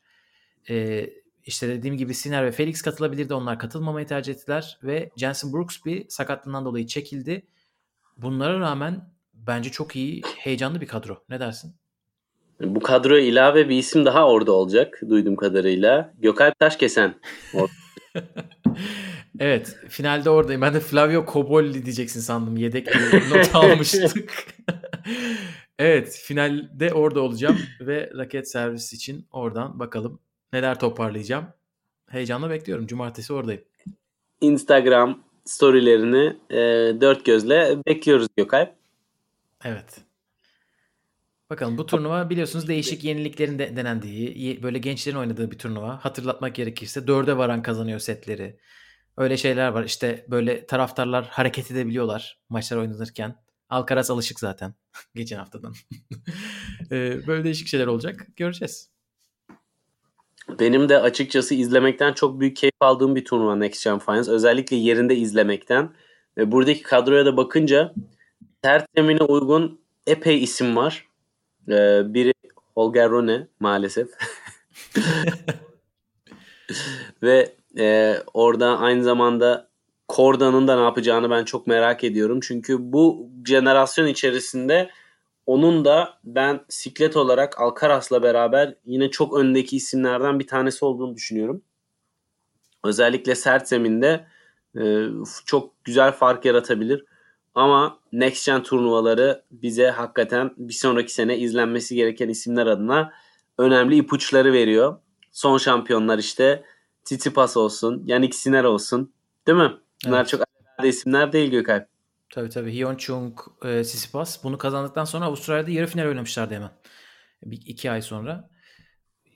Ee, 0.70 1.10
işte 1.46 1.68
dediğim 1.68 1.98
gibi 1.98 2.14
Sinner 2.14 2.46
ve 2.46 2.52
Felix 2.52 2.82
katılabilirdi. 2.82 3.34
Onlar 3.34 3.60
katılmamayı 3.60 4.08
tercih 4.08 4.34
ettiler. 4.34 4.80
Ve 4.84 5.10
Jensen 5.18 5.54
Brooks 5.54 5.78
bir 5.86 6.10
sakatlığından 6.10 6.66
dolayı 6.66 6.88
çekildi. 6.88 7.48
Bunlara 8.18 8.60
rağmen 8.60 9.10
bence 9.34 9.70
çok 9.72 9.96
iyi, 9.96 10.22
heyecanlı 10.38 10.82
bir 10.82 10.88
kadro. 10.88 11.24
Ne 11.30 11.40
dersin? 11.40 11.76
Bu 12.62 12.80
kadroya 12.80 13.22
ilave 13.24 13.70
bir 13.70 13.78
isim 13.78 14.06
daha 14.06 14.28
orada 14.28 14.52
olacak 14.52 15.02
duyduğum 15.10 15.36
kadarıyla. 15.36 16.14
Gökalp 16.20 16.60
Taşkesen. 16.60 17.16
evet 19.40 19.78
finalde 19.90 20.30
oradayım. 20.30 20.62
Ben 20.62 20.74
de 20.74 20.80
Flavio 20.80 21.26
Cobolli 21.34 21.86
diyeceksin 21.86 22.20
sandım. 22.20 22.58
Yedek 22.58 22.88
bir 22.88 23.30
not 23.30 23.56
almıştık. 23.56 24.48
evet 25.80 26.22
finalde 26.24 26.94
orada 26.94 27.22
olacağım 27.22 27.58
ve 27.82 28.12
raket 28.18 28.52
servisi 28.52 28.96
için 28.96 29.28
oradan 29.32 29.80
bakalım 29.80 30.20
neler 30.54 30.80
toparlayacağım. 30.80 31.46
Heyecanla 32.10 32.50
bekliyorum. 32.50 32.88
Cumartesi 32.88 33.34
oradayım. 33.34 33.62
Instagram 34.42 35.27
storylerini 35.48 36.38
e, 36.50 36.58
dört 37.02 37.26
gözle 37.26 37.78
bekliyoruz 37.88 38.28
Gökalp. 38.38 38.74
Evet. 39.64 40.02
Bakalım 41.50 41.78
bu 41.78 41.86
turnuva 41.86 42.30
biliyorsunuz 42.30 42.68
değişik 42.68 43.04
yeniliklerin 43.04 43.60
de 43.60 43.76
denendiği, 43.76 44.64
böyle 44.64 44.78
gençlerin 44.78 45.18
oynadığı 45.18 45.52
bir 45.52 45.58
turnuva. 45.58 46.06
Hatırlatmak 46.06 46.56
gerekirse 46.56 47.08
dörde 47.08 47.38
varan 47.38 47.62
kazanıyor 47.62 48.00
setleri. 48.00 48.60
Öyle 49.18 49.38
şeyler 49.38 49.68
var. 49.68 49.84
İşte 49.84 50.26
böyle 50.28 50.66
taraftarlar 50.66 51.26
hareket 51.26 51.72
edebiliyorlar 51.72 52.40
maçlar 52.50 52.78
oynanırken. 52.78 53.36
Alcaraz 53.70 54.12
alışık 54.12 54.40
zaten 54.40 54.74
geçen 55.16 55.38
haftadan. 55.38 55.74
Ee, 56.92 57.28
böyle 57.28 57.44
değişik 57.44 57.68
şeyler 57.68 57.88
olacak. 57.88 58.28
Göreceğiz. 58.36 58.90
Benim 60.60 60.90
de 60.90 61.00
açıkçası 61.00 61.56
izlemekten 61.56 62.14
çok 62.14 62.40
büyük 62.40 62.58
keyif 62.58 62.76
aldığım 62.80 63.16
bir 63.16 63.26
turnuva 63.26 63.56
Next 63.56 63.84
Gen 63.84 64.00
Finals. 64.00 64.28
Özellikle 64.28 64.76
yerinde 64.76 65.16
izlemekten. 65.16 65.90
Ve 66.38 66.52
buradaki 66.52 66.82
kadroya 66.82 67.26
da 67.26 67.38
bakınca 67.38 67.94
ter 68.62 68.86
temine 68.96 69.24
uygun 69.24 69.80
epey 70.08 70.44
isim 70.44 70.76
var. 70.76 71.08
Ee, 71.70 72.02
biri 72.14 72.34
Holger 72.76 73.10
Rune 73.10 73.48
maalesef. 73.60 74.08
Ve 77.24 77.56
e, 77.78 78.16
orada 78.34 78.80
aynı 78.80 79.04
zamanda 79.04 79.68
Korda'nın 80.08 80.68
da 80.68 80.76
ne 80.76 80.82
yapacağını 80.82 81.30
ben 81.30 81.44
çok 81.44 81.68
merak 81.68 82.04
ediyorum. 82.04 82.40
Çünkü 82.44 82.78
bu 82.80 83.30
jenerasyon 83.46 84.08
içerisinde 84.08 84.90
onun 85.48 85.86
da 85.86 86.20
ben 86.24 86.66
siklet 86.70 87.18
olarak 87.18 87.62
Alcaraz'la 87.62 88.24
beraber 88.24 88.76
yine 88.86 89.12
çok 89.12 89.38
öndeki 89.38 89.76
isimlerden 89.76 90.40
bir 90.40 90.48
tanesi 90.48 90.86
olduğunu 90.86 91.16
düşünüyorum. 91.16 91.62
Özellikle 92.84 93.36
sert 93.36 93.68
zeminde 93.68 94.28
e, 94.80 95.06
çok 95.46 95.84
güzel 95.84 96.12
fark 96.12 96.46
yaratabilir. 96.46 97.06
Ama 97.56 98.00
Next 98.12 98.46
Gen 98.46 98.64
turnuvaları 98.64 99.44
bize 99.52 99.90
hakikaten 99.90 100.54
bir 100.58 100.74
sonraki 100.74 101.14
sene 101.14 101.38
izlenmesi 101.38 101.96
gereken 101.96 102.30
isimler 102.30 102.68
adına 102.68 103.14
önemli 103.58 103.96
ipuçları 103.96 104.54
veriyor. 104.54 105.00
Son 105.32 105.58
şampiyonlar 105.58 106.18
işte 106.18 106.64
Tsitsipas 107.04 107.58
olsun, 107.58 108.04
Yannick 108.06 108.38
Sinner 108.38 108.64
olsun. 108.64 109.14
Değil 109.48 109.58
mi? 109.58 109.74
Bunlar 110.06 110.18
evet. 110.18 110.28
çok 110.28 110.42
alakalı 110.42 110.88
isimler 110.88 111.34
değil 111.34 111.52
Gökay. 111.52 111.86
Tabii 112.30 112.50
tabii. 112.50 112.74
Hyun 112.74 112.96
Chung, 112.96 113.40
e, 113.66 113.82
Tsitsipas 113.84 114.44
bunu 114.44 114.58
kazandıktan 114.58 115.06
sonra 115.06 115.26
Avustralya'da 115.26 115.72
yarı 115.72 115.88
final 115.88 116.08
oynamışlardı 116.08 116.54
hemen. 116.56 116.72
Bir, 117.44 117.62
iki 117.66 117.92
ay 117.92 118.02
sonra. 118.02 118.50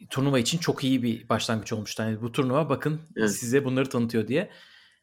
Turnuva 0.10 0.40
için 0.40 0.58
çok 0.58 0.84
iyi 0.84 1.04
bir 1.04 1.30
başlangıç 1.30 1.74
olmuştu. 1.74 2.04
Yani 2.04 2.22
bu 2.22 2.32
turnuva 2.32 2.70
bakın 2.70 3.02
evet. 3.16 3.32
size 3.32 3.66
bunları 3.66 3.90
tanıtıyor 3.90 4.28
diye. 4.28 4.50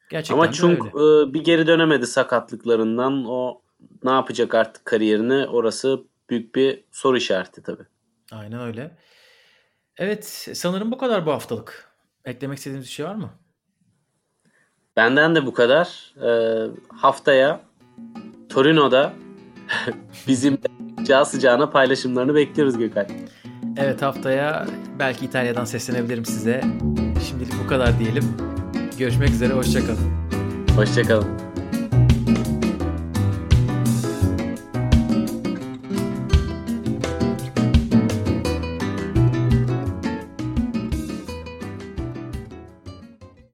Gerçekten 0.09 0.43
Ama 0.43 0.51
Chung 0.51 0.87
e, 0.87 1.33
bir 1.33 1.43
geri 1.43 1.67
dönemedi 1.67 2.07
sakatlıklarından. 2.07 3.25
O 3.25 3.61
ne 4.03 4.11
yapacak 4.11 4.55
artık 4.55 4.85
kariyerini 4.85 5.47
orası 5.47 6.03
büyük 6.29 6.55
bir 6.55 6.83
soru 6.91 7.17
işareti 7.17 7.63
tabii. 7.63 7.85
Aynen 8.31 8.61
öyle. 8.61 8.97
Evet 9.97 10.25
sanırım 10.53 10.91
bu 10.91 10.97
kadar 10.97 11.25
bu 11.25 11.31
haftalık. 11.31 11.89
Eklemek 12.25 12.57
istediğiniz 12.57 12.85
bir 12.85 12.91
şey 12.91 13.05
var 13.05 13.15
mı? 13.15 13.29
Benden 14.95 15.35
de 15.35 15.45
bu 15.45 15.53
kadar. 15.53 16.13
Ee, 16.23 16.67
haftaya 16.89 17.68
Torino'da 18.49 19.13
bizim 20.27 20.57
sıcağı 20.99 21.25
sıcağına 21.25 21.69
paylaşımlarını 21.69 22.35
bekliyoruz 22.35 22.77
Gökhan. 22.77 23.05
Evet 23.77 24.01
haftaya 24.01 24.67
belki 24.99 25.25
İtalya'dan 25.25 25.65
seslenebilirim 25.65 26.25
size. 26.25 26.61
Şimdilik 27.29 27.53
bu 27.63 27.67
kadar 27.67 27.99
diyelim. 27.99 28.23
Görüşmek 28.97 29.29
üzere, 29.29 29.53
hoşçakalın. 29.53 30.11
Hoşçakalın. 30.75 31.38